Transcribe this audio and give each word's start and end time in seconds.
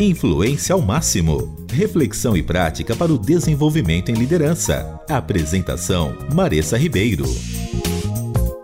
Influência 0.00 0.74
ao 0.74 0.80
máximo. 0.80 1.56
Reflexão 1.72 2.36
e 2.36 2.42
prática 2.42 2.94
para 2.94 3.12
o 3.12 3.18
desenvolvimento 3.18 4.10
em 4.10 4.14
liderança. 4.14 5.02
Apresentação: 5.10 6.16
Maressa 6.32 6.78
Ribeiro. 6.78 7.24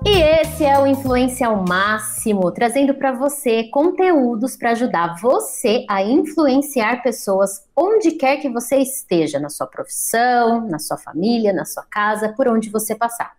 E 0.07 0.11
esse 0.17 0.65
é 0.65 0.79
o 0.79 0.87
Influência 0.87 1.49
ao 1.49 1.65
Máximo, 1.65 2.53
trazendo 2.53 2.95
para 2.95 3.11
você 3.11 3.65
conteúdos 3.65 4.57
para 4.57 4.71
ajudar 4.71 5.21
você 5.21 5.85
a 5.91 6.05
influenciar 6.05 7.03
pessoas 7.03 7.65
onde 7.75 8.13
quer 8.13 8.37
que 8.37 8.49
você 8.49 8.77
esteja, 8.77 9.41
na 9.41 9.49
sua 9.49 9.67
profissão, 9.67 10.69
na 10.69 10.79
sua 10.79 10.97
família, 10.97 11.53
na 11.53 11.65
sua 11.65 11.83
casa, 11.83 12.29
por 12.29 12.47
onde 12.47 12.71
você 12.71 12.95
passar. 12.95 13.33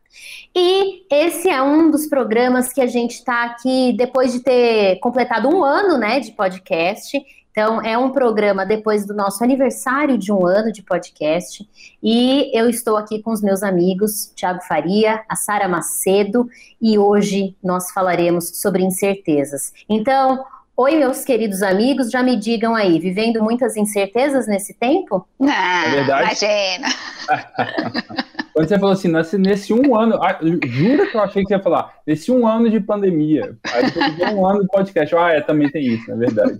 E 0.53 1.05
esse 1.09 1.47
é 1.47 1.61
um 1.61 1.89
dos 1.89 2.07
programas 2.07 2.73
que 2.73 2.81
a 2.81 2.87
gente 2.87 3.11
está 3.11 3.45
aqui 3.45 3.93
depois 3.95 4.33
de 4.33 4.41
ter 4.41 4.99
completado 4.99 5.47
um 5.47 5.63
ano 5.63 5.97
né, 5.97 6.19
de 6.19 6.33
podcast. 6.33 7.23
Então, 7.57 7.81
é 7.81 7.97
um 7.97 8.09
programa 8.09 8.65
depois 8.65 9.05
do 9.05 9.13
nosso 9.13 9.41
aniversário 9.41 10.17
de 10.17 10.29
um 10.29 10.45
ano 10.45 10.73
de 10.73 10.83
podcast. 10.83 11.65
E 12.03 12.51
eu 12.53 12.69
estou 12.69 12.97
aqui 12.97 13.21
com 13.21 13.31
os 13.31 13.41
meus 13.41 13.63
amigos, 13.63 14.29
Tiago 14.35 14.61
Faria, 14.61 15.23
a 15.29 15.37
Sara 15.37 15.65
Macedo, 15.65 16.49
e 16.81 16.99
hoje 16.99 17.55
nós 17.63 17.91
falaremos 17.91 18.59
sobre 18.59 18.83
incertezas. 18.83 19.71
Então, 19.87 20.43
oi, 20.75 20.97
meus 20.97 21.23
queridos 21.23 21.63
amigos, 21.63 22.11
já 22.11 22.21
me 22.21 22.35
digam 22.35 22.75
aí, 22.75 22.99
vivendo 22.99 23.41
muitas 23.41 23.77
incertezas 23.77 24.47
nesse 24.47 24.73
tempo? 24.73 25.25
Não, 25.39 25.49
é 25.49 25.89
verdade. 25.91 26.45
imagina. 26.45 26.87
Quando 28.55 28.69
você 28.69 28.79
falou 28.79 28.93
assim, 28.93 29.09
nesse, 29.09 29.37
nesse 29.37 29.73
um 29.73 29.93
ano, 29.93 30.17
ah, 30.23 30.39
jura 30.65 31.07
que 31.07 31.17
eu 31.17 31.21
achei 31.21 31.43
que 31.43 31.49
você 31.49 31.55
ia 31.55 31.61
falar, 31.61 31.93
nesse 32.07 32.31
um 32.31 32.47
ano 32.47 32.69
de 32.69 32.79
pandemia. 32.79 33.57
Aí 33.73 33.91
depois 33.91 34.33
um 34.33 34.47
ano 34.47 34.61
de 34.61 34.67
podcast. 34.67 35.13
Ah, 35.13 35.33
é, 35.33 35.41
também 35.41 35.69
tem 35.69 35.85
isso, 35.85 36.09
é 36.09 36.15
verdade. 36.15 36.57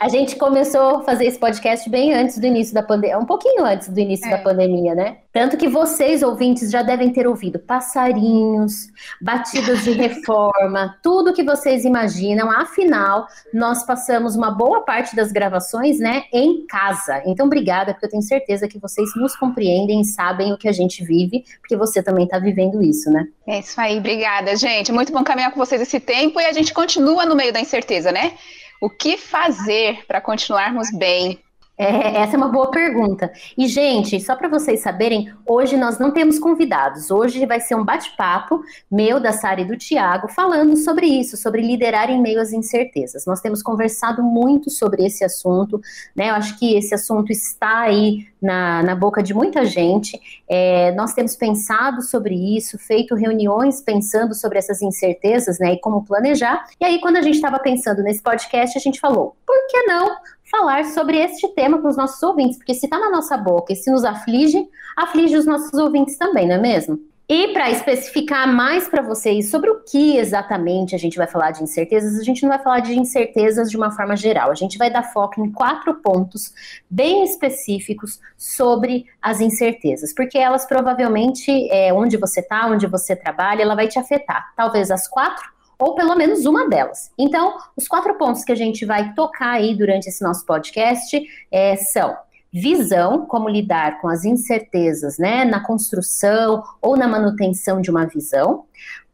A 0.00 0.08
gente 0.08 0.34
começou 0.36 0.96
a 0.96 1.02
fazer 1.04 1.26
esse 1.26 1.38
podcast 1.38 1.88
bem 1.88 2.14
antes 2.14 2.38
do 2.38 2.46
início 2.46 2.74
da 2.74 2.82
pandemia, 2.82 3.18
um 3.18 3.26
pouquinho 3.26 3.64
antes 3.64 3.88
do 3.88 4.00
início 4.00 4.26
é. 4.26 4.30
da 4.30 4.38
pandemia, 4.38 4.94
né? 4.94 5.18
Tanto 5.30 5.58
que 5.58 5.68
vocês, 5.68 6.22
ouvintes, 6.22 6.70
já 6.70 6.82
devem 6.82 7.12
ter 7.12 7.26
ouvido 7.26 7.58
passarinhos, 7.58 8.88
batidas 9.20 9.84
de 9.84 9.92
reforma, 9.92 10.96
tudo 11.04 11.34
que 11.34 11.44
vocês 11.44 11.84
imaginam. 11.84 12.50
Afinal, 12.50 13.28
nós 13.52 13.84
passamos 13.84 14.34
uma 14.34 14.50
boa 14.50 14.80
parte 14.80 15.14
das 15.14 15.30
gravações, 15.30 15.98
né, 15.98 16.24
em 16.32 16.66
casa. 16.66 17.22
Então, 17.26 17.44
obrigada, 17.44 17.92
porque 17.92 18.06
eu 18.06 18.10
tenho 18.10 18.22
certeza 18.22 18.66
que 18.66 18.78
vocês 18.78 19.10
nos 19.14 19.36
compreendem 19.36 20.00
e 20.00 20.04
sabem 20.04 20.52
o 20.52 20.56
que 20.56 20.66
a 20.66 20.72
gente 20.72 21.04
vive, 21.04 21.19
porque 21.60 21.76
você 21.76 22.02
também 22.02 22.24
está 22.24 22.38
vivendo 22.38 22.82
isso, 22.82 23.10
né? 23.10 23.26
É 23.46 23.58
isso 23.58 23.80
aí, 23.80 23.98
obrigada, 23.98 24.56
gente. 24.56 24.92
Muito 24.92 25.12
bom 25.12 25.22
caminhar 25.24 25.50
com 25.50 25.58
vocês 25.58 25.80
esse 25.80 26.00
tempo 26.00 26.40
e 26.40 26.44
a 26.44 26.52
gente 26.52 26.72
continua 26.72 27.26
no 27.26 27.36
meio 27.36 27.52
da 27.52 27.60
incerteza, 27.60 28.12
né? 28.12 28.32
O 28.80 28.88
que 28.88 29.16
fazer 29.16 30.06
para 30.06 30.20
continuarmos 30.20 30.90
bem? 30.90 31.38
É, 31.80 32.20
essa 32.20 32.34
é 32.34 32.36
uma 32.36 32.48
boa 32.48 32.70
pergunta. 32.70 33.32
E, 33.56 33.66
gente, 33.66 34.20
só 34.20 34.36
para 34.36 34.50
vocês 34.50 34.80
saberem, 34.80 35.32
hoje 35.46 35.78
nós 35.78 35.98
não 35.98 36.10
temos 36.10 36.38
convidados. 36.38 37.10
Hoje 37.10 37.46
vai 37.46 37.58
ser 37.58 37.74
um 37.74 37.82
bate-papo 37.82 38.60
meu, 38.90 39.18
da 39.18 39.32
Sara 39.32 39.62
e 39.62 39.64
do 39.64 39.78
Tiago, 39.78 40.28
falando 40.28 40.76
sobre 40.76 41.06
isso, 41.06 41.38
sobre 41.38 41.62
liderar 41.62 42.10
em 42.10 42.20
meio 42.20 42.38
às 42.38 42.52
incertezas. 42.52 43.24
Nós 43.24 43.40
temos 43.40 43.62
conversado 43.62 44.22
muito 44.22 44.68
sobre 44.68 45.06
esse 45.06 45.24
assunto, 45.24 45.80
né? 46.14 46.28
Eu 46.28 46.34
acho 46.34 46.58
que 46.58 46.76
esse 46.76 46.94
assunto 46.94 47.32
está 47.32 47.80
aí 47.80 48.26
na, 48.42 48.82
na 48.82 48.94
boca 48.94 49.22
de 49.22 49.32
muita 49.32 49.64
gente. 49.64 50.20
É, 50.46 50.92
nós 50.92 51.14
temos 51.14 51.34
pensado 51.34 52.02
sobre 52.02 52.34
isso, 52.34 52.78
feito 52.78 53.14
reuniões 53.14 53.80
pensando 53.80 54.34
sobre 54.34 54.58
essas 54.58 54.82
incertezas, 54.82 55.58
né, 55.58 55.72
e 55.74 55.80
como 55.80 56.04
planejar. 56.04 56.66
E 56.78 56.84
aí, 56.84 57.00
quando 57.00 57.16
a 57.16 57.22
gente 57.22 57.36
estava 57.36 57.58
pensando 57.58 58.02
nesse 58.02 58.22
podcast, 58.22 58.76
a 58.76 58.80
gente 58.80 59.00
falou: 59.00 59.34
por 59.46 59.56
que 59.68 59.82
não 59.84 60.16
falar 60.50 60.84
sobre 60.86 61.18
este 61.18 61.48
tema 61.48 61.80
com 61.80 61.88
os 61.88 61.96
nossos 61.96 62.22
ouvintes? 62.22 62.56
Porque 62.56 62.74
se 62.74 62.86
está 62.86 62.98
na 62.98 63.10
nossa 63.10 63.36
boca 63.36 63.72
e 63.72 63.76
se 63.76 63.90
nos 63.90 64.04
aflige, 64.04 64.66
aflige 64.96 65.36
os 65.36 65.46
nossos 65.46 65.72
ouvintes 65.74 66.16
também, 66.18 66.46
não 66.46 66.56
é 66.56 66.58
mesmo? 66.58 66.98
E 67.32 67.52
para 67.52 67.70
especificar 67.70 68.52
mais 68.52 68.88
para 68.88 69.02
vocês 69.02 69.50
sobre 69.50 69.70
o 69.70 69.84
que 69.84 70.16
exatamente 70.16 70.96
a 70.96 70.98
gente 70.98 71.16
vai 71.16 71.28
falar 71.28 71.52
de 71.52 71.62
incertezas, 71.62 72.18
a 72.18 72.24
gente 72.24 72.42
não 72.42 72.48
vai 72.48 72.58
falar 72.58 72.80
de 72.80 72.98
incertezas 72.98 73.70
de 73.70 73.76
uma 73.76 73.92
forma 73.92 74.16
geral. 74.16 74.50
A 74.50 74.54
gente 74.56 74.76
vai 74.76 74.90
dar 74.90 75.04
foco 75.04 75.40
em 75.40 75.48
quatro 75.48 75.94
pontos 75.94 76.52
bem 76.90 77.22
específicos 77.22 78.18
sobre 78.36 79.06
as 79.22 79.40
incertezas, 79.40 80.12
porque 80.12 80.36
elas 80.38 80.66
provavelmente, 80.66 81.70
é, 81.70 81.92
onde 81.92 82.16
você 82.16 82.40
está, 82.40 82.66
onde 82.66 82.88
você 82.88 83.14
trabalha, 83.14 83.62
ela 83.62 83.76
vai 83.76 83.86
te 83.86 83.96
afetar. 83.96 84.52
Talvez 84.56 84.90
as 84.90 85.06
quatro 85.06 85.48
ou 85.80 85.94
pelo 85.94 86.14
menos 86.14 86.44
uma 86.44 86.68
delas. 86.68 87.10
Então, 87.18 87.56
os 87.76 87.88
quatro 87.88 88.16
pontos 88.18 88.44
que 88.44 88.52
a 88.52 88.56
gente 88.56 88.84
vai 88.84 89.14
tocar 89.14 89.52
aí 89.52 89.74
durante 89.74 90.08
esse 90.08 90.22
nosso 90.22 90.44
podcast 90.44 91.20
é, 91.50 91.74
são 91.76 92.14
visão, 92.52 93.26
como 93.26 93.48
lidar 93.48 94.00
com 94.00 94.08
as 94.08 94.24
incertezas, 94.24 95.18
né, 95.18 95.44
na 95.44 95.60
construção 95.60 96.62
ou 96.82 96.96
na 96.96 97.06
manutenção 97.06 97.80
de 97.80 97.90
uma 97.90 98.06
visão, 98.06 98.64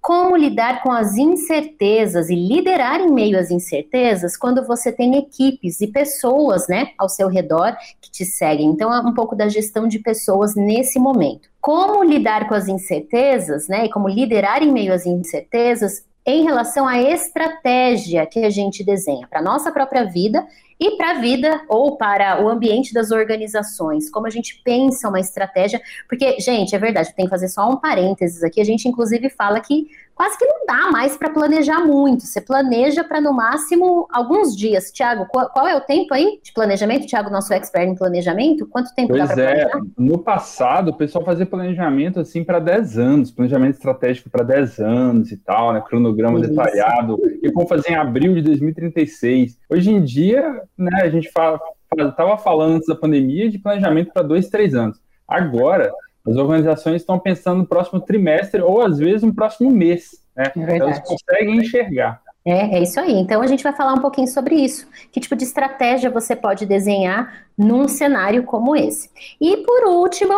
como 0.00 0.36
lidar 0.36 0.82
com 0.82 0.92
as 0.92 1.16
incertezas 1.16 2.30
e 2.30 2.34
liderar 2.34 3.00
em 3.00 3.10
meio 3.10 3.38
às 3.38 3.50
incertezas 3.50 4.36
quando 4.36 4.64
você 4.64 4.92
tem 4.92 5.16
equipes 5.16 5.80
e 5.80 5.88
pessoas, 5.88 6.68
né, 6.68 6.90
ao 6.96 7.08
seu 7.08 7.28
redor 7.28 7.76
que 8.00 8.10
te 8.10 8.24
seguem. 8.24 8.66
Então, 8.66 8.92
é 8.94 9.00
um 9.00 9.12
pouco 9.12 9.34
da 9.34 9.48
gestão 9.48 9.86
de 9.86 9.98
pessoas 9.98 10.54
nesse 10.54 10.98
momento. 10.98 11.48
Como 11.60 12.04
lidar 12.04 12.48
com 12.48 12.54
as 12.54 12.68
incertezas, 12.68 13.68
né, 13.68 13.86
e 13.86 13.90
como 13.90 14.08
liderar 14.08 14.62
em 14.62 14.72
meio 14.72 14.94
às 14.94 15.04
incertezas 15.04 16.04
em 16.26 16.42
relação 16.42 16.88
à 16.88 17.00
estratégia 17.00 18.26
que 18.26 18.40
a 18.40 18.50
gente 18.50 18.82
desenha 18.82 19.28
para 19.28 19.38
a 19.38 19.42
nossa 19.42 19.70
própria 19.70 20.04
vida 20.04 20.44
e 20.78 20.96
para 20.96 21.12
a 21.12 21.20
vida 21.20 21.62
ou 21.68 21.96
para 21.96 22.42
o 22.42 22.48
ambiente 22.48 22.92
das 22.92 23.12
organizações, 23.12 24.10
como 24.10 24.26
a 24.26 24.30
gente 24.30 24.60
pensa 24.64 25.08
uma 25.08 25.20
estratégia, 25.20 25.80
porque, 26.08 26.38
gente, 26.40 26.74
é 26.74 26.78
verdade, 26.78 27.14
tem 27.14 27.26
que 27.26 27.30
fazer 27.30 27.48
só 27.48 27.70
um 27.70 27.76
parênteses 27.76 28.42
aqui, 28.42 28.60
a 28.60 28.64
gente 28.64 28.88
inclusive 28.88 29.30
fala 29.30 29.60
que 29.60 29.86
quase 30.16 30.38
que 30.38 30.46
não 30.46 30.64
dá 30.66 30.90
mais 30.90 31.14
para 31.14 31.28
planejar 31.28 31.84
muito. 31.84 32.22
Você 32.24 32.40
planeja 32.40 33.04
para 33.04 33.20
no 33.20 33.34
máximo 33.34 34.08
alguns 34.10 34.56
dias. 34.56 34.90
Tiago, 34.90 35.26
qual, 35.26 35.50
qual, 35.50 35.68
é 35.68 35.76
o 35.76 35.80
tempo 35.82 36.14
aí 36.14 36.40
de 36.42 36.52
planejamento? 36.54 37.06
Tiago, 37.06 37.30
nosso 37.30 37.52
expert 37.52 37.86
em 37.86 37.94
planejamento, 37.94 38.66
quanto 38.66 38.94
tempo 38.94 39.08
pois 39.08 39.28
dá 39.28 39.34
para 39.34 39.42
é, 39.42 39.68
planejar? 39.68 39.80
No 39.98 40.18
passado, 40.18 40.88
o 40.88 40.96
pessoal 40.96 41.22
fazia 41.22 41.44
planejamento 41.44 42.18
assim 42.18 42.42
para 42.42 42.58
10 42.58 42.98
anos, 42.98 43.30
planejamento 43.30 43.74
estratégico 43.74 44.30
para 44.30 44.42
10 44.42 44.80
anos 44.80 45.30
e 45.30 45.36
tal, 45.36 45.74
né? 45.74 45.84
Cronograma 45.86 46.40
Isso. 46.40 46.48
detalhado, 46.48 47.20
e 47.42 47.52
como 47.52 47.68
fazer 47.68 47.90
em 47.90 47.96
abril 47.96 48.34
de 48.34 48.40
2036. 48.40 49.58
Hoje 49.68 49.90
em 49.90 50.02
dia, 50.02 50.62
né, 50.78 51.02
a 51.02 51.10
gente 51.10 51.30
fala, 51.30 51.60
estava 51.94 52.38
falando 52.38 52.76
antes 52.76 52.88
da 52.88 52.96
pandemia 52.96 53.50
de 53.50 53.58
planejamento 53.58 54.12
para 54.14 54.22
dois, 54.22 54.48
três 54.48 54.74
anos. 54.74 54.98
Agora, 55.28 55.92
as 56.26 56.36
organizações 56.36 57.02
estão 57.02 57.18
pensando 57.18 57.58
no 57.58 57.66
próximo 57.66 58.00
trimestre 58.00 58.60
ou 58.60 58.80
às 58.80 58.98
vezes 58.98 59.22
no 59.22 59.34
próximo 59.34 59.70
mês. 59.70 60.20
Né? 60.34 60.50
É 60.56 60.78
Elas 60.78 61.00
conseguem 61.00 61.58
enxergar. 61.58 62.20
É, 62.44 62.76
é 62.76 62.82
isso 62.82 63.00
aí. 63.00 63.12
Então 63.12 63.42
a 63.42 63.46
gente 63.46 63.62
vai 63.62 63.74
falar 63.74 63.94
um 63.94 64.00
pouquinho 64.00 64.28
sobre 64.28 64.54
isso. 64.54 64.88
Que 65.10 65.20
tipo 65.20 65.36
de 65.36 65.44
estratégia 65.44 66.10
você 66.10 66.36
pode 66.36 66.66
desenhar 66.66 67.46
num 67.56 67.88
cenário 67.88 68.44
como 68.44 68.76
esse. 68.76 69.10
E 69.40 69.58
por 69.58 69.88
último, 69.88 70.34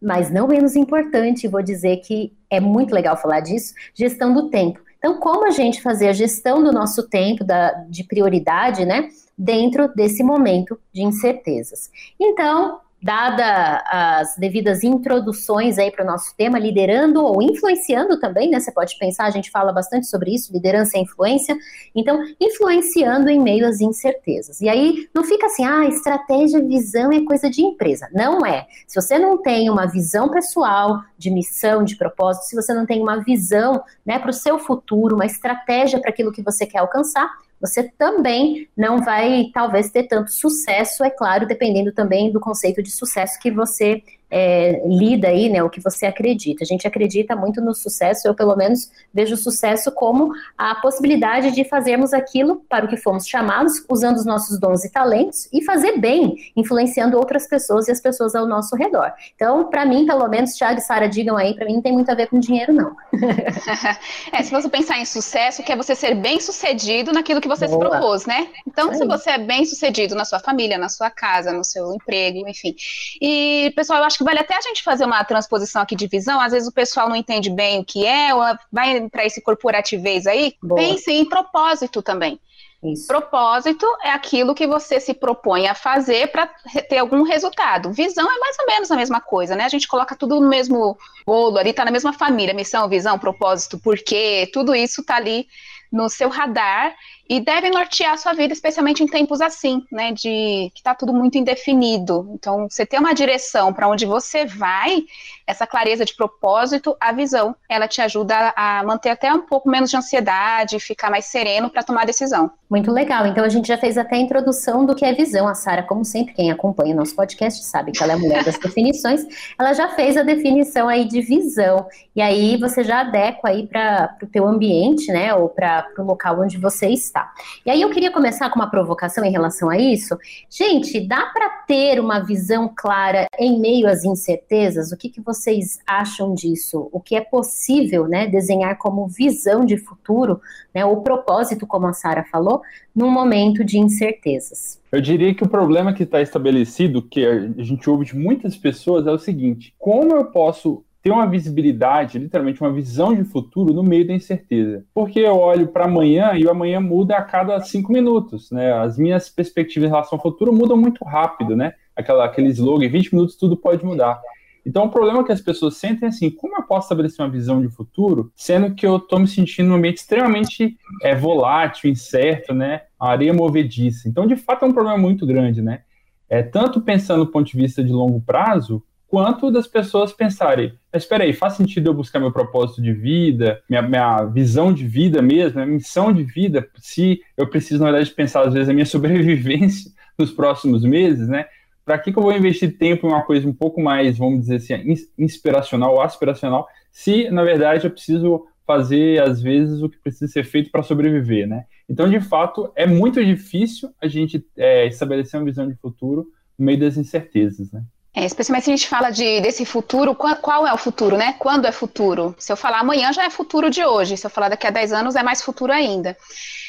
mas 0.00 0.30
não 0.30 0.46
menos 0.46 0.76
importante, 0.76 1.48
vou 1.48 1.62
dizer 1.62 1.98
que 1.98 2.32
é 2.48 2.60
muito 2.60 2.94
legal 2.94 3.16
falar 3.16 3.40
disso, 3.40 3.74
gestão 3.94 4.32
do 4.32 4.48
tempo. 4.48 4.80
Então, 4.98 5.18
como 5.18 5.46
a 5.46 5.50
gente 5.50 5.80
fazer 5.80 6.08
a 6.08 6.12
gestão 6.12 6.62
do 6.62 6.72
nosso 6.72 7.08
tempo, 7.08 7.42
da, 7.42 7.72
de 7.88 8.04
prioridade, 8.04 8.84
né, 8.84 9.08
dentro 9.36 9.88
desse 9.94 10.22
momento 10.22 10.78
de 10.92 11.02
incertezas. 11.02 11.90
Então, 12.18 12.80
dada 13.02 13.82
as 13.86 14.36
devidas 14.36 14.84
introduções 14.84 15.78
aí 15.78 15.90
para 15.90 16.04
o 16.04 16.06
nosso 16.06 16.34
tema, 16.36 16.58
liderando 16.58 17.24
ou 17.24 17.40
influenciando 17.40 18.18
também, 18.20 18.50
né? 18.50 18.60
Você 18.60 18.70
pode 18.72 18.96
pensar, 18.98 19.24
a 19.24 19.30
gente 19.30 19.50
fala 19.50 19.72
bastante 19.72 20.06
sobre 20.06 20.34
isso, 20.34 20.52
liderança 20.52 20.98
e 20.98 21.02
influência. 21.02 21.56
Então, 21.94 22.22
influenciando 22.40 23.28
em 23.28 23.40
meio 23.40 23.66
às 23.66 23.80
incertezas. 23.80 24.60
E 24.60 24.68
aí 24.68 25.08
não 25.14 25.24
fica 25.24 25.46
assim, 25.46 25.64
ah, 25.64 25.86
estratégia, 25.86 26.60
visão 26.60 27.10
é 27.12 27.24
coisa 27.24 27.48
de 27.48 27.62
empresa. 27.62 28.08
Não 28.12 28.44
é. 28.44 28.66
Se 28.86 29.00
você 29.00 29.18
não 29.18 29.38
tem 29.38 29.70
uma 29.70 29.86
visão 29.86 30.28
pessoal 30.28 31.00
de 31.16 31.30
missão, 31.30 31.82
de 31.82 31.96
propósito, 31.96 32.44
se 32.44 32.56
você 32.56 32.74
não 32.74 32.84
tem 32.84 33.00
uma 33.00 33.22
visão, 33.22 33.82
né, 34.04 34.18
para 34.18 34.30
o 34.30 34.34
seu 34.34 34.58
futuro, 34.58 35.14
uma 35.14 35.26
estratégia 35.26 36.00
para 36.00 36.10
aquilo 36.10 36.32
que 36.32 36.42
você 36.42 36.66
quer 36.66 36.78
alcançar, 36.78 37.30
você 37.60 37.84
também 37.84 38.68
não 38.76 39.02
vai, 39.02 39.50
talvez, 39.52 39.90
ter 39.90 40.04
tanto 40.04 40.32
sucesso, 40.32 41.04
é 41.04 41.10
claro, 41.10 41.46
dependendo 41.46 41.92
também 41.92 42.32
do 42.32 42.40
conceito 42.40 42.82
de 42.82 42.90
sucesso 42.90 43.38
que 43.38 43.50
você 43.50 44.02
é, 44.30 44.82
lida 44.86 45.28
aí, 45.28 45.48
né, 45.48 45.62
o 45.62 45.68
que 45.68 45.80
você 45.80 46.06
acredita. 46.06 46.62
A 46.62 46.66
gente 46.66 46.86
acredita 46.86 47.34
muito 47.34 47.60
no 47.60 47.74
sucesso, 47.74 48.28
eu 48.28 48.34
pelo 48.34 48.54
menos 48.56 48.90
vejo 49.12 49.34
o 49.34 49.38
sucesso 49.38 49.90
como 49.90 50.32
a 50.56 50.74
possibilidade 50.76 51.50
de 51.50 51.64
fazermos 51.64 52.12
aquilo 52.12 52.62
para 52.68 52.84
o 52.84 52.88
que 52.88 52.96
fomos 52.96 53.26
chamados, 53.26 53.84
usando 53.88 54.16
os 54.16 54.24
nossos 54.24 54.58
dons 54.58 54.84
e 54.84 54.90
talentos 54.90 55.48
e 55.52 55.64
fazer 55.64 55.98
bem, 55.98 56.36
influenciando 56.56 57.16
outras 57.16 57.48
pessoas 57.48 57.88
e 57.88 57.92
as 57.92 58.00
pessoas 58.00 58.34
ao 58.34 58.46
nosso 58.46 58.76
redor. 58.76 59.12
Então, 59.34 59.68
para 59.68 59.84
mim, 59.84 60.06
pelo 60.06 60.26
menos, 60.28 60.52
Thiago 60.52 60.78
e 60.78 60.82
Sara, 60.82 61.08
digam 61.08 61.36
aí, 61.36 61.54
para 61.54 61.66
mim 61.66 61.74
não 61.74 61.82
tem 61.82 61.92
muito 61.92 62.10
a 62.10 62.14
ver 62.14 62.28
com 62.28 62.38
dinheiro, 62.38 62.72
não. 62.72 62.94
é, 64.32 64.42
se 64.42 64.50
você 64.50 64.68
pensar 64.68 64.98
em 64.98 65.04
sucesso, 65.04 65.62
quer 65.62 65.76
você 65.76 65.94
ser 65.94 66.14
bem 66.14 66.40
sucedido 66.40 67.12
naquilo 67.12 67.40
que 67.40 67.48
você 67.48 67.66
Boa. 67.66 67.82
se 67.82 67.88
propôs, 67.90 68.26
né? 68.26 68.48
Então, 68.66 68.94
se 68.94 69.04
você 69.06 69.30
é 69.30 69.38
bem 69.38 69.64
sucedido 69.64 70.14
na 70.14 70.24
sua 70.24 70.38
família, 70.38 70.78
na 70.78 70.88
sua 70.88 71.10
casa, 71.10 71.52
no 71.52 71.64
seu 71.64 71.92
emprego, 71.92 72.48
enfim. 72.48 72.74
E, 73.20 73.72
pessoal, 73.74 74.00
eu 74.00 74.04
acho 74.04 74.19
que 74.20 74.24
vale 74.24 74.38
até 74.38 74.54
a 74.56 74.60
gente 74.60 74.82
fazer 74.82 75.04
uma 75.04 75.24
transposição 75.24 75.80
aqui 75.80 75.96
de 75.96 76.06
visão. 76.06 76.40
Às 76.40 76.52
vezes 76.52 76.68
o 76.68 76.72
pessoal 76.72 77.08
não 77.08 77.16
entende 77.16 77.48
bem 77.48 77.80
o 77.80 77.84
que 77.84 78.06
é, 78.06 78.34
ou 78.34 78.42
vai 78.70 79.08
para 79.08 79.24
esse 79.24 79.40
corporativez 79.40 80.26
aí. 80.26 80.54
Boa. 80.62 80.80
Pense 80.80 81.10
em 81.10 81.24
propósito 81.24 82.02
também. 82.02 82.38
Isso. 82.82 83.06
Propósito 83.06 83.86
é 84.02 84.10
aquilo 84.10 84.54
que 84.54 84.66
você 84.66 85.00
se 85.00 85.12
propõe 85.12 85.68
a 85.68 85.74
fazer 85.74 86.30
para 86.32 86.46
ter 86.88 86.98
algum 86.98 87.22
resultado. 87.22 87.92
Visão 87.92 88.24
é 88.24 88.38
mais 88.38 88.56
ou 88.58 88.66
menos 88.66 88.90
a 88.90 88.96
mesma 88.96 89.20
coisa, 89.20 89.54
né? 89.54 89.64
A 89.64 89.68
gente 89.68 89.88
coloca 89.88 90.16
tudo 90.16 90.40
no 90.40 90.48
mesmo 90.48 90.96
bolo, 91.26 91.58
ali 91.58 91.72
tá 91.72 91.84
na 91.84 91.90
mesma 91.90 92.12
família, 92.12 92.54
missão, 92.54 92.88
visão, 92.88 93.18
propósito, 93.18 93.78
porquê, 93.78 94.48
tudo 94.52 94.74
isso 94.74 95.04
tá 95.04 95.16
ali 95.16 95.46
no 95.92 96.08
seu 96.08 96.28
radar 96.28 96.94
e 97.30 97.38
deve 97.38 97.70
nortear 97.70 98.14
a 98.14 98.16
sua 98.16 98.32
vida, 98.32 98.52
especialmente 98.52 99.04
em 99.04 99.06
tempos 99.06 99.40
assim, 99.40 99.86
né, 99.92 100.10
de 100.10 100.68
que 100.74 100.80
está 100.80 100.96
tudo 100.96 101.12
muito 101.12 101.38
indefinido. 101.38 102.28
Então, 102.34 102.68
você 102.68 102.84
ter 102.84 102.98
uma 102.98 103.12
direção 103.12 103.72
para 103.72 103.86
onde 103.86 104.04
você 104.04 104.44
vai, 104.44 105.04
essa 105.50 105.66
clareza 105.66 106.04
de 106.04 106.14
propósito, 106.14 106.96
a 107.00 107.12
visão, 107.12 107.56
ela 107.68 107.88
te 107.88 108.00
ajuda 108.00 108.54
a 108.56 108.84
manter 108.84 109.10
até 109.10 109.32
um 109.32 109.40
pouco 109.40 109.68
menos 109.68 109.90
de 109.90 109.96
ansiedade, 109.96 110.78
ficar 110.78 111.10
mais 111.10 111.24
sereno 111.24 111.68
para 111.68 111.82
tomar 111.82 112.06
decisão. 112.06 112.52
Muito 112.70 112.92
legal. 112.92 113.26
Então, 113.26 113.44
a 113.44 113.48
gente 113.48 113.66
já 113.66 113.76
fez 113.76 113.98
até 113.98 114.14
a 114.14 114.18
introdução 114.20 114.86
do 114.86 114.94
que 114.94 115.04
é 115.04 115.12
visão. 115.12 115.48
A 115.48 115.54
Sara, 115.54 115.82
como 115.82 116.04
sempre, 116.04 116.34
quem 116.34 116.52
acompanha 116.52 116.94
o 116.94 116.96
nosso 116.96 117.16
podcast 117.16 117.64
sabe 117.64 117.90
que 117.90 118.00
ela 118.00 118.12
é 118.12 118.14
a 118.14 118.18
mulher 118.18 118.44
das 118.44 118.56
definições. 118.62 119.26
Ela 119.58 119.72
já 119.72 119.88
fez 119.88 120.16
a 120.16 120.22
definição 120.22 120.88
aí 120.88 121.04
de 121.04 121.20
visão. 121.20 121.88
E 122.14 122.22
aí 122.22 122.56
você 122.56 122.84
já 122.84 123.00
adequa 123.00 123.48
aí 123.48 123.66
para 123.66 124.16
o 124.22 124.26
teu 124.26 124.46
ambiente, 124.46 125.10
né, 125.10 125.34
ou 125.34 125.48
para 125.48 125.84
o 125.98 126.02
local 126.02 126.40
onde 126.40 126.58
você 126.58 126.88
está. 126.88 127.32
E 127.66 127.70
aí 127.72 127.80
eu 127.80 127.90
queria 127.90 128.12
começar 128.12 128.48
com 128.50 128.60
uma 128.60 128.70
provocação 128.70 129.24
em 129.24 129.32
relação 129.32 129.68
a 129.68 129.76
isso. 129.76 130.16
Gente, 130.48 131.00
dá 131.00 131.26
para 131.26 131.48
ter 131.66 131.98
uma 131.98 132.20
visão 132.20 132.72
clara 132.72 133.26
em 133.36 133.58
meio 133.58 133.88
às 133.88 134.04
incertezas? 134.04 134.92
O 134.92 134.96
que, 134.96 135.08
que 135.08 135.20
vocês 135.40 135.78
acham 135.86 136.34
disso? 136.34 136.88
O 136.92 137.00
que 137.00 137.14
é 137.14 137.20
possível, 137.20 138.06
né, 138.06 138.26
desenhar 138.26 138.76
como 138.78 139.08
visão 139.08 139.64
de 139.64 139.76
futuro, 139.76 140.40
né, 140.74 140.84
o 140.84 140.98
propósito, 140.98 141.66
como 141.66 141.86
a 141.86 141.92
Sara 141.92 142.24
falou, 142.24 142.60
num 142.94 143.10
momento 143.10 143.64
de 143.64 143.78
incertezas? 143.78 144.80
Eu 144.92 145.00
diria 145.00 145.34
que 145.34 145.44
o 145.44 145.48
problema 145.48 145.92
que 145.92 146.02
está 146.02 146.20
estabelecido, 146.20 147.02
que 147.02 147.24
a 147.24 147.62
gente 147.62 147.88
ouve 147.88 148.04
de 148.04 148.16
muitas 148.16 148.56
pessoas, 148.56 149.06
é 149.06 149.10
o 149.10 149.18
seguinte: 149.18 149.74
como 149.78 150.14
eu 150.14 150.26
posso 150.26 150.84
ter 151.02 151.10
uma 151.10 151.26
visibilidade, 151.26 152.18
literalmente 152.18 152.60
uma 152.60 152.72
visão 152.72 153.14
de 153.14 153.24
futuro 153.24 153.72
no 153.72 153.82
meio 153.82 154.06
da 154.06 154.12
incerteza. 154.12 154.84
Porque 154.92 155.20
eu 155.20 155.36
olho 155.38 155.68
para 155.68 155.86
amanhã 155.86 156.32
e 156.34 156.44
o 156.44 156.50
amanhã 156.50 156.78
muda 156.78 157.16
a 157.16 157.22
cada 157.22 157.58
cinco 157.60 157.90
minutos, 157.90 158.50
né? 158.50 158.72
As 158.72 158.98
minhas 158.98 159.28
perspectivas 159.30 159.88
em 159.88 159.90
relação 159.90 160.18
ao 160.18 160.22
futuro 160.22 160.52
mudam 160.52 160.76
muito 160.76 161.02
rápido, 161.04 161.56
né? 161.56 161.72
Aquela, 161.96 162.26
aquele 162.26 162.48
slogan, 162.48 162.88
20 162.88 163.14
minutos 163.14 163.36
tudo 163.36 163.56
pode 163.56 163.84
mudar. 163.84 164.20
Então, 164.64 164.84
o 164.84 164.90
problema 164.90 165.24
que 165.24 165.32
as 165.32 165.40
pessoas 165.40 165.76
sentem 165.76 166.06
é 166.06 166.08
assim: 166.08 166.30
como 166.30 166.56
eu 166.56 166.62
posso 166.62 166.86
estabelecer 166.86 167.24
uma 167.24 167.30
visão 167.30 167.60
de 167.60 167.68
futuro, 167.68 168.32
sendo 168.36 168.74
que 168.74 168.86
eu 168.86 168.96
estou 168.96 169.18
me 169.18 169.26
sentindo 169.26 169.68
num 169.68 169.76
ambiente 169.76 169.98
extremamente 169.98 170.76
é, 171.02 171.14
volátil, 171.14 171.90
incerto, 171.90 172.54
né? 172.54 172.82
A 172.98 173.10
areia 173.10 173.32
movediça. 173.32 174.08
Então, 174.08 174.26
de 174.26 174.36
fato, 174.36 174.64
é 174.64 174.68
um 174.68 174.72
problema 174.72 174.98
muito 174.98 175.26
grande, 175.26 175.62
né? 175.62 175.82
É, 176.28 176.42
tanto 176.42 176.80
pensando 176.80 177.24
do 177.24 177.30
ponto 177.30 177.50
de 177.50 177.56
vista 177.56 177.82
de 177.82 177.90
longo 177.90 178.20
prazo, 178.20 178.82
quanto 179.10 179.50
das 179.50 179.66
pessoas 179.66 180.12
pensarem, 180.12 180.72
mas 180.92 181.02
espera 181.02 181.24
aí, 181.24 181.32
faz 181.32 181.54
sentido 181.54 181.90
eu 181.90 181.94
buscar 181.94 182.20
meu 182.20 182.30
propósito 182.30 182.80
de 182.80 182.92
vida, 182.92 183.60
minha, 183.68 183.82
minha 183.82 184.24
visão 184.26 184.72
de 184.72 184.86
vida 184.86 185.20
mesmo, 185.20 185.56
minha 185.56 185.66
missão 185.66 186.12
de 186.12 186.22
vida, 186.22 186.66
se 186.78 187.20
eu 187.36 187.48
preciso, 187.48 187.82
na 187.82 187.90
verdade, 187.90 188.12
pensar, 188.12 188.46
às 188.46 188.54
vezes, 188.54 188.68
a 188.68 188.72
minha 188.72 188.86
sobrevivência 188.86 189.90
nos 190.16 190.30
próximos 190.30 190.84
meses, 190.84 191.28
né? 191.28 191.46
Para 191.84 191.98
que, 191.98 192.12
que 192.12 192.18
eu 192.18 192.22
vou 192.22 192.32
investir 192.32 192.76
tempo 192.78 193.06
em 193.06 193.10
uma 193.10 193.22
coisa 193.22 193.48
um 193.48 193.52
pouco 193.52 193.80
mais, 193.80 194.18
vamos 194.18 194.40
dizer 194.40 194.56
assim, 194.56 194.94
inspiracional 195.18 195.94
ou 195.94 196.00
aspiracional, 196.00 196.68
se, 196.90 197.30
na 197.30 197.42
verdade, 197.42 197.86
eu 197.86 197.90
preciso 197.90 198.46
fazer, 198.66 199.20
às 199.20 199.42
vezes, 199.42 199.82
o 199.82 199.88
que 199.88 199.98
precisa 199.98 200.30
ser 200.30 200.44
feito 200.44 200.70
para 200.70 200.82
sobreviver, 200.82 201.48
né? 201.48 201.64
Então, 201.88 202.08
de 202.08 202.20
fato, 202.20 202.70
é 202.76 202.86
muito 202.86 203.24
difícil 203.24 203.90
a 204.00 204.06
gente 204.06 204.46
é, 204.56 204.86
estabelecer 204.86 205.40
uma 205.40 205.46
visão 205.46 205.68
de 205.68 205.74
futuro 205.74 206.28
no 206.56 206.64
meio 206.64 206.78
das 206.78 206.96
incertezas, 206.96 207.72
né? 207.72 207.82
É, 208.12 208.24
especialmente 208.24 208.64
se 208.64 208.70
a 208.72 208.76
gente 208.76 208.88
fala 208.88 209.10
de, 209.10 209.40
desse 209.40 209.64
futuro, 209.64 210.16
qual, 210.16 210.34
qual, 210.36 210.66
é 210.66 210.72
o 210.72 210.76
futuro, 210.76 211.16
né? 211.16 211.36
Quando 211.38 211.66
é 211.66 211.72
futuro? 211.72 212.34
Se 212.38 212.52
eu 212.52 212.56
falar 212.56 212.80
amanhã 212.80 213.12
já 213.12 213.24
é 213.24 213.30
futuro 213.30 213.70
de 213.70 213.84
hoje, 213.84 214.16
se 214.16 214.26
eu 214.26 214.30
falar 214.30 214.48
daqui 214.48 214.66
a 214.66 214.70
10 214.70 214.92
anos 214.92 215.14
é 215.14 215.22
mais 215.22 215.40
futuro 215.40 215.72
ainda. 215.72 216.16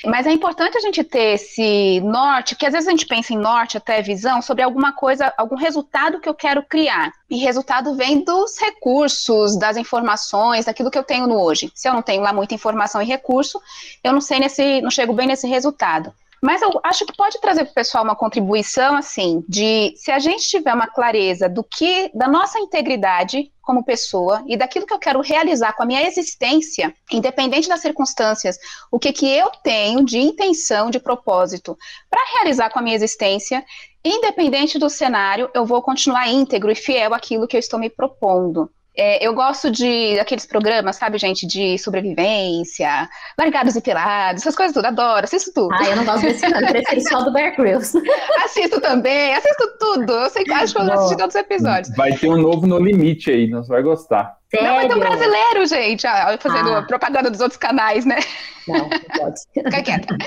Mas 0.06 0.28
é 0.28 0.32
importante 0.32 0.78
a 0.78 0.80
gente 0.80 1.04
ter 1.04 1.34
esse 1.34 2.00
norte, 2.02 2.56
que 2.56 2.66
às 2.66 2.74
vezes 2.74 2.88
a 2.88 2.92
gente 2.92 3.08
pensa 3.08 3.34
em 3.34 3.38
norte, 3.38 3.76
até 3.76 4.04
visão, 4.04 4.40
sobre 4.40 4.64
alguma 4.64 4.94
coisa, 4.94 5.34
algum 5.36 5.56
resultado 5.56 6.20
que 6.20 6.30
eu 6.30 6.34
quero 6.36 6.64
criar. 6.64 7.12
E 7.28 7.38
resultado 7.38 7.96
vem 7.96 8.24
dos 8.24 8.60
recursos, 8.60 9.58
das 9.58 9.78
informações, 9.78 10.66
daquilo 10.66 10.92
que 10.92 10.98
eu 10.98 11.04
tenho 11.04 11.26
no 11.26 11.42
hoje. 11.42 11.72
Se 11.74 11.90
eu 11.90 11.94
não 11.94 12.04
tenho 12.04 12.22
lá 12.22 12.32
muita 12.32 12.54
informação 12.54 13.02
e 13.02 13.06
recurso, 13.06 13.60
eu 14.04 14.14
não 14.14 14.22
sei 14.22 14.40
nesse, 14.40 14.80
não 14.82 14.92
chego 14.92 15.14
bem 15.14 15.28
nesse 15.28 15.48
resultado. 15.48 16.14
Mas 16.42 16.62
eu 16.64 16.72
acho 16.84 17.06
que 17.06 17.16
pode 17.16 17.40
trazer 17.40 17.66
para 17.66 17.72
o 17.72 17.76
pessoal 17.76 18.04
uma 18.04 18.16
contribuição, 18.16 18.96
assim, 18.96 19.46
de 19.48 19.94
se 19.96 20.12
a 20.12 20.18
gente 20.18 20.50
tiver 20.50 20.74
uma 20.74 20.88
clareza 20.88 21.48
do 21.48 21.64
que, 21.64 22.10
da 22.16 22.28
nossa 22.28 22.60
integridade 22.60 23.52
como 23.62 23.86
pessoa 23.86 24.44
e 24.48 24.58
daquilo 24.58 24.88
que 24.88 24.94
eu 24.94 24.98
quero 24.98 25.22
realizar 25.22 25.74
com 25.74 25.84
a 25.84 25.86
minha 25.86 26.02
existência, 26.02 26.92
independente 27.12 27.70
das 27.70 27.82
circunstâncias, 27.82 28.58
o 28.92 28.98
que, 28.98 29.14
que 29.14 29.30
eu 29.30 29.52
tenho 29.64 30.04
de 30.04 30.18
intenção, 30.18 30.90
de 30.90 31.00
propósito 31.00 31.78
para 32.10 32.26
realizar 32.34 32.72
com 32.72 32.80
a 32.80 32.82
minha 32.82 32.96
existência, 32.96 33.64
independente 34.04 34.80
do 34.80 34.90
cenário, 34.90 35.48
eu 35.54 35.64
vou 35.64 35.80
continuar 35.84 36.28
íntegro 36.28 36.72
e 36.72 36.76
fiel 36.76 37.14
àquilo 37.14 37.48
que 37.48 37.56
eu 37.56 37.60
estou 37.60 37.80
me 37.80 37.90
propondo. 37.90 38.68
É, 38.96 39.26
eu 39.26 39.34
gosto 39.34 39.72
de 39.72 40.20
aqueles 40.20 40.46
programas, 40.46 40.98
sabe, 40.98 41.18
gente, 41.18 41.48
de 41.48 41.78
sobrevivência, 41.78 43.10
largados 43.40 43.76
e 43.76 43.82
pelados, 43.82 44.42
essas 44.42 44.56
coisas 44.56 44.74
tudo, 44.74 44.86
adoro, 44.86 45.24
assisto 45.24 45.54
tudo. 45.54 45.74
Ah, 45.74 45.90
eu 45.90 45.96
não 45.96 46.06
gosto 46.06 46.24
desse 46.24 46.48
não, 46.50 46.60
prefiro 46.68 47.02
só 47.02 47.22
do 47.22 47.32
Bear 47.32 47.56
Grylls. 47.56 47.98
assisto 48.44 48.82
também, 48.82 49.34
assisto 49.34 49.78
tudo, 49.80 50.12
eu 50.12 50.30
sei, 50.30 50.44
acho 50.52 50.76
que 50.76 50.82
eu 50.82 50.92
assisti 50.92 51.18
todos 51.18 51.36
os 51.36 51.42
episódios. 51.42 51.96
Vai 51.96 52.18
ter 52.18 52.30
um 52.30 52.38
novo 52.38 52.68
No 52.68 52.80
Limite 52.80 53.32
aí, 53.32 53.48
nós 53.48 53.68
vai 53.68 53.82
gostar. 53.82 54.41
Sério? 54.51 54.68
Não, 54.68 54.88
ter 54.89 54.95
um 54.95 55.00
brasileiro, 55.00 55.65
gente, 55.65 56.06
fazendo 56.39 56.74
ah. 56.74 56.81
propaganda 56.83 57.31
dos 57.31 57.39
outros 57.39 57.57
canais, 57.57 58.03
né? 58.06 58.19
Não, 58.68 58.80
não 58.80 58.89
pode. 58.89 59.39
Fica 59.53 59.81
quieta. 59.81 60.18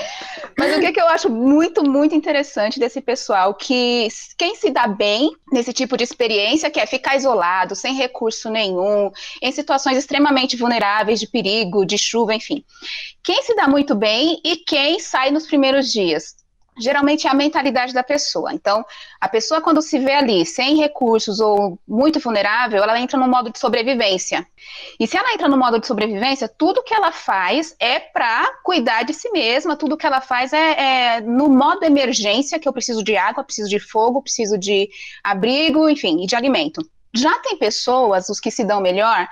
Mas 0.57 0.75
o 0.75 0.79
que, 0.79 0.91
que 0.91 0.99
eu 0.99 1.07
acho 1.07 1.29
muito, 1.29 1.87
muito 1.87 2.15
interessante 2.15 2.79
desse 2.79 2.99
pessoal, 3.01 3.53
que 3.53 4.07
quem 4.35 4.55
se 4.55 4.71
dá 4.71 4.87
bem 4.87 5.31
nesse 5.51 5.71
tipo 5.71 5.95
de 5.95 6.03
experiência, 6.03 6.71
que 6.71 6.79
é 6.79 6.87
ficar 6.87 7.15
isolado, 7.15 7.75
sem 7.75 7.93
recurso 7.93 8.49
nenhum, 8.49 9.11
em 9.43 9.51
situações 9.51 9.95
extremamente 9.95 10.57
vulneráveis, 10.57 11.19
de 11.19 11.27
perigo, 11.27 11.85
de 11.85 11.97
chuva, 11.97 12.33
enfim. 12.33 12.65
Quem 13.23 13.43
se 13.43 13.55
dá 13.55 13.67
muito 13.67 13.93
bem 13.93 14.41
e 14.43 14.55
quem 14.57 14.99
sai 14.99 15.29
nos 15.29 15.45
primeiros 15.45 15.91
dias 15.91 16.44
geralmente 16.77 17.27
é 17.27 17.29
a 17.29 17.33
mentalidade 17.33 17.93
da 17.93 18.03
pessoa. 18.03 18.53
Então, 18.53 18.85
a 19.19 19.29
pessoa, 19.29 19.61
quando 19.61 19.81
se 19.81 19.97
vê 19.99 20.13
ali 20.13 20.45
sem 20.45 20.77
recursos 20.77 21.39
ou 21.39 21.79
muito 21.87 22.19
vulnerável, 22.19 22.83
ela 22.83 22.99
entra 22.99 23.17
no 23.17 23.27
modo 23.27 23.49
de 23.49 23.59
sobrevivência. 23.59 24.45
E 24.99 25.07
se 25.07 25.17
ela 25.17 25.33
entra 25.33 25.47
no 25.47 25.57
modo 25.57 25.79
de 25.79 25.87
sobrevivência, 25.87 26.47
tudo 26.47 26.83
que 26.83 26.93
ela 26.93 27.11
faz 27.11 27.75
é 27.79 27.99
para 27.99 28.45
cuidar 28.63 29.03
de 29.03 29.13
si 29.13 29.29
mesma, 29.31 29.75
tudo 29.75 29.97
que 29.97 30.05
ela 30.05 30.21
faz 30.21 30.51
é, 30.53 31.15
é, 31.17 31.21
no 31.21 31.49
modo 31.49 31.83
emergência, 31.83 32.59
que 32.59 32.67
eu 32.67 32.73
preciso 32.73 33.03
de 33.03 33.15
água, 33.15 33.43
preciso 33.43 33.69
de 33.69 33.79
fogo, 33.79 34.21
preciso 34.21 34.57
de 34.57 34.89
abrigo, 35.23 35.89
enfim, 35.89 36.23
e 36.23 36.27
de 36.27 36.35
alimento. 36.35 36.81
Já 37.13 37.37
tem 37.39 37.57
pessoas, 37.57 38.27
os 38.27 38.39
que 38.39 38.51
se 38.51 38.65
dão 38.65 38.81
melhor, 38.81 39.27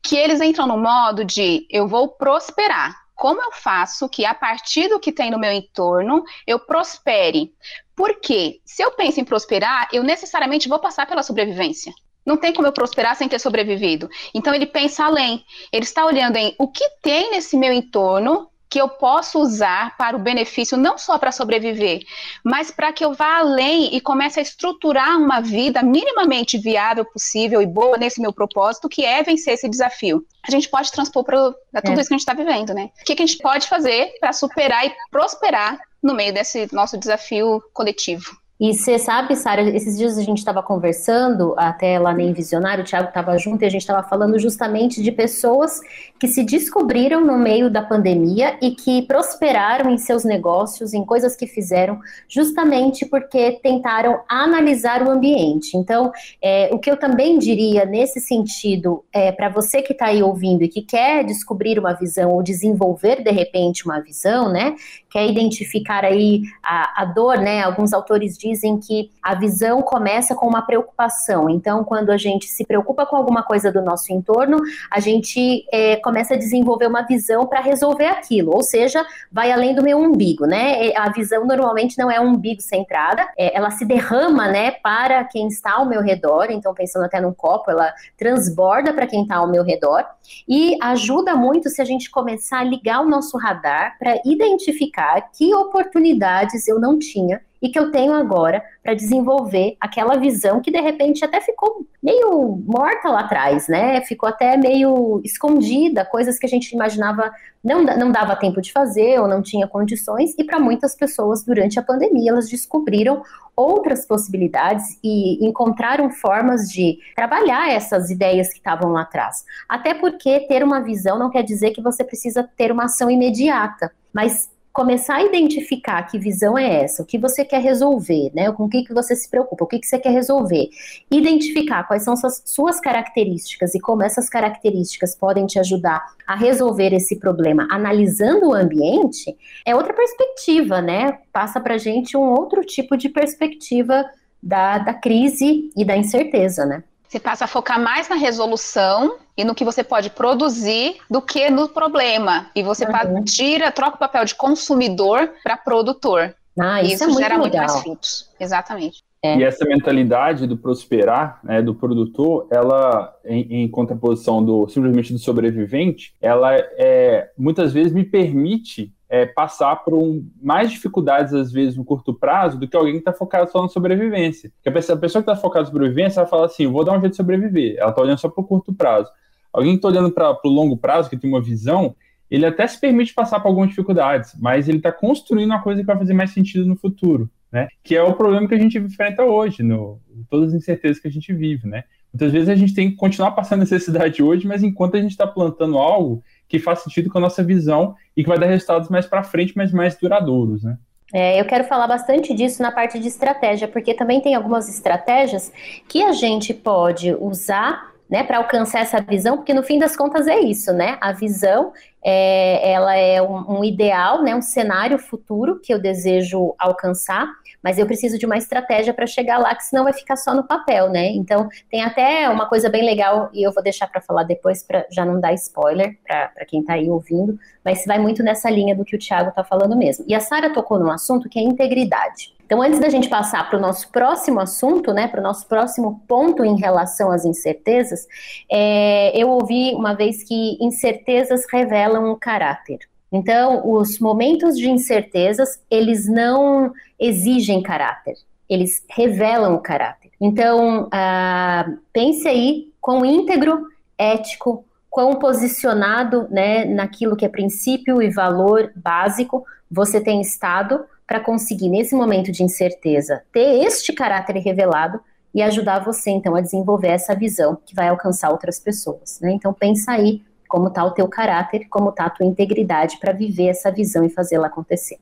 que 0.00 0.16
eles 0.16 0.40
entram 0.40 0.66
no 0.66 0.78
modo 0.78 1.24
de 1.24 1.66
eu 1.70 1.88
vou 1.88 2.08
prosperar 2.08 3.03
como 3.14 3.40
eu 3.42 3.52
faço 3.52 4.08
que 4.08 4.24
a 4.24 4.34
partir 4.34 4.88
do 4.88 4.98
que 4.98 5.12
tem 5.12 5.30
no 5.30 5.38
meu 5.38 5.52
entorno 5.52 6.24
eu 6.46 6.58
prospere? 6.58 7.52
Porque 7.94 8.60
se 8.64 8.82
eu 8.82 8.90
penso 8.92 9.20
em 9.20 9.24
prosperar, 9.24 9.88
eu 9.92 10.02
necessariamente 10.02 10.68
vou 10.68 10.78
passar 10.78 11.06
pela 11.06 11.22
sobrevivência. 11.22 11.92
Não 12.26 12.36
tem 12.36 12.52
como 12.52 12.66
eu 12.66 12.72
prosperar 12.72 13.14
sem 13.16 13.28
ter 13.28 13.38
sobrevivido. 13.38 14.08
Então 14.34 14.54
ele 14.54 14.66
pensa 14.66 15.04
além. 15.04 15.44
Ele 15.70 15.84
está 15.84 16.04
olhando 16.04 16.36
em 16.36 16.54
o 16.58 16.68
que 16.68 16.88
tem 17.02 17.30
nesse 17.30 17.56
meu 17.56 17.72
entorno 17.72 18.50
que 18.74 18.80
eu 18.80 18.88
posso 18.88 19.38
usar 19.38 19.96
para 19.96 20.16
o 20.16 20.18
benefício, 20.18 20.76
não 20.76 20.98
só 20.98 21.16
para 21.16 21.30
sobreviver, 21.30 22.02
mas 22.42 22.72
para 22.72 22.92
que 22.92 23.04
eu 23.04 23.14
vá 23.14 23.38
além 23.38 23.94
e 23.94 24.00
comece 24.00 24.40
a 24.40 24.42
estruturar 24.42 25.16
uma 25.16 25.40
vida 25.40 25.80
minimamente 25.80 26.58
viável, 26.58 27.04
possível 27.04 27.62
e 27.62 27.66
boa 27.66 27.96
nesse 27.96 28.20
meu 28.20 28.32
propósito, 28.32 28.88
que 28.88 29.04
é 29.04 29.22
vencer 29.22 29.54
esse 29.54 29.68
desafio. 29.68 30.26
A 30.42 30.50
gente 30.50 30.68
pode 30.68 30.90
transpor 30.90 31.22
para 31.22 31.52
tudo 31.82 31.98
é. 31.98 32.00
isso 32.00 32.08
que 32.08 32.14
a 32.14 32.18
gente 32.18 32.28
está 32.28 32.34
vivendo, 32.34 32.74
né? 32.74 32.90
O 33.00 33.04
que, 33.04 33.14
que 33.14 33.22
a 33.22 33.26
gente 33.26 33.38
pode 33.38 33.68
fazer 33.68 34.12
para 34.18 34.32
superar 34.32 34.84
e 34.84 34.92
prosperar 35.08 35.78
no 36.02 36.12
meio 36.12 36.34
desse 36.34 36.68
nosso 36.72 36.98
desafio 36.98 37.62
coletivo? 37.72 38.36
E 38.60 38.72
você 38.72 39.00
sabe, 39.00 39.34
Sara, 39.34 39.62
esses 39.62 39.98
dias 39.98 40.16
a 40.16 40.22
gente 40.22 40.38
estava 40.38 40.62
conversando, 40.62 41.54
até 41.58 41.98
lá 41.98 42.14
nem 42.14 42.32
Visionário, 42.32 42.84
o 42.84 42.86
Thiago 42.86 43.08
estava 43.08 43.36
junto 43.36 43.62
e 43.62 43.66
a 43.66 43.68
gente 43.68 43.80
estava 43.80 44.06
falando 44.06 44.38
justamente 44.38 45.02
de 45.02 45.10
pessoas 45.10 45.80
que 46.20 46.28
se 46.28 46.44
descobriram 46.44 47.20
no 47.20 47.36
meio 47.36 47.68
da 47.68 47.82
pandemia 47.82 48.56
e 48.62 48.70
que 48.70 49.02
prosperaram 49.02 49.90
em 49.90 49.98
seus 49.98 50.22
negócios, 50.24 50.94
em 50.94 51.04
coisas 51.04 51.34
que 51.34 51.48
fizeram, 51.48 51.98
justamente 52.28 53.04
porque 53.04 53.58
tentaram 53.60 54.20
analisar 54.28 55.02
o 55.02 55.10
ambiente. 55.10 55.76
Então, 55.76 56.12
é, 56.40 56.70
o 56.72 56.78
que 56.78 56.88
eu 56.88 56.96
também 56.96 57.40
diria 57.40 57.84
nesse 57.84 58.20
sentido, 58.20 59.04
é, 59.12 59.32
para 59.32 59.48
você 59.48 59.82
que 59.82 59.92
está 59.92 60.06
aí 60.06 60.22
ouvindo 60.22 60.62
e 60.62 60.68
que 60.68 60.80
quer 60.80 61.24
descobrir 61.24 61.76
uma 61.76 61.92
visão 61.92 62.30
ou 62.30 62.40
desenvolver 62.40 63.20
de 63.20 63.32
repente 63.32 63.84
uma 63.84 64.00
visão, 64.00 64.48
né? 64.48 64.76
Quer 65.10 65.28
identificar 65.28 66.04
aí 66.04 66.42
a, 66.62 67.02
a 67.02 67.04
dor, 67.04 67.38
né? 67.38 67.60
Alguns 67.60 67.92
autores 67.92 68.38
dizem 68.44 68.78
que 68.78 69.10
a 69.22 69.34
visão 69.34 69.80
começa 69.80 70.34
com 70.34 70.46
uma 70.46 70.62
preocupação. 70.62 71.48
Então, 71.48 71.82
quando 71.82 72.10
a 72.10 72.16
gente 72.16 72.46
se 72.46 72.64
preocupa 72.64 73.06
com 73.06 73.16
alguma 73.16 73.42
coisa 73.42 73.72
do 73.72 73.80
nosso 73.80 74.12
entorno, 74.12 74.58
a 74.90 75.00
gente 75.00 75.64
é, 75.72 75.96
começa 75.96 76.34
a 76.34 76.36
desenvolver 76.36 76.86
uma 76.86 77.02
visão 77.02 77.46
para 77.46 77.60
resolver 77.60 78.06
aquilo, 78.06 78.52
ou 78.54 78.62
seja, 78.62 79.04
vai 79.32 79.50
além 79.50 79.74
do 79.74 79.82
meu 79.82 79.98
umbigo, 79.98 80.46
né? 80.46 80.92
A 80.96 81.08
visão 81.08 81.46
normalmente 81.46 81.96
não 81.98 82.10
é 82.10 82.20
um 82.20 82.34
umbigo 82.34 82.60
centrada, 82.60 83.26
é, 83.38 83.56
ela 83.56 83.70
se 83.70 83.84
derrama, 83.84 84.48
né, 84.48 84.72
para 84.72 85.24
quem 85.24 85.48
está 85.48 85.74
ao 85.74 85.86
meu 85.86 86.02
redor. 86.02 86.48
Então, 86.50 86.74
pensando 86.74 87.04
até 87.04 87.20
num 87.20 87.32
copo, 87.32 87.70
ela 87.70 87.92
transborda 88.18 88.92
para 88.92 89.06
quem 89.06 89.22
está 89.22 89.36
ao 89.36 89.48
meu 89.48 89.62
redor 89.62 90.04
e 90.48 90.76
ajuda 90.82 91.34
muito 91.34 91.68
se 91.68 91.80
a 91.80 91.84
gente 91.84 92.10
começar 92.10 92.58
a 92.60 92.64
ligar 92.64 93.00
o 93.00 93.08
nosso 93.08 93.38
radar 93.38 93.96
para 93.98 94.20
identificar 94.24 95.20
que 95.32 95.54
oportunidades 95.54 96.66
eu 96.66 96.80
não 96.80 96.98
tinha 96.98 97.40
e 97.64 97.70
que 97.70 97.78
eu 97.78 97.90
tenho 97.90 98.12
agora 98.12 98.62
para 98.82 98.92
desenvolver 98.92 99.74
aquela 99.80 100.18
visão 100.18 100.60
que 100.60 100.70
de 100.70 100.78
repente 100.78 101.24
até 101.24 101.40
ficou 101.40 101.86
meio 102.02 102.62
morta 102.66 103.08
lá 103.08 103.20
atrás, 103.20 103.66
né? 103.68 104.02
Ficou 104.02 104.28
até 104.28 104.54
meio 104.58 105.22
escondida, 105.24 106.04
coisas 106.04 106.38
que 106.38 106.44
a 106.44 106.48
gente 106.48 106.72
imaginava 106.72 107.32
não, 107.64 107.82
não 107.82 108.12
dava 108.12 108.36
tempo 108.36 108.60
de 108.60 108.70
fazer 108.70 109.18
ou 109.18 109.26
não 109.26 109.40
tinha 109.40 109.66
condições, 109.66 110.34
e 110.38 110.44
para 110.44 110.60
muitas 110.60 110.94
pessoas 110.94 111.42
durante 111.42 111.78
a 111.78 111.82
pandemia 111.82 112.32
elas 112.32 112.50
descobriram 112.50 113.22
outras 113.56 114.04
possibilidades 114.04 114.98
e 115.02 115.42
encontraram 115.42 116.10
formas 116.10 116.68
de 116.68 116.98
trabalhar 117.16 117.70
essas 117.70 118.10
ideias 118.10 118.48
que 118.48 118.58
estavam 118.58 118.92
lá 118.92 119.02
atrás. 119.02 119.42
Até 119.66 119.94
porque 119.94 120.40
ter 120.40 120.62
uma 120.62 120.82
visão 120.82 121.18
não 121.18 121.30
quer 121.30 121.42
dizer 121.42 121.70
que 121.70 121.80
você 121.80 122.04
precisa 122.04 122.46
ter 122.58 122.70
uma 122.70 122.84
ação 122.84 123.10
imediata, 123.10 123.90
mas 124.12 124.50
começar 124.74 125.14
a 125.14 125.22
identificar 125.22 126.02
que 126.02 126.18
visão 126.18 126.58
é 126.58 126.82
essa, 126.82 127.00
o 127.00 127.06
que 127.06 127.16
você 127.16 127.44
quer 127.44 127.62
resolver, 127.62 128.32
né? 128.34 128.50
Com 128.50 128.64
o 128.64 128.68
que, 128.68 128.82
que 128.82 128.92
você 128.92 129.14
se 129.14 129.30
preocupa, 129.30 129.62
o 129.62 129.68
que, 129.68 129.78
que 129.78 129.86
você 129.86 130.00
quer 130.00 130.10
resolver. 130.10 130.68
Identificar 131.08 131.84
quais 131.84 132.02
são 132.02 132.16
suas, 132.16 132.42
suas 132.44 132.80
características 132.80 133.72
e 133.76 133.80
como 133.80 134.02
essas 134.02 134.28
características 134.28 135.14
podem 135.14 135.46
te 135.46 135.60
ajudar 135.60 136.04
a 136.26 136.34
resolver 136.34 136.92
esse 136.92 137.20
problema, 137.20 137.68
analisando 137.70 138.48
o 138.48 138.52
ambiente, 138.52 139.36
é 139.64 139.76
outra 139.76 139.94
perspectiva, 139.94 140.82
né? 140.82 141.20
Passa 141.32 141.60
pra 141.60 141.78
gente 141.78 142.16
um 142.16 142.32
outro 142.32 142.64
tipo 142.64 142.96
de 142.96 143.08
perspectiva 143.08 144.04
da, 144.42 144.78
da 144.78 144.92
crise 144.92 145.70
e 145.76 145.84
da 145.84 145.96
incerteza, 145.96 146.66
né? 146.66 146.82
Você 147.14 147.20
passa 147.20 147.44
a 147.44 147.46
focar 147.46 147.80
mais 147.80 148.08
na 148.08 148.16
resolução 148.16 149.18
e 149.36 149.44
no 149.44 149.54
que 149.54 149.64
você 149.64 149.84
pode 149.84 150.10
produzir 150.10 150.96
do 151.08 151.22
que 151.22 151.48
no 151.48 151.68
problema. 151.68 152.50
E 152.56 152.60
você 152.60 152.84
uhum. 152.84 153.22
tira, 153.22 153.70
troca 153.70 153.94
o 153.94 153.98
papel 154.00 154.24
de 154.24 154.34
consumidor 154.34 155.30
para 155.44 155.56
produtor. 155.56 156.34
Ah, 156.58 156.82
isso, 156.82 156.94
isso 156.94 157.04
é 157.04 157.06
muito 157.06 157.18
gera 157.20 157.34
legal. 157.34 157.40
muito 157.42 157.56
mais 157.56 157.82
frutos. 157.82 158.30
Exatamente. 158.40 159.04
É. 159.22 159.36
E 159.36 159.44
essa 159.44 159.64
mentalidade 159.64 160.44
do 160.48 160.56
prosperar, 160.56 161.38
né, 161.44 161.62
do 161.62 161.72
produtor, 161.72 162.48
ela, 162.50 163.16
em, 163.24 163.62
em, 163.62 163.68
contraposição 163.68 164.44
do 164.44 164.66
simplesmente 164.68 165.12
do 165.12 165.18
sobrevivente, 165.20 166.14
ela 166.20 166.52
é, 166.56 167.30
muitas 167.38 167.72
vezes 167.72 167.92
me 167.92 168.02
permite 168.02 168.92
é, 169.14 169.26
passar 169.26 169.76
por 169.76 169.94
um, 169.94 170.28
mais 170.42 170.72
dificuldades, 170.72 171.32
às 171.32 171.52
vezes, 171.52 171.76
no 171.76 171.84
curto 171.84 172.12
prazo, 172.12 172.58
do 172.58 172.66
que 172.66 172.76
alguém 172.76 172.94
que 172.94 172.98
está 172.98 173.12
focado 173.12 173.48
só 173.48 173.62
na 173.62 173.68
sobrevivência. 173.68 174.50
Porque 174.56 174.68
a 174.68 174.72
pessoa, 174.72 174.98
a 174.98 175.00
pessoa 175.00 175.22
que 175.22 175.30
está 175.30 175.40
focada 175.40 175.66
na 175.66 175.70
sobrevivência, 175.70 176.18
ela 176.18 176.28
fala 176.28 176.46
assim: 176.46 176.66
vou 176.66 176.84
dar 176.84 176.98
um 176.98 177.00
jeito 177.00 177.12
de 177.12 177.16
sobreviver. 177.16 177.76
Ela 177.78 177.90
está 177.90 178.02
olhando 178.02 178.18
só 178.18 178.28
para 178.28 178.42
o 178.42 178.46
curto 178.46 178.74
prazo. 178.74 179.08
Alguém 179.52 179.74
que 179.74 179.76
está 179.76 179.86
olhando 179.86 180.10
para 180.10 180.36
o 180.44 180.48
longo 180.48 180.76
prazo, 180.76 181.08
que 181.08 181.16
tem 181.16 181.30
uma 181.30 181.40
visão, 181.40 181.94
ele 182.28 182.44
até 182.44 182.66
se 182.66 182.80
permite 182.80 183.14
passar 183.14 183.38
por 183.38 183.46
algumas 183.46 183.68
dificuldades, 183.68 184.34
mas 184.40 184.68
ele 184.68 184.78
está 184.78 184.90
construindo 184.90 185.50
uma 185.50 185.62
coisa 185.62 185.80
que 185.80 185.86
vai 185.86 185.96
fazer 185.96 186.12
mais 186.12 186.32
sentido 186.32 186.66
no 186.66 186.74
futuro. 186.74 187.30
Né? 187.52 187.68
Que 187.84 187.94
é 187.94 188.02
o 188.02 188.14
problema 188.14 188.48
que 188.48 188.54
a 188.56 188.58
gente 188.58 188.76
enfrenta 188.76 189.22
hoje, 189.22 189.62
no, 189.62 190.00
todas 190.28 190.48
as 190.48 190.54
incertezas 190.54 190.98
que 190.98 191.06
a 191.06 191.10
gente 191.10 191.32
vive, 191.32 191.68
né? 191.68 191.84
Muitas 192.12 192.32
vezes 192.32 192.48
a 192.48 192.56
gente 192.56 192.74
tem 192.74 192.90
que 192.90 192.96
continuar 192.96 193.30
passando 193.30 193.60
necessidade 193.60 194.20
hoje, 194.20 194.44
mas 194.44 194.64
enquanto 194.64 194.96
a 194.96 195.00
gente 195.00 195.12
está 195.12 195.24
plantando 195.24 195.78
algo 195.78 196.24
que 196.48 196.58
faz 196.58 196.80
sentido 196.80 197.10
com 197.10 197.18
a 197.18 197.20
nossa 197.20 197.42
visão 197.42 197.94
e 198.16 198.22
que 198.22 198.28
vai 198.28 198.38
dar 198.38 198.46
resultados 198.46 198.88
mais 198.88 199.06
para 199.06 199.22
frente, 199.22 199.52
mas 199.56 199.72
mais 199.72 199.96
duradouros, 199.96 200.62
né? 200.62 200.76
É, 201.12 201.40
eu 201.40 201.44
quero 201.44 201.64
falar 201.64 201.86
bastante 201.86 202.34
disso 202.34 202.60
na 202.62 202.72
parte 202.72 202.98
de 202.98 203.06
estratégia, 203.06 203.68
porque 203.68 203.94
também 203.94 204.20
tem 204.20 204.34
algumas 204.34 204.68
estratégias 204.68 205.52
que 205.88 206.02
a 206.02 206.12
gente 206.12 206.52
pode 206.52 207.14
usar 207.14 207.94
né, 208.08 208.22
para 208.22 208.38
alcançar 208.38 208.80
essa 208.80 209.00
visão, 209.00 209.36
porque 209.36 209.54
no 209.54 209.62
fim 209.62 209.78
das 209.78 209.96
contas 209.96 210.26
é 210.26 210.38
isso, 210.38 210.72
né? 210.72 210.98
A 211.00 211.12
visão 211.12 211.72
é, 212.04 212.72
ela 212.72 212.94
é 212.94 213.22
um, 213.22 213.58
um, 213.58 213.64
ideal, 213.64 214.22
né, 214.22 214.34
um 214.34 214.42
cenário 214.42 214.98
futuro 214.98 215.58
que 215.60 215.72
eu 215.72 215.78
desejo 215.80 216.54
alcançar, 216.58 217.26
mas 217.64 217.78
eu 217.78 217.86
preciso 217.86 218.18
de 218.18 218.26
uma 218.26 218.36
estratégia 218.36 218.92
para 218.92 219.06
chegar 219.06 219.38
lá, 219.38 219.54
que 219.54 219.64
senão 219.64 219.84
vai 219.84 219.94
ficar 219.94 220.16
só 220.16 220.34
no 220.34 220.44
papel, 220.44 220.90
né? 220.90 221.06
Então 221.12 221.48
tem 221.70 221.82
até 221.82 222.28
uma 222.28 222.46
coisa 222.46 222.68
bem 222.68 222.84
legal 222.84 223.30
e 223.32 223.42
eu 223.42 223.50
vou 223.50 223.62
deixar 223.62 223.86
para 223.86 224.02
falar 224.02 224.24
depois 224.24 224.62
para 224.62 224.84
já 224.90 225.02
não 225.02 225.18
dar 225.18 225.32
spoiler 225.32 225.98
para 226.06 226.44
quem 226.46 226.60
está 226.60 226.74
aí 226.74 226.90
ouvindo, 226.90 227.38
mas 227.64 227.86
vai 227.86 227.98
muito 227.98 228.22
nessa 228.22 228.50
linha 228.50 228.76
do 228.76 228.84
que 228.84 228.94
o 228.94 228.98
Thiago 228.98 229.30
está 229.30 229.42
falando 229.42 229.74
mesmo. 229.74 230.04
E 230.06 230.14
a 230.14 230.20
Sara 230.20 230.52
tocou 230.52 230.78
num 230.78 230.90
assunto 230.90 231.26
que 231.26 231.38
é 231.38 231.42
integridade. 231.42 232.34
Então, 232.44 232.60
antes 232.60 232.78
da 232.78 232.90
gente 232.90 233.08
passar 233.08 233.48
para 233.48 233.58
o 233.58 233.60
nosso 233.60 233.90
próximo 233.90 234.38
assunto, 234.38 234.92
né, 234.92 235.08
para 235.08 235.20
o 235.20 235.22
nosso 235.22 235.46
próximo 235.46 236.02
ponto 236.06 236.44
em 236.44 236.60
relação 236.60 237.10
às 237.10 237.24
incertezas, 237.24 238.06
é, 238.52 239.10
eu 239.18 239.30
ouvi 239.30 239.72
uma 239.74 239.94
vez 239.94 240.22
que 240.22 240.58
incertezas 240.60 241.46
revelam 241.50 242.12
o 242.12 242.16
caráter. 242.16 242.80
Então, 243.14 243.70
os 243.70 244.00
momentos 244.00 244.58
de 244.58 244.68
incertezas, 244.68 245.60
eles 245.70 246.08
não 246.08 246.72
exigem 246.98 247.62
caráter, 247.62 248.16
eles 248.50 248.84
revelam 248.90 249.54
o 249.54 249.60
caráter. 249.60 250.10
Então, 250.20 250.88
ah, 250.90 251.64
pense 251.92 252.26
aí 252.26 252.72
quão 252.80 253.04
íntegro, 253.04 253.68
ético, 253.96 254.64
quão 254.90 255.14
posicionado 255.14 256.26
né, 256.28 256.64
naquilo 256.64 257.14
que 257.14 257.24
é 257.24 257.28
princípio 257.28 258.02
e 258.02 258.10
valor 258.10 258.72
básico 258.74 259.44
você 259.70 260.00
tem 260.00 260.20
estado 260.20 260.84
para 261.06 261.20
conseguir, 261.20 261.68
nesse 261.68 261.94
momento 261.94 262.32
de 262.32 262.42
incerteza, 262.42 263.22
ter 263.32 263.64
este 263.64 263.92
caráter 263.92 264.38
revelado 264.38 264.98
e 265.32 265.40
ajudar 265.40 265.84
você, 265.84 266.10
então, 266.10 266.34
a 266.34 266.40
desenvolver 266.40 266.88
essa 266.88 267.14
visão 267.14 267.56
que 267.64 267.76
vai 267.76 267.88
alcançar 267.88 268.30
outras 268.30 268.58
pessoas. 268.58 269.20
Né? 269.20 269.30
Então, 269.30 269.52
pensa 269.52 269.92
aí 269.92 270.20
como 270.54 270.68
está 270.68 270.84
o 270.84 270.92
teu 270.92 271.08
caráter, 271.08 271.66
como 271.68 271.90
está 271.90 272.04
a 272.04 272.10
tua 272.10 272.24
integridade 272.24 272.96
para 273.00 273.12
viver 273.12 273.48
essa 273.48 273.72
visão 273.72 274.04
e 274.04 274.08
fazê-la 274.08 274.46
acontecer. 274.46 275.00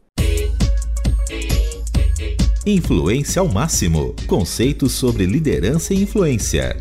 Influência 2.66 3.40
ao 3.40 3.49
máximo. 3.49 4.16
Conceitos 4.26 4.92
sobre 4.92 5.26
liderança 5.26 5.92
e 5.92 6.04
influência. 6.04 6.75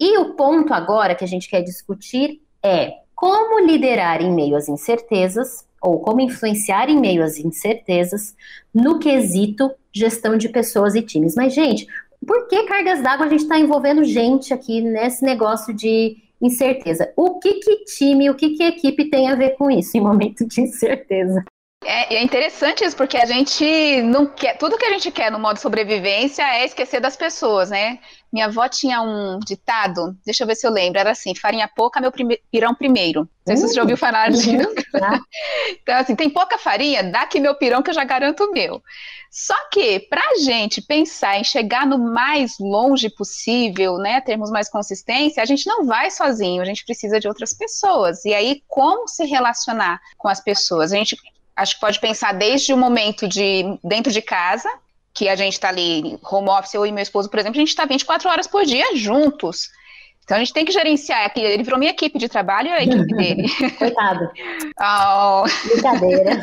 E 0.00 0.16
o 0.16 0.32
ponto 0.32 0.72
agora 0.72 1.14
que 1.14 1.22
a 1.22 1.28
gente 1.28 1.46
quer 1.46 1.60
discutir 1.60 2.40
é 2.64 2.94
como 3.14 3.60
liderar 3.66 4.22
em 4.22 4.32
meio 4.32 4.56
às 4.56 4.66
incertezas 4.66 5.66
ou 5.82 6.00
como 6.00 6.22
influenciar 6.22 6.88
em 6.88 6.98
meio 6.98 7.22
às 7.22 7.36
incertezas 7.36 8.34
no 8.72 8.98
quesito 8.98 9.70
gestão 9.92 10.38
de 10.38 10.48
pessoas 10.48 10.94
e 10.94 11.02
times. 11.02 11.34
Mas, 11.34 11.52
gente, 11.52 11.86
por 12.26 12.48
que 12.48 12.62
cargas 12.62 13.02
d'água 13.02 13.26
a 13.26 13.28
gente 13.28 13.42
está 13.42 13.58
envolvendo 13.58 14.02
gente 14.02 14.54
aqui 14.54 14.80
nesse 14.80 15.22
negócio 15.22 15.74
de 15.74 16.23
incerteza? 16.46 17.12
O 17.16 17.38
que 17.38 17.54
que 17.54 17.84
time, 17.84 18.30
o 18.30 18.34
que 18.34 18.50
que 18.50 18.62
equipe 18.62 19.10
tem 19.10 19.28
a 19.28 19.34
ver 19.34 19.50
com 19.56 19.70
isso 19.70 19.96
em 19.96 20.00
momento 20.00 20.46
de 20.46 20.60
incerteza? 20.60 21.44
É, 21.84 22.14
é, 22.14 22.22
interessante 22.22 22.82
isso, 22.82 22.96
porque 22.96 23.16
a 23.16 23.26
gente 23.26 24.02
não 24.02 24.26
quer. 24.26 24.56
Tudo 24.56 24.78
que 24.78 24.86
a 24.86 24.92
gente 24.92 25.10
quer 25.10 25.30
no 25.30 25.38
modo 25.38 25.58
sobrevivência 25.58 26.42
é 26.42 26.64
esquecer 26.64 26.98
das 26.98 27.14
pessoas, 27.14 27.70
né? 27.70 27.98
Minha 28.34 28.46
avó 28.46 28.68
tinha 28.68 29.00
um 29.00 29.38
ditado, 29.38 30.16
deixa 30.26 30.42
eu 30.42 30.48
ver 30.48 30.56
se 30.56 30.66
eu 30.66 30.70
lembro, 30.72 30.98
era 30.98 31.12
assim: 31.12 31.36
farinha 31.36 31.68
pouca, 31.68 32.00
meu 32.00 32.10
prime 32.10 32.36
pirão 32.50 32.74
primeiro. 32.74 33.20
Não 33.20 33.28
sei 33.46 33.56
se 33.56 33.68
você 33.68 33.74
já 33.74 33.82
ouviu 33.82 33.96
falar 33.96 34.28
disso. 34.32 34.48
Uhum. 34.50 35.20
então, 35.80 35.94
assim, 35.94 36.16
tem 36.16 36.28
pouca 36.28 36.58
farinha, 36.58 37.04
dá 37.04 37.20
aqui 37.20 37.38
meu 37.38 37.54
pirão 37.54 37.80
que 37.80 37.90
eu 37.90 37.94
já 37.94 38.02
garanto 38.02 38.42
o 38.42 38.50
meu. 38.50 38.82
Só 39.30 39.54
que, 39.70 40.00
para 40.00 40.20
a 40.20 40.38
gente 40.40 40.82
pensar 40.82 41.38
em 41.38 41.44
chegar 41.44 41.86
no 41.86 41.96
mais 41.96 42.58
longe 42.58 43.08
possível, 43.08 43.98
né, 43.98 44.20
termos 44.20 44.50
mais 44.50 44.68
consistência, 44.68 45.40
a 45.40 45.46
gente 45.46 45.64
não 45.68 45.86
vai 45.86 46.10
sozinho, 46.10 46.60
a 46.60 46.64
gente 46.64 46.84
precisa 46.84 47.20
de 47.20 47.28
outras 47.28 47.52
pessoas. 47.52 48.24
E 48.24 48.34
aí, 48.34 48.64
como 48.66 49.06
se 49.06 49.24
relacionar 49.26 50.00
com 50.18 50.26
as 50.26 50.40
pessoas? 50.40 50.92
A 50.92 50.96
gente 50.96 51.16
acho 51.54 51.76
que 51.76 51.80
pode 51.80 52.00
pensar 52.00 52.32
desde 52.32 52.74
o 52.74 52.76
momento 52.76 53.28
de 53.28 53.78
dentro 53.84 54.12
de 54.12 54.20
casa, 54.20 54.68
que 55.14 55.28
a 55.28 55.36
gente 55.36 55.52
está 55.52 55.68
ali, 55.68 56.18
home 56.28 56.48
office, 56.48 56.74
eu 56.74 56.84
e 56.84 56.90
meu 56.90 57.02
esposo, 57.02 57.30
por 57.30 57.38
exemplo, 57.38 57.56
a 57.56 57.60
gente 57.60 57.68
está 57.68 57.84
24 57.84 58.28
horas 58.28 58.46
por 58.46 58.64
dia 58.64 58.96
juntos. 58.96 59.70
Então 60.24 60.36
a 60.36 60.40
gente 60.40 60.52
tem 60.52 60.64
que 60.64 60.72
gerenciar 60.72 61.24
aqui. 61.26 61.40
Ele 61.40 61.62
virou 61.62 61.78
minha 61.78 61.92
equipe 61.92 62.18
de 62.18 62.28
trabalho 62.28 62.68
e 62.68 62.72
a 62.72 62.82
equipe 62.82 63.06
dele. 63.14 63.48
Coitado. 63.78 64.30
oh. 64.80 65.44
Brincadeira. 65.68 66.40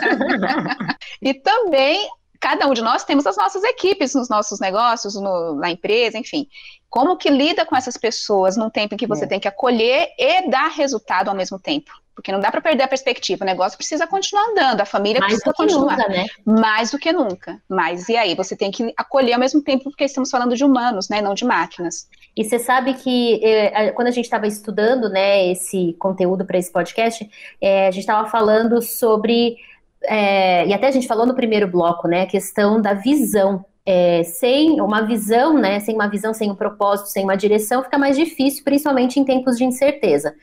e 1.22 1.34
também 1.34 2.08
cada 2.42 2.68
um 2.68 2.74
de 2.74 2.82
nós 2.82 3.04
temos 3.04 3.26
as 3.28 3.38
nossas 3.38 3.64
equipes 3.64 4.16
nos 4.16 4.28
nossos 4.28 4.60
negócios, 4.60 5.14
no, 5.14 5.54
na 5.54 5.70
empresa, 5.70 6.18
enfim. 6.18 6.48
Como 6.90 7.16
que 7.16 7.30
lida 7.30 7.66
com 7.66 7.76
essas 7.76 7.96
pessoas 7.96 8.58
num 8.58 8.70
tempo 8.70 8.96
em 8.96 8.98
que 8.98 9.08
você 9.08 9.24
é. 9.24 9.28
tem 9.28 9.40
que 9.40 9.48
acolher 9.48 10.10
e 10.18 10.50
dar 10.50 10.68
resultado 10.70 11.30
ao 11.30 11.36
mesmo 11.36 11.60
tempo? 11.60 11.92
Porque 12.16 12.32
não 12.32 12.40
dá 12.40 12.52
para 12.52 12.60
perder 12.60 12.84
a 12.84 12.88
perspectiva. 12.88 13.46
O 13.46 13.48
negócio 13.48 13.78
precisa 13.78 14.06
continuar 14.06 14.44
andando, 14.50 14.82
a 14.82 14.86
família 14.86 15.20
Mais 15.22 15.34
precisa 15.34 15.54
continuar. 15.54 15.98
Nunca, 15.98 16.10
né? 16.10 16.26
Mais 16.44 16.92
do 16.92 16.98
que 16.98 17.14
nunca. 17.14 17.62
Mas 17.70 18.10
e 18.10 18.18
aí? 18.18 18.36
Você 18.36 18.56
tem 18.56 18.72
que 18.72 18.92
acolher 18.98 19.34
ao 19.34 19.40
mesmo 19.40 19.62
tempo, 19.62 19.86
porque 19.86 20.04
estamos 20.04 20.30
falando 20.30 20.56
de 20.56 20.66
humanos, 20.66 21.08
né? 21.08 21.22
Não 21.22 21.34
de 21.34 21.46
máquinas. 21.46 22.10
E 22.36 22.44
você 22.44 22.60
sabe 22.60 22.96
que 22.96 23.40
eh, 23.44 23.92
quando 23.92 24.08
a 24.08 24.12
gente 24.12 24.26
estava 24.26 24.48
estudando 24.48 25.10
né, 25.10 25.52
esse 25.52 25.96
conteúdo 26.00 26.44
para 26.46 26.58
esse 26.58 26.72
podcast, 26.72 27.30
eh, 27.62 27.88
a 27.88 27.92
gente 27.92 28.02
estava 28.02 28.28
falando 28.30 28.82
sobre. 28.82 29.58
Eh, 30.04 30.68
e 30.68 30.74
até 30.74 30.88
a 30.88 30.92
gente 30.92 31.08
falou 31.08 31.26
no 31.26 31.36
primeiro 31.36 31.68
bloco, 31.68 32.08
né? 32.08 32.24
A 32.24 32.28
questão 32.28 32.82
da 32.82 32.94
visão 32.94 33.66
é, 33.86 34.24
sem 34.24 34.80
uma 34.80 35.02
visão, 35.02 35.58
né, 35.58 35.80
sem 35.80 35.96
uma 35.96 36.08
visão, 36.08 36.34
sem 36.34 36.52
um 36.52 36.56
propósito, 36.56 37.10
sem 37.10 37.24
uma 37.24 37.36
direção, 37.36 37.84
fica 37.84 37.98
mais 37.98 38.16
difícil, 38.16 38.64
principalmente 38.64 39.20
em 39.20 39.26
tempos 39.26 39.58
de 39.58 39.64
incerteza. 39.64 40.36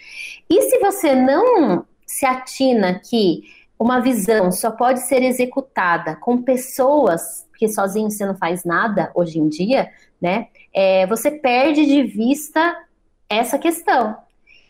E 0.51 0.63
se 0.63 0.79
você 0.79 1.15
não 1.15 1.85
se 2.07 2.27
atina 2.27 2.99
que 2.99 3.43
uma 3.79 4.01
visão 4.01 4.51
só 4.51 4.71
pode 4.71 5.01
ser 5.01 5.23
executada 5.23 6.17
com 6.17 6.43
pessoas, 6.43 7.47
porque 7.51 7.69
sozinho 7.69 8.11
você 8.11 8.27
não 8.27 8.37
faz 8.37 8.65
nada 8.65 9.11
hoje 9.15 9.39
em 9.39 9.49
dia, 9.49 9.89
né? 10.21 10.49
É, 10.75 11.07
você 11.07 11.31
perde 11.31 11.87
de 11.87 12.03
vista 12.03 12.77
essa 13.29 13.57
questão. 13.57 14.17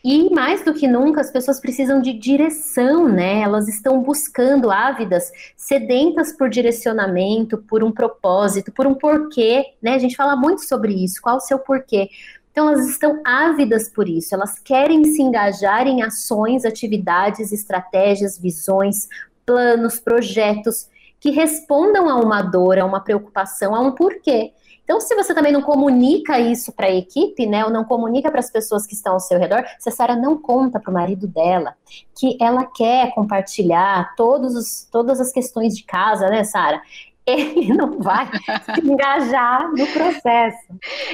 E 0.03 0.29
mais 0.33 0.63
do 0.63 0.73
que 0.73 0.87
nunca, 0.87 1.19
as 1.19 1.29
pessoas 1.29 1.59
precisam 1.59 2.01
de 2.01 2.13
direção, 2.13 3.07
né? 3.09 3.41
Elas 3.41 3.67
estão 3.67 4.01
buscando, 4.01 4.71
ávidas, 4.71 5.29
sedentas 5.57 6.31
por 6.31 6.49
direcionamento, 6.49 7.57
por 7.57 7.83
um 7.83 7.91
propósito, 7.91 8.71
por 8.71 8.87
um 8.87 8.95
porquê, 8.95 9.73
né? 9.81 9.95
A 9.95 9.99
gente 9.99 10.15
fala 10.15 10.35
muito 10.35 10.63
sobre 10.63 10.93
isso, 10.93 11.21
qual 11.21 11.37
o 11.37 11.41
seu 11.41 11.59
porquê. 11.59 12.09
Então, 12.51 12.69
elas 12.69 12.89
estão 12.89 13.21
ávidas 13.25 13.89
por 13.89 14.07
isso, 14.09 14.33
elas 14.33 14.57
querem 14.59 15.03
se 15.03 15.21
engajar 15.21 15.87
em 15.87 16.01
ações, 16.01 16.65
atividades, 16.65 17.51
estratégias, 17.51 18.37
visões, 18.37 19.07
planos, 19.45 19.99
projetos 19.99 20.87
que 21.19 21.29
respondam 21.29 22.09
a 22.09 22.15
uma 22.15 22.41
dor, 22.41 22.79
a 22.79 22.85
uma 22.85 23.01
preocupação, 23.01 23.75
a 23.75 23.81
um 23.81 23.91
porquê. 23.91 24.53
Então, 24.89 24.99
se 24.99 25.13
você 25.13 25.35
também 25.35 25.51
não 25.51 25.61
comunica 25.61 26.39
isso 26.39 26.71
para 26.71 26.87
a 26.87 26.91
equipe, 26.91 27.45
né, 27.45 27.63
ou 27.63 27.69
não 27.69 27.85
comunica 27.85 28.31
para 28.31 28.39
as 28.39 28.49
pessoas 28.49 28.87
que 28.87 28.95
estão 28.95 29.13
ao 29.13 29.19
seu 29.19 29.37
redor, 29.37 29.63
se 29.77 29.87
a 29.87 29.91
Sara 29.91 30.15
não 30.15 30.35
conta 30.35 30.79
para 30.79 30.89
o 30.89 30.93
marido 30.95 31.27
dela 31.27 31.75
que 32.19 32.35
ela 32.41 32.65
quer 32.65 33.13
compartilhar 33.13 34.15
todos 34.17 34.55
os, 34.55 34.89
todas 34.91 35.21
as 35.21 35.31
questões 35.31 35.75
de 35.75 35.83
casa, 35.83 36.27
né, 36.27 36.43
Sara? 36.43 36.81
ele 37.29 37.71
não 37.71 37.99
vai 37.99 38.27
se 38.65 38.81
engajar 38.81 39.69
no 39.71 39.85
processo. 39.85 40.57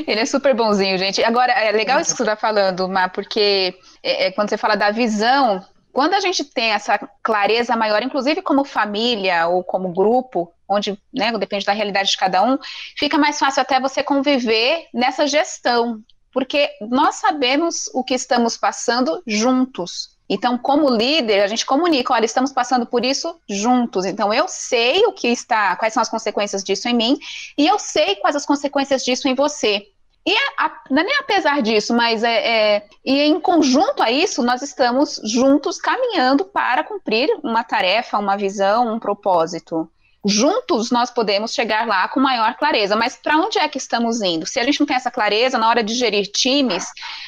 Ele 0.08 0.22
é 0.22 0.26
super 0.26 0.56
bonzinho, 0.56 0.98
gente. 0.98 1.22
Agora, 1.22 1.52
é 1.52 1.70
legal 1.74 2.00
isso 2.00 2.12
que 2.12 2.18
você 2.18 2.24
está 2.24 2.38
falando, 2.38 2.88
Má, 2.88 3.10
porque 3.10 3.76
é, 4.02 4.28
é, 4.28 4.32
quando 4.32 4.50
você 4.50 4.58
fala 4.58 4.76
da 4.76 4.90
visão, 4.92 5.62
quando 5.96 6.14
a 6.14 6.20
gente 6.20 6.44
tem 6.44 6.72
essa 6.72 7.00
clareza 7.24 7.74
maior, 7.74 8.04
inclusive 8.04 8.42
como 8.42 8.66
família 8.66 9.48
ou 9.48 9.64
como 9.64 9.94
grupo, 9.94 10.52
onde 10.68 11.00
né, 11.14 11.32
depende 11.38 11.66
da 11.66 11.72
realidade 11.72 12.12
de 12.12 12.18
cada 12.18 12.44
um, 12.44 12.58
fica 12.98 13.18
mais 13.18 13.40
fácil 13.40 13.62
até 13.62 13.80
você 13.80 14.04
conviver 14.04 14.90
nessa 14.94 15.26
gestão, 15.26 16.04
porque 16.34 16.70
nós 16.82 17.16
sabemos 17.16 17.90
o 17.94 18.04
que 18.04 18.14
estamos 18.14 18.58
passando 18.58 19.24
juntos. 19.26 20.18
Então, 20.28 20.58
como 20.58 20.90
líder, 20.90 21.42
a 21.42 21.48
gente 21.48 21.66
comunica, 21.66 22.12
olha, 22.12 22.26
estamos 22.26 22.52
passando 22.52 22.86
por 22.86 23.06
isso 23.06 23.34
juntos. 23.48 24.04
Então, 24.04 24.34
eu 24.34 24.50
sei 24.50 25.06
o 25.06 25.14
que 25.14 25.30
está, 25.30 25.78
quais 25.78 25.94
são 25.94 26.02
as 26.02 26.10
consequências 26.10 26.62
disso 26.62 26.90
em 26.90 26.94
mim, 26.94 27.18
e 27.58 27.66
eu 27.66 27.80
sei 27.80 28.18
quais 28.18 28.36
as 28.36 28.46
consequências 28.46 29.02
disso 29.02 29.30
em 29.30 29.34
você. 29.34 29.88
E 30.26 30.36
a, 30.58 30.72
não 30.90 31.02
é 31.02 31.06
nem 31.06 31.16
apesar 31.20 31.62
disso, 31.62 31.94
mas 31.94 32.24
é, 32.24 32.76
é, 32.78 32.88
e 33.06 33.22
em 33.22 33.40
conjunto 33.40 34.02
a 34.02 34.10
isso, 34.10 34.42
nós 34.42 34.62
estamos 34.64 35.22
juntos 35.24 35.80
caminhando 35.80 36.46
para 36.46 36.84
cumprir 36.84 37.30
uma 37.44 37.64
tarefa, 37.64 38.18
uma 38.18 38.36
visão, 38.36 38.92
um 38.92 39.00
propósito 39.00 39.90
juntos 40.26 40.90
nós 40.90 41.12
podemos 41.12 41.54
chegar 41.54 41.86
lá 41.86 42.08
com 42.08 42.20
maior 42.20 42.56
clareza. 42.56 42.96
Mas 42.96 43.16
para 43.16 43.38
onde 43.38 43.60
é 43.60 43.70
que 43.70 43.78
estamos 43.78 44.22
indo? 44.22 44.48
Se 44.48 44.60
a 44.60 44.64
gente 44.64 44.80
não 44.80 44.88
tem 44.88 44.96
essa 44.96 45.12
clareza 45.12 45.58
na 45.58 45.70
hora 45.70 45.84
de 45.84 45.94
gerir 45.94 46.32
times, 46.32 46.86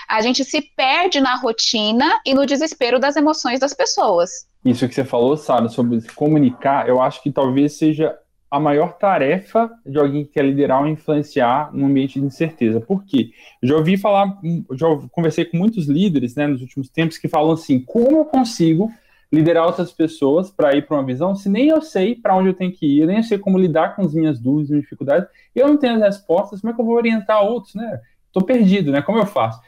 a 0.10 0.20
gente 0.22 0.44
se 0.44 0.62
perde 0.76 1.22
na 1.22 1.36
rotina 1.36 2.20
e 2.26 2.34
no 2.34 2.46
desespero 2.46 3.00
das 3.00 3.16
emoções 3.16 3.60
das 3.60 3.74
pessoas. 3.74 4.48
Isso 4.66 4.88
que 4.88 4.96
você 4.96 5.06
falou, 5.06 5.38
Sara, 5.38 5.70
sobre 5.70 6.02
comunicar, 6.16 6.90
eu 6.90 7.00
acho 7.00 7.22
que 7.22 7.32
talvez 7.32 7.78
seja 7.78 8.18
a 8.50 8.60
maior 8.60 8.98
tarefa 8.98 9.70
de 9.86 10.00
alguém 10.00 10.24
que 10.24 10.32
quer 10.32 10.46
liderar 10.46 10.82
ou 10.82 10.88
influenciar 10.88 11.70
num 11.74 11.86
ambiente 11.88 12.20
de 12.20 12.26
incerteza. 12.26 12.80
Por 12.80 13.04
quê? 13.04 13.32
Já 13.62 13.76
ouvi 13.76 13.98
falar, 13.98 14.40
já 14.72 14.88
conversei 15.12 15.44
com 15.46 15.58
muitos 15.58 15.88
líderes 15.88 16.36
né, 16.36 16.48
nos 16.48 16.62
últimos 16.62 16.90
tempos 16.90 17.18
que 17.18 17.28
falam 17.28 17.52
assim: 17.52 17.80
como 17.80 18.18
eu 18.18 18.26
consigo 18.26 18.92
liderar 19.32 19.66
outras 19.66 19.92
pessoas 19.92 20.50
para 20.50 20.74
ir 20.76 20.88
para 20.88 20.98
uma 20.98 21.06
visão, 21.06 21.36
se 21.36 21.50
nem 21.50 21.68
eu 21.68 21.82
sei 21.82 22.16
para 22.16 22.36
onde 22.36 22.50
eu 22.50 22.54
tenho 22.54 22.72
que 22.72 22.86
ir, 22.86 23.06
nem 23.06 23.18
eu 23.18 23.24
sei 23.24 23.38
como 23.38 23.58
lidar 23.58 23.94
com 23.94 24.02
as 24.02 24.14
minhas 24.14 24.40
dúvidas 24.40 24.72
e 24.72 24.82
dificuldades, 24.82 25.28
eu 25.54 25.68
não 25.68 25.76
tenho 25.76 25.96
as 25.96 26.02
respostas, 26.02 26.62
como 26.62 26.72
é 26.72 26.76
que 26.76 26.80
eu 26.80 26.86
vou 26.86 26.96
orientar 26.96 27.44
outros, 27.44 27.76
né? 27.76 28.00
Estou 28.28 28.44
perdido, 28.44 28.92
né? 28.92 29.02
Como 29.02 29.18
eu 29.18 29.26
faço? 29.26 29.60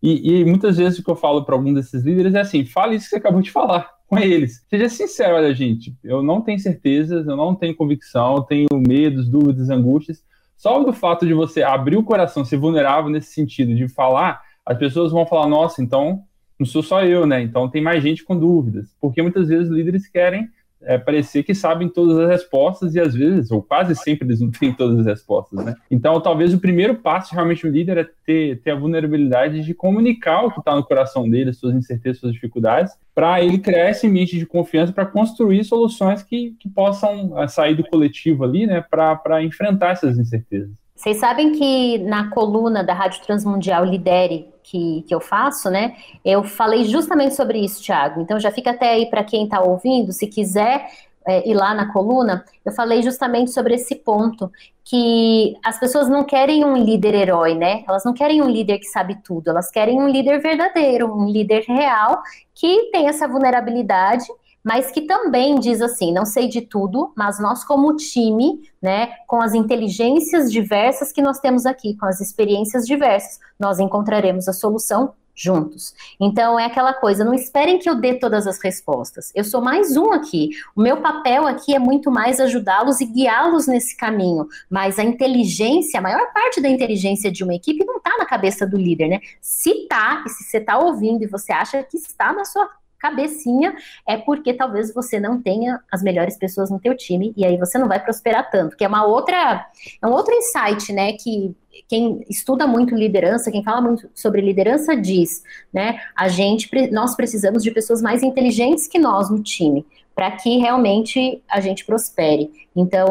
E, 0.00 0.40
e 0.40 0.44
muitas 0.44 0.76
vezes 0.76 1.00
o 1.00 1.04
que 1.04 1.10
eu 1.10 1.16
falo 1.16 1.44
para 1.44 1.56
algum 1.56 1.74
desses 1.74 2.04
líderes 2.04 2.34
é 2.34 2.40
assim: 2.40 2.64
fale 2.64 2.94
isso 2.94 3.06
que 3.06 3.10
você 3.10 3.16
acabou 3.16 3.42
de 3.42 3.50
falar 3.50 3.97
com 4.08 4.18
eles. 4.18 4.64
Seja 4.68 4.88
sincero, 4.88 5.36
olha, 5.36 5.54
gente, 5.54 5.94
eu 6.02 6.22
não 6.22 6.40
tenho 6.40 6.58
certezas, 6.58 7.26
eu 7.26 7.36
não 7.36 7.54
tenho 7.54 7.76
convicção, 7.76 8.36
eu 8.36 8.42
tenho 8.42 8.66
medos, 8.72 9.28
dúvidas, 9.28 9.68
angústias. 9.68 10.24
Só 10.56 10.82
do 10.82 10.92
fato 10.92 11.26
de 11.26 11.34
você 11.34 11.62
abrir 11.62 11.96
o 11.96 12.02
coração, 12.02 12.44
ser 12.44 12.56
vulnerável 12.56 13.10
nesse 13.10 13.32
sentido, 13.32 13.74
de 13.74 13.86
falar, 13.86 14.40
as 14.64 14.76
pessoas 14.78 15.12
vão 15.12 15.26
falar: 15.26 15.46
nossa, 15.46 15.82
então 15.82 16.24
não 16.58 16.66
sou 16.66 16.82
só 16.82 17.04
eu, 17.04 17.26
né? 17.26 17.42
Então 17.42 17.68
tem 17.68 17.82
mais 17.82 18.02
gente 18.02 18.24
com 18.24 18.36
dúvidas, 18.36 18.96
porque 19.00 19.22
muitas 19.22 19.48
vezes 19.48 19.70
líderes 19.70 20.08
querem 20.08 20.48
é, 20.82 20.96
parecer 20.96 21.42
que 21.42 21.54
sabem 21.54 21.88
todas 21.88 22.18
as 22.18 22.28
respostas 22.28 22.94
e 22.94 23.00
às 23.00 23.14
vezes, 23.14 23.50
ou 23.50 23.62
quase 23.62 23.94
sempre, 23.96 24.26
eles 24.26 24.40
não 24.40 24.50
têm 24.50 24.72
todas 24.72 25.00
as 25.00 25.06
respostas, 25.06 25.64
né? 25.64 25.74
Então, 25.90 26.20
talvez 26.20 26.54
o 26.54 26.60
primeiro 26.60 26.96
passo 26.96 27.34
realmente 27.34 27.66
do 27.66 27.72
líder 27.72 27.98
é 27.98 28.06
ter, 28.24 28.60
ter 28.60 28.70
a 28.70 28.76
vulnerabilidade 28.76 29.62
de 29.62 29.74
comunicar 29.74 30.44
o 30.44 30.52
que 30.52 30.60
está 30.60 30.74
no 30.74 30.84
coração 30.84 31.28
dele, 31.28 31.52
suas 31.52 31.74
incertezas, 31.74 32.20
suas 32.20 32.32
dificuldades, 32.32 32.92
para 33.14 33.42
ele 33.42 33.58
criar 33.58 33.90
esse 33.90 34.06
ambiente 34.06 34.38
de 34.38 34.46
confiança 34.46 34.92
para 34.92 35.06
construir 35.06 35.64
soluções 35.64 36.22
que, 36.22 36.54
que 36.60 36.68
possam 36.68 37.38
é, 37.40 37.48
sair 37.48 37.74
do 37.74 37.84
coletivo 37.84 38.44
ali, 38.44 38.66
né? 38.66 38.84
Para 38.88 39.42
enfrentar 39.42 39.90
essas 39.90 40.18
incertezas. 40.18 40.76
Vocês 40.94 41.18
sabem 41.18 41.52
que 41.52 41.98
na 41.98 42.28
coluna 42.30 42.82
da 42.82 42.92
Rádio 42.92 43.22
Transmundial 43.24 43.84
Lidere, 43.84 44.48
que, 44.70 45.02
que 45.06 45.14
eu 45.14 45.20
faço, 45.20 45.70
né, 45.70 45.96
eu 46.24 46.44
falei 46.44 46.84
justamente 46.84 47.34
sobre 47.34 47.58
isso, 47.58 47.82
Thiago. 47.82 48.20
Então 48.20 48.38
já 48.38 48.50
fica 48.50 48.70
até 48.70 48.90
aí 48.90 49.06
para 49.06 49.24
quem 49.24 49.44
está 49.44 49.60
ouvindo, 49.60 50.12
se 50.12 50.26
quiser 50.26 50.86
é, 51.26 51.48
ir 51.48 51.54
lá 51.54 51.74
na 51.74 51.92
coluna, 51.92 52.44
eu 52.64 52.72
falei 52.72 53.02
justamente 53.02 53.50
sobre 53.50 53.74
esse 53.74 53.94
ponto, 53.94 54.50
que 54.84 55.54
as 55.62 55.78
pessoas 55.78 56.08
não 56.08 56.24
querem 56.24 56.64
um 56.64 56.74
líder 56.74 57.14
herói, 57.14 57.54
né? 57.54 57.84
Elas 57.86 58.04
não 58.04 58.14
querem 58.14 58.40
um 58.40 58.48
líder 58.48 58.78
que 58.78 58.86
sabe 58.86 59.18
tudo, 59.22 59.50
elas 59.50 59.70
querem 59.70 60.00
um 60.00 60.08
líder 60.08 60.40
verdadeiro, 60.40 61.12
um 61.14 61.28
líder 61.28 61.64
real, 61.68 62.22
que 62.54 62.90
tem 62.90 63.08
essa 63.08 63.28
vulnerabilidade 63.28 64.24
mas 64.64 64.90
que 64.90 65.02
também 65.02 65.58
diz 65.58 65.80
assim: 65.80 66.12
não 66.12 66.24
sei 66.24 66.48
de 66.48 66.60
tudo, 66.60 67.12
mas 67.16 67.40
nós, 67.40 67.64
como 67.64 67.96
time, 67.96 68.68
né, 68.80 69.14
com 69.26 69.40
as 69.40 69.54
inteligências 69.54 70.50
diversas 70.50 71.12
que 71.12 71.22
nós 71.22 71.38
temos 71.38 71.66
aqui, 71.66 71.96
com 71.96 72.06
as 72.06 72.20
experiências 72.20 72.86
diversas, 72.86 73.38
nós 73.58 73.78
encontraremos 73.78 74.48
a 74.48 74.52
solução 74.52 75.14
juntos. 75.38 75.94
Então 76.20 76.58
é 76.58 76.64
aquela 76.64 76.92
coisa, 76.92 77.24
não 77.24 77.32
esperem 77.32 77.78
que 77.78 77.88
eu 77.88 77.94
dê 77.94 78.14
todas 78.14 78.46
as 78.46 78.60
respostas. 78.60 79.30
Eu 79.34 79.44
sou 79.44 79.62
mais 79.62 79.96
um 79.96 80.10
aqui. 80.12 80.50
O 80.74 80.82
meu 80.82 81.00
papel 81.00 81.46
aqui 81.46 81.74
é 81.74 81.78
muito 81.78 82.10
mais 82.10 82.40
ajudá-los 82.40 83.00
e 83.00 83.06
guiá-los 83.06 83.68
nesse 83.68 83.96
caminho. 83.96 84.48
Mas 84.68 84.98
a 84.98 85.04
inteligência, 85.04 86.00
a 86.00 86.02
maior 86.02 86.32
parte 86.32 86.60
da 86.60 86.68
inteligência 86.68 87.30
de 87.30 87.44
uma 87.44 87.54
equipe 87.54 87.84
não 87.84 87.98
está 87.98 88.16
na 88.18 88.26
cabeça 88.26 88.66
do 88.66 88.76
líder, 88.76 89.08
né? 89.08 89.20
Se 89.40 89.86
tá, 89.86 90.24
e 90.26 90.28
se 90.28 90.44
você 90.44 90.58
está 90.58 90.76
ouvindo 90.76 91.22
e 91.22 91.28
você 91.28 91.52
acha 91.52 91.82
que 91.84 91.96
está 91.96 92.32
na 92.32 92.44
sua 92.44 92.68
cabecinha, 92.98 93.74
é 94.06 94.16
porque 94.16 94.52
talvez 94.52 94.92
você 94.92 95.20
não 95.20 95.40
tenha 95.40 95.80
as 95.90 96.02
melhores 96.02 96.36
pessoas 96.36 96.70
no 96.70 96.80
teu 96.80 96.96
time 96.96 97.32
e 97.36 97.44
aí 97.44 97.56
você 97.56 97.78
não 97.78 97.88
vai 97.88 98.02
prosperar 98.02 98.50
tanto, 98.50 98.76
que 98.76 98.84
é 98.84 98.88
uma 98.88 99.04
outra, 99.06 99.66
é 100.02 100.06
um 100.06 100.12
outro 100.12 100.34
insight, 100.34 100.92
né, 100.92 101.12
que 101.12 101.54
quem 101.88 102.24
estuda 102.28 102.66
muito 102.66 102.94
liderança, 102.94 103.50
quem 103.50 103.62
fala 103.62 103.80
muito 103.80 104.10
sobre 104.14 104.40
liderança 104.40 104.96
diz, 104.96 105.42
né, 105.72 106.00
a 106.16 106.28
gente, 106.28 106.68
nós 106.90 107.14
precisamos 107.14 107.62
de 107.62 107.70
pessoas 107.70 108.02
mais 108.02 108.22
inteligentes 108.22 108.88
que 108.88 108.98
nós 108.98 109.30
no 109.30 109.42
time, 109.42 109.86
para 110.14 110.32
que 110.32 110.58
realmente 110.58 111.40
a 111.48 111.60
gente 111.60 111.84
prospere. 111.84 112.50
Então, 112.74 113.06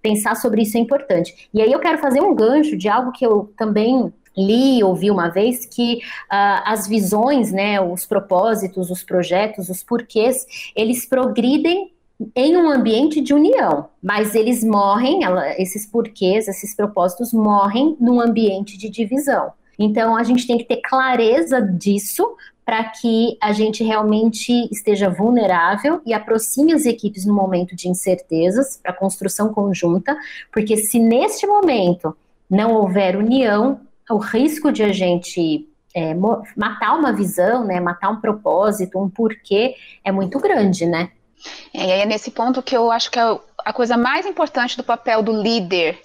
pensar 0.00 0.36
sobre 0.36 0.62
isso 0.62 0.76
é 0.76 0.80
importante. 0.80 1.48
E 1.52 1.60
aí 1.60 1.72
eu 1.72 1.80
quero 1.80 1.98
fazer 1.98 2.20
um 2.20 2.32
gancho 2.32 2.76
de 2.76 2.88
algo 2.88 3.10
que 3.10 3.26
eu 3.26 3.52
também 3.56 4.12
li, 4.36 4.82
ouvi 4.82 5.10
uma 5.10 5.28
vez 5.28 5.66
que 5.66 5.96
uh, 5.96 6.62
as 6.64 6.86
visões, 6.86 7.52
né, 7.52 7.80
os 7.80 8.04
propósitos, 8.04 8.90
os 8.90 9.02
projetos, 9.02 9.68
os 9.68 9.82
porquês, 9.82 10.46
eles 10.74 11.06
progridem 11.06 11.92
em 12.34 12.56
um 12.56 12.70
ambiente 12.70 13.20
de 13.20 13.34
união, 13.34 13.88
mas 14.02 14.34
eles 14.34 14.62
morrem, 14.62 15.24
ela, 15.24 15.60
esses 15.60 15.84
porquês, 15.84 16.46
esses 16.46 16.74
propósitos 16.74 17.32
morrem 17.32 17.96
num 18.00 18.20
ambiente 18.20 18.78
de 18.78 18.88
divisão. 18.88 19.52
Então 19.78 20.16
a 20.16 20.22
gente 20.22 20.46
tem 20.46 20.56
que 20.56 20.64
ter 20.64 20.80
clareza 20.80 21.60
disso 21.60 22.36
para 22.64 22.82
que 22.84 23.36
a 23.42 23.52
gente 23.52 23.84
realmente 23.84 24.52
esteja 24.72 25.10
vulnerável 25.10 26.00
e 26.06 26.14
aproxime 26.14 26.72
as 26.72 26.86
equipes 26.86 27.26
no 27.26 27.34
momento 27.34 27.76
de 27.76 27.88
incertezas 27.88 28.78
para 28.82 28.92
construção 28.92 29.52
conjunta, 29.52 30.16
porque 30.52 30.76
se 30.76 30.98
neste 30.98 31.46
momento 31.46 32.16
não 32.48 32.74
houver 32.74 33.16
união, 33.16 33.80
o 34.10 34.18
risco 34.18 34.70
de 34.70 34.82
a 34.82 34.92
gente 34.92 35.68
é, 35.94 36.14
matar 36.56 36.94
uma 36.94 37.12
visão, 37.12 37.64
né, 37.64 37.80
matar 37.80 38.10
um 38.10 38.20
propósito, 38.20 38.98
um 38.98 39.08
porquê, 39.08 39.76
é 40.04 40.10
muito 40.10 40.38
grande, 40.38 40.86
né? 40.86 41.10
É, 41.72 42.00
é 42.00 42.06
nesse 42.06 42.30
ponto 42.30 42.62
que 42.62 42.76
eu 42.76 42.90
acho 42.90 43.10
que 43.10 43.18
é 43.18 43.38
a 43.64 43.72
coisa 43.72 43.96
mais 43.96 44.26
importante 44.26 44.76
do 44.76 44.84
papel 44.84 45.22
do 45.22 45.32
líder, 45.32 45.98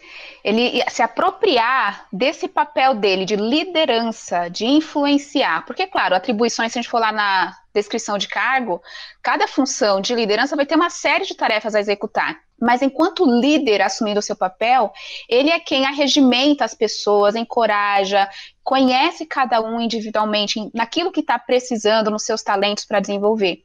ele 0.44 0.82
se 0.90 1.02
apropriar 1.02 2.08
desse 2.12 2.48
papel 2.48 2.94
dele 2.94 3.26
de 3.26 3.36
liderança, 3.36 4.48
de 4.50 4.66
influenciar. 4.66 5.66
Porque, 5.66 5.86
claro, 5.86 6.16
atribuições, 6.16 6.72
se 6.72 6.80
a 6.80 6.82
gente 6.82 6.90
for 6.90 7.00
lá 7.00 7.12
na 7.12 7.54
descrição 7.74 8.18
de 8.18 8.28
cargo, 8.28 8.82
cada 9.22 9.48
função 9.48 10.00
de 10.00 10.16
liderança 10.16 10.56
vai 10.56 10.66
ter 10.66 10.76
uma 10.76 10.90
série 10.90 11.26
de 11.26 11.36
tarefas 11.36 11.76
a 11.76 11.80
executar. 11.80 12.40
Mas 12.62 12.82
enquanto 12.82 13.26
líder 13.26 13.82
assumindo 13.82 14.20
o 14.20 14.24
seu 14.24 14.36
papel, 14.36 14.92
ele 15.28 15.50
é 15.50 15.60
quem 15.60 15.86
arregimenta 15.86 16.66
as 16.66 16.74
pessoas, 16.74 17.36
encoraja, 17.36 18.30
conhece 18.64 19.26
cada 19.26 19.62
um 19.62 19.80
individualmente 19.80 20.70
naquilo 20.74 21.12
que 21.12 21.22
está 21.22 21.40
precisando, 21.40 22.12
nos 22.12 22.24
seus 22.24 22.44
talentos 22.44 22.86
para 22.86 23.00
desenvolver. 23.00 23.64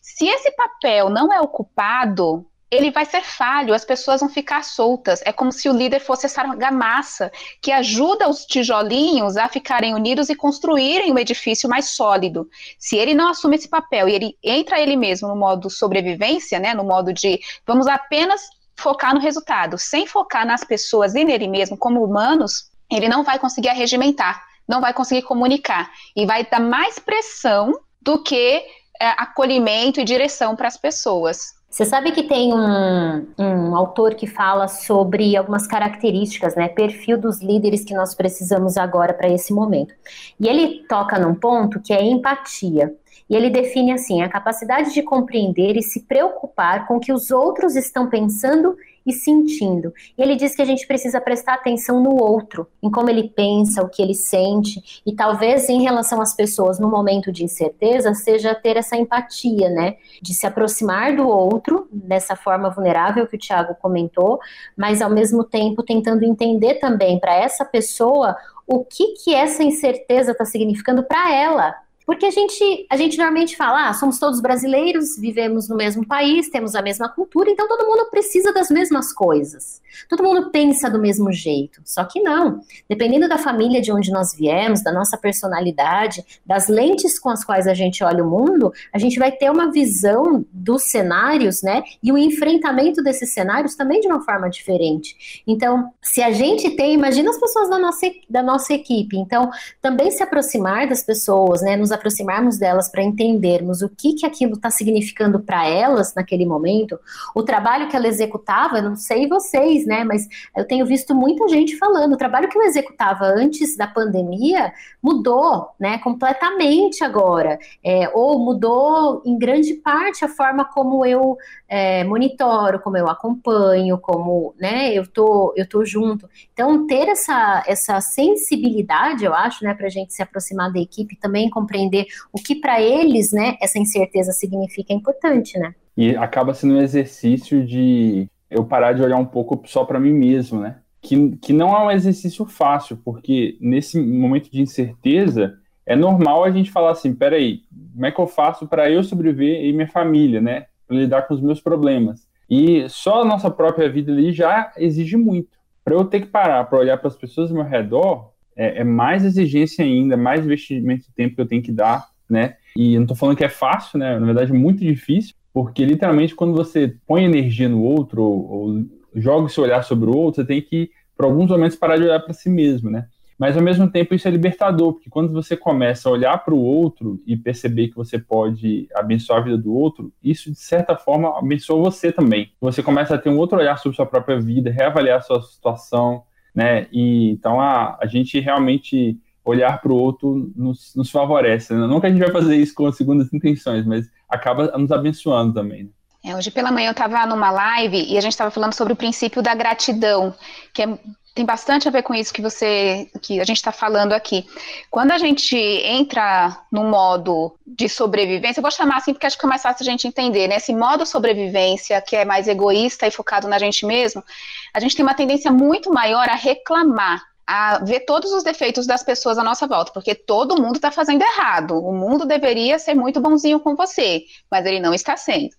Se 0.00 0.26
esse 0.26 0.50
papel 0.52 1.10
não 1.10 1.32
é 1.32 1.40
ocupado, 1.40 2.46
ele 2.70 2.90
vai 2.90 3.04
ser 3.04 3.22
falho, 3.22 3.72
as 3.72 3.84
pessoas 3.84 4.20
vão 4.20 4.28
ficar 4.28 4.64
soltas. 4.64 5.22
É 5.24 5.32
como 5.32 5.52
se 5.52 5.68
o 5.68 5.72
líder 5.72 6.00
fosse 6.00 6.26
essa 6.26 6.42
argamassa 6.42 7.30
que 7.62 7.70
ajuda 7.70 8.28
os 8.28 8.44
tijolinhos 8.44 9.36
a 9.36 9.48
ficarem 9.48 9.94
unidos 9.94 10.28
e 10.28 10.34
construírem 10.34 11.12
um 11.12 11.18
edifício 11.18 11.68
mais 11.68 11.90
sólido. 11.90 12.48
Se 12.78 12.96
ele 12.96 13.14
não 13.14 13.28
assume 13.28 13.56
esse 13.56 13.68
papel 13.68 14.08
e 14.08 14.14
ele 14.14 14.38
entra 14.42 14.80
ele 14.80 14.96
mesmo 14.96 15.28
no 15.28 15.36
modo 15.36 15.70
sobrevivência, 15.70 16.58
né, 16.58 16.74
no 16.74 16.82
modo 16.82 17.12
de 17.12 17.40
vamos 17.64 17.86
apenas 17.86 18.42
focar 18.76 19.14
no 19.14 19.20
resultado, 19.20 19.78
sem 19.78 20.06
focar 20.06 20.44
nas 20.44 20.64
pessoas 20.64 21.14
e 21.14 21.24
nele 21.24 21.48
mesmo 21.48 21.76
como 21.76 22.04
humanos, 22.04 22.70
ele 22.90 23.08
não 23.08 23.22
vai 23.22 23.38
conseguir 23.38 23.68
arregimentar, 23.68 24.42
não 24.68 24.80
vai 24.80 24.92
conseguir 24.92 25.22
comunicar 25.22 25.90
e 26.14 26.26
vai 26.26 26.44
dar 26.44 26.60
mais 26.60 26.98
pressão 26.98 27.78
do 28.02 28.22
que 28.22 28.64
é, 29.00 29.08
acolhimento 29.16 30.00
e 30.00 30.04
direção 30.04 30.56
para 30.56 30.68
as 30.68 30.76
pessoas. 30.76 31.55
Você 31.76 31.84
sabe 31.84 32.10
que 32.10 32.22
tem 32.22 32.54
um, 32.54 33.26
um 33.38 33.76
autor 33.76 34.14
que 34.14 34.26
fala 34.26 34.66
sobre 34.66 35.36
algumas 35.36 35.66
características, 35.66 36.56
né? 36.56 36.68
Perfil 36.68 37.18
dos 37.18 37.42
líderes 37.42 37.84
que 37.84 37.92
nós 37.92 38.14
precisamos 38.14 38.78
agora 38.78 39.12
para 39.12 39.28
esse 39.28 39.52
momento. 39.52 39.92
E 40.40 40.48
ele 40.48 40.86
toca 40.88 41.18
num 41.18 41.34
ponto 41.34 41.78
que 41.78 41.92
é 41.92 42.02
empatia. 42.02 42.94
E 43.28 43.34
ele 43.34 43.50
define 43.50 43.92
assim: 43.92 44.22
a 44.22 44.28
capacidade 44.28 44.92
de 44.92 45.02
compreender 45.02 45.76
e 45.76 45.82
se 45.82 46.00
preocupar 46.00 46.86
com 46.86 46.96
o 46.96 47.00
que 47.00 47.12
os 47.12 47.30
outros 47.30 47.76
estão 47.76 48.08
pensando 48.08 48.76
e 49.06 49.12
sentindo. 49.12 49.94
E 50.18 50.22
ele 50.22 50.34
diz 50.34 50.54
que 50.54 50.60
a 50.60 50.64
gente 50.64 50.86
precisa 50.86 51.20
prestar 51.20 51.54
atenção 51.54 52.02
no 52.02 52.20
outro, 52.20 52.66
em 52.82 52.90
como 52.90 53.08
ele 53.08 53.28
pensa, 53.28 53.82
o 53.82 53.88
que 53.88 54.02
ele 54.02 54.14
sente, 54.14 55.00
e 55.06 55.14
talvez 55.14 55.68
em 55.68 55.82
relação 55.82 56.20
às 56.20 56.34
pessoas 56.34 56.80
no 56.80 56.90
momento 56.90 57.30
de 57.30 57.44
incerteza, 57.44 58.12
seja 58.14 58.54
ter 58.54 58.76
essa 58.76 58.96
empatia, 58.96 59.68
né? 59.68 59.96
De 60.20 60.34
se 60.34 60.46
aproximar 60.46 61.14
do 61.14 61.28
outro 61.28 61.88
dessa 61.92 62.34
forma 62.34 62.68
vulnerável 62.68 63.26
que 63.28 63.36
o 63.36 63.38
Tiago 63.38 63.76
comentou, 63.80 64.40
mas 64.76 65.00
ao 65.00 65.10
mesmo 65.10 65.44
tempo 65.44 65.84
tentando 65.84 66.24
entender 66.24 66.74
também 66.74 67.20
para 67.20 67.34
essa 67.34 67.64
pessoa 67.64 68.36
o 68.66 68.84
que 68.84 69.14
que 69.14 69.32
essa 69.32 69.62
incerteza 69.62 70.32
está 70.32 70.44
significando 70.44 71.04
para 71.04 71.32
ela, 71.32 71.76
porque 72.06 72.24
a 72.24 72.30
gente, 72.30 72.86
a 72.88 72.96
gente 72.96 73.18
normalmente 73.18 73.56
fala, 73.56 73.88
ah, 73.88 73.92
somos 73.92 74.18
todos 74.18 74.40
brasileiros, 74.40 75.18
vivemos 75.18 75.68
no 75.68 75.76
mesmo 75.76 76.06
país, 76.06 76.48
temos 76.48 76.76
a 76.76 76.80
mesma 76.80 77.08
cultura, 77.08 77.50
então 77.50 77.66
todo 77.66 77.84
mundo 77.84 78.08
precisa 78.08 78.52
das 78.52 78.70
mesmas 78.70 79.12
coisas. 79.12 79.82
Todo 80.08 80.22
mundo 80.22 80.50
pensa 80.50 80.88
do 80.88 81.00
mesmo 81.00 81.32
jeito. 81.32 81.80
Só 81.84 82.04
que 82.04 82.20
não. 82.20 82.60
Dependendo 82.88 83.28
da 83.28 83.38
família 83.38 83.80
de 83.80 83.90
onde 83.92 84.12
nós 84.12 84.34
viemos, 84.34 84.82
da 84.82 84.92
nossa 84.92 85.16
personalidade, 85.16 86.24
das 86.44 86.68
lentes 86.68 87.18
com 87.18 87.30
as 87.30 87.44
quais 87.44 87.66
a 87.66 87.74
gente 87.74 88.04
olha 88.04 88.22
o 88.22 88.30
mundo, 88.30 88.72
a 88.92 88.98
gente 88.98 89.18
vai 89.18 89.32
ter 89.32 89.50
uma 89.50 89.72
visão 89.72 90.44
dos 90.52 90.84
cenários, 90.84 91.62
né? 91.62 91.82
E 92.02 92.12
o 92.12 92.18
enfrentamento 92.18 93.02
desses 93.02 93.32
cenários 93.32 93.74
também 93.74 94.00
de 94.00 94.06
uma 94.06 94.22
forma 94.22 94.48
diferente. 94.48 95.42
Então, 95.46 95.90
se 96.02 96.22
a 96.22 96.30
gente 96.30 96.70
tem, 96.76 96.94
imagina 96.94 97.30
as 97.30 97.40
pessoas 97.40 97.68
da 97.68 97.78
nossa, 97.78 98.06
da 98.28 98.42
nossa 98.42 98.74
equipe. 98.74 99.16
Então, 99.16 99.50
também 99.80 100.10
se 100.10 100.22
aproximar 100.22 100.88
das 100.88 101.02
pessoas, 101.02 101.62
né? 101.62 101.76
Nos 101.76 101.90
aproximarmos 101.96 102.58
delas 102.58 102.88
para 102.88 103.02
entendermos 103.02 103.82
o 103.82 103.88
que, 103.88 104.14
que 104.14 104.24
aquilo 104.24 104.54
está 104.54 104.70
significando 104.70 105.40
para 105.40 105.66
elas 105.66 106.14
naquele 106.14 106.46
momento, 106.46 106.98
o 107.34 107.42
trabalho 107.42 107.88
que 107.88 107.96
ela 107.96 108.06
executava, 108.06 108.80
não 108.80 108.96
sei 108.96 109.28
vocês, 109.28 109.86
né, 109.86 110.04
mas 110.04 110.28
eu 110.56 110.66
tenho 110.66 110.86
visto 110.86 111.14
muita 111.14 111.48
gente 111.48 111.76
falando, 111.76 112.14
o 112.14 112.18
trabalho 112.18 112.48
que 112.48 112.56
eu 112.56 112.62
executava 112.62 113.26
antes 113.26 113.76
da 113.76 113.86
pandemia 113.86 114.72
mudou, 115.02 115.70
né, 115.78 115.98
completamente 115.98 117.02
agora, 117.02 117.58
é, 117.84 118.08
ou 118.14 118.38
mudou 118.38 119.22
em 119.24 119.38
grande 119.38 119.74
parte 119.74 120.24
a 120.24 120.28
forma 120.28 120.64
como 120.64 121.04
eu 121.04 121.36
é, 121.68 122.04
monitoro, 122.04 122.80
como 122.80 122.96
eu 122.96 123.08
acompanho, 123.08 123.98
como, 123.98 124.54
né, 124.58 124.92
eu 124.92 125.06
tô, 125.06 125.52
eu 125.56 125.68
tô 125.68 125.84
junto. 125.84 126.28
Então, 126.52 126.86
ter 126.86 127.08
essa, 127.08 127.64
essa 127.66 128.00
sensibilidade, 128.00 129.24
eu 129.24 129.34
acho, 129.34 129.64
né, 129.64 129.74
para 129.74 129.86
a 129.86 129.90
gente 129.90 130.14
se 130.14 130.22
aproximar 130.22 130.72
da 130.72 130.78
equipe, 130.78 131.18
também 131.18 131.50
compreender 131.50 132.06
o 132.32 132.38
que 132.38 132.54
para 132.54 132.80
eles, 132.80 133.32
né, 133.32 133.56
essa 133.60 133.78
incerteza 133.78 134.32
significa 134.32 134.92
é 134.92 134.96
importante, 134.96 135.58
né. 135.58 135.74
E 135.96 136.14
acaba 136.16 136.54
sendo 136.54 136.74
um 136.74 136.82
exercício 136.82 137.64
de 137.64 138.28
eu 138.50 138.64
parar 138.64 138.92
de 138.92 139.02
olhar 139.02 139.16
um 139.16 139.24
pouco 139.24 139.60
só 139.66 139.84
para 139.84 139.98
mim 139.98 140.12
mesmo, 140.12 140.60
né? 140.60 140.76
Que, 141.00 141.36
que 141.36 141.52
não 141.52 141.74
é 141.74 141.84
um 141.84 141.90
exercício 141.90 142.44
fácil, 142.46 142.98
porque 143.04 143.56
nesse 143.60 144.00
momento 144.00 144.50
de 144.50 144.60
incerteza, 144.60 145.58
é 145.84 145.94
normal 145.94 146.44
a 146.44 146.50
gente 146.50 146.70
falar 146.70 146.90
assim: 146.90 147.14
peraí, 147.14 147.62
como 147.92 148.06
é 148.06 148.10
que 148.10 148.20
eu 148.20 148.26
faço 148.26 148.66
para 148.66 148.90
eu 148.90 149.02
sobreviver 149.02 149.64
e 149.64 149.72
minha 149.72 149.88
família, 149.88 150.40
né? 150.40 150.66
Para 150.86 150.96
lidar 150.96 151.22
com 151.22 151.34
os 151.34 151.40
meus 151.40 151.60
problemas. 151.60 152.26
E 152.48 152.88
só 152.88 153.22
a 153.22 153.24
nossa 153.24 153.50
própria 153.50 153.90
vida 153.90 154.12
ali 154.12 154.32
já 154.32 154.72
exige 154.76 155.16
muito. 155.16 155.56
Para 155.84 155.94
eu 155.94 156.04
ter 156.04 156.20
que 156.20 156.26
parar 156.26 156.64
para 156.64 156.78
olhar 156.78 156.96
para 156.98 157.08
as 157.08 157.16
pessoas 157.16 157.50
ao 157.50 157.56
meu 157.56 157.64
redor, 157.64 158.30
é, 158.56 158.80
é, 158.80 158.84
mais 158.84 159.24
exigência 159.24 159.84
ainda, 159.84 160.16
mais 160.16 160.44
investimento 160.44 161.04
de 161.04 161.12
tempo 161.12 161.34
que 161.34 161.40
eu 161.40 161.46
tenho 161.46 161.62
que 161.62 161.72
dar, 161.72 162.06
né? 162.28 162.56
E 162.76 162.94
eu 162.94 163.00
não 163.00 163.04
estou 163.04 163.16
falando 163.16 163.36
que 163.36 163.44
é 163.44 163.48
fácil, 163.48 163.98
né? 163.98 164.18
Na 164.18 164.24
verdade, 164.26 164.50
é 164.50 164.54
muito 164.54 164.80
difícil, 164.80 165.34
porque 165.52 165.84
literalmente 165.84 166.34
quando 166.34 166.54
você 166.54 166.96
põe 167.06 167.24
energia 167.24 167.68
no 167.68 167.82
outro 167.82 168.22
ou, 168.22 168.50
ou 168.50 168.84
joga 169.14 169.48
seu 169.48 169.64
olhar 169.64 169.82
sobre 169.82 170.08
o 170.08 170.16
outro, 170.16 170.42
você 170.42 170.46
tem 170.46 170.60
que, 170.62 170.90
por 171.16 171.26
alguns 171.26 171.50
momentos, 171.50 171.76
parar 171.76 171.96
de 171.96 172.04
olhar 172.04 172.20
para 172.20 172.32
si 172.32 172.48
mesmo, 172.48 172.90
né? 172.90 173.06
Mas 173.38 173.56
ao 173.56 173.62
mesmo 173.62 173.88
tempo 173.90 174.14
isso 174.14 174.26
é 174.26 174.30
libertador, 174.30 174.94
porque 174.94 175.10
quando 175.10 175.32
você 175.32 175.56
começa 175.56 176.08
a 176.08 176.12
olhar 176.12 176.38
para 176.38 176.54
o 176.54 176.62
outro 176.62 177.20
e 177.26 177.36
perceber 177.36 177.88
que 177.88 177.96
você 177.96 178.18
pode 178.18 178.88
abençoar 178.94 179.40
a 179.40 179.44
vida 179.44 179.58
do 179.58 179.74
outro, 179.74 180.12
isso 180.22 180.50
de 180.50 180.58
certa 180.58 180.96
forma 180.96 181.38
abençoa 181.38 181.82
você 181.82 182.10
também. 182.10 182.50
Você 182.60 182.82
começa 182.82 183.14
a 183.14 183.18
ter 183.18 183.28
um 183.28 183.38
outro 183.38 183.58
olhar 183.58 183.76
sobre 183.78 183.96
sua 183.96 184.06
própria 184.06 184.40
vida, 184.40 184.70
reavaliar 184.70 185.22
sua 185.22 185.42
situação, 185.42 186.22
né? 186.54 186.86
E 186.90 187.30
então 187.30 187.60
a, 187.60 187.98
a 188.00 188.06
gente 188.06 188.40
realmente 188.40 189.18
olhar 189.44 189.80
para 189.80 189.92
o 189.92 189.96
outro 189.96 190.50
nos, 190.56 190.94
nos 190.96 191.10
favorece. 191.10 191.72
Né? 191.72 191.86
Não 191.86 192.00
que 192.00 192.06
a 192.06 192.10
gente 192.10 192.18
vai 192.18 192.32
fazer 192.32 192.56
isso 192.56 192.74
com 192.74 192.86
as 192.86 192.96
segundas 192.96 193.32
intenções, 193.32 193.86
mas 193.86 194.10
acaba 194.28 194.76
nos 194.76 194.90
abençoando 194.90 195.54
também. 195.54 195.84
Né? 195.84 195.90
É, 196.24 196.34
hoje 196.34 196.50
pela 196.50 196.72
manhã 196.72 196.88
eu 196.88 196.92
estava 196.92 197.24
numa 197.26 197.50
live 197.52 197.96
e 197.96 198.18
a 198.18 198.20
gente 198.20 198.32
estava 198.32 198.50
falando 198.50 198.72
sobre 198.72 198.92
o 198.92 198.96
princípio 198.96 199.40
da 199.40 199.54
gratidão, 199.54 200.34
que 200.74 200.82
é, 200.82 200.98
tem 201.36 201.44
bastante 201.44 201.86
a 201.86 201.90
ver 201.90 202.02
com 202.02 202.14
isso 202.14 202.32
que 202.32 202.40
você, 202.40 203.10
que 203.20 203.38
a 203.38 203.44
gente 203.44 203.58
está 203.58 203.70
falando 203.70 204.14
aqui. 204.14 204.46
Quando 204.90 205.12
a 205.12 205.18
gente 205.18 205.54
entra 205.54 206.58
no 206.72 206.84
modo 206.84 207.54
de 207.66 207.90
sobrevivência, 207.90 208.58
eu 208.58 208.62
vou 208.62 208.70
chamar 208.70 208.96
assim 208.96 209.12
porque 209.12 209.26
acho 209.26 209.38
que 209.38 209.44
é 209.44 209.48
mais 209.48 209.60
fácil 209.60 209.82
a 209.82 209.90
gente 209.90 210.08
entender, 210.08 210.48
né? 210.48 210.56
Esse 210.56 210.74
modo 210.74 211.04
sobrevivência 211.04 212.00
que 212.00 212.16
é 212.16 212.24
mais 212.24 212.48
egoísta 212.48 213.06
e 213.06 213.10
focado 213.10 213.46
na 213.48 213.58
gente 213.58 213.84
mesmo, 213.84 214.24
a 214.72 214.80
gente 214.80 214.96
tem 214.96 215.04
uma 215.04 215.12
tendência 215.12 215.52
muito 215.52 215.92
maior 215.92 216.26
a 216.26 216.34
reclamar 216.34 217.22
a 217.46 217.78
ver 217.78 218.00
todos 218.00 218.32
os 218.32 218.42
defeitos 218.42 218.86
das 218.86 219.04
pessoas 219.04 219.38
à 219.38 219.44
nossa 219.44 219.66
volta, 219.66 219.92
porque 219.92 220.14
todo 220.14 220.60
mundo 220.60 220.76
está 220.76 220.90
fazendo 220.90 221.22
errado. 221.22 221.78
O 221.78 221.92
mundo 221.92 222.26
deveria 222.26 222.78
ser 222.78 222.94
muito 222.94 223.20
bonzinho 223.20 223.60
com 223.60 223.76
você, 223.76 224.24
mas 224.50 224.66
ele 224.66 224.80
não 224.80 224.92
está 224.92 225.16
sendo. 225.16 225.50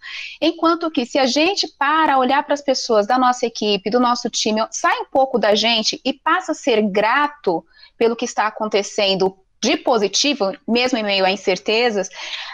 Enquanto 0.42 0.92
que 0.92 1.06
se 1.06 1.18
a 1.18 1.26
gente 1.26 1.68
para 1.80 2.18
olhar 2.18 2.44
para 2.44 2.54
as 2.54 2.62
pessoas 2.62 3.08
da 3.08 3.18
nossa 3.18 3.46
equipe, 3.46 3.90
do 3.90 4.00
nosso 4.00 4.30
time, 4.30 4.68
sai 4.70 5.00
um 5.00 5.06
pouco 5.06 5.40
da 5.40 5.56
gente 5.56 6.02
e 6.04 6.12
passa 6.12 6.52
a 6.52 6.56
ser 6.56 6.82
grato 6.82 7.66
pelo 7.98 8.16
que 8.16 8.26
está 8.26 8.48
acontecendo 8.48 9.38
de 9.62 9.76
positivo, 9.78 10.56
mesmo 10.68 11.00
em 11.00 11.04
meio 11.04 11.26
a 11.26 11.32
incertezas, 11.32 12.10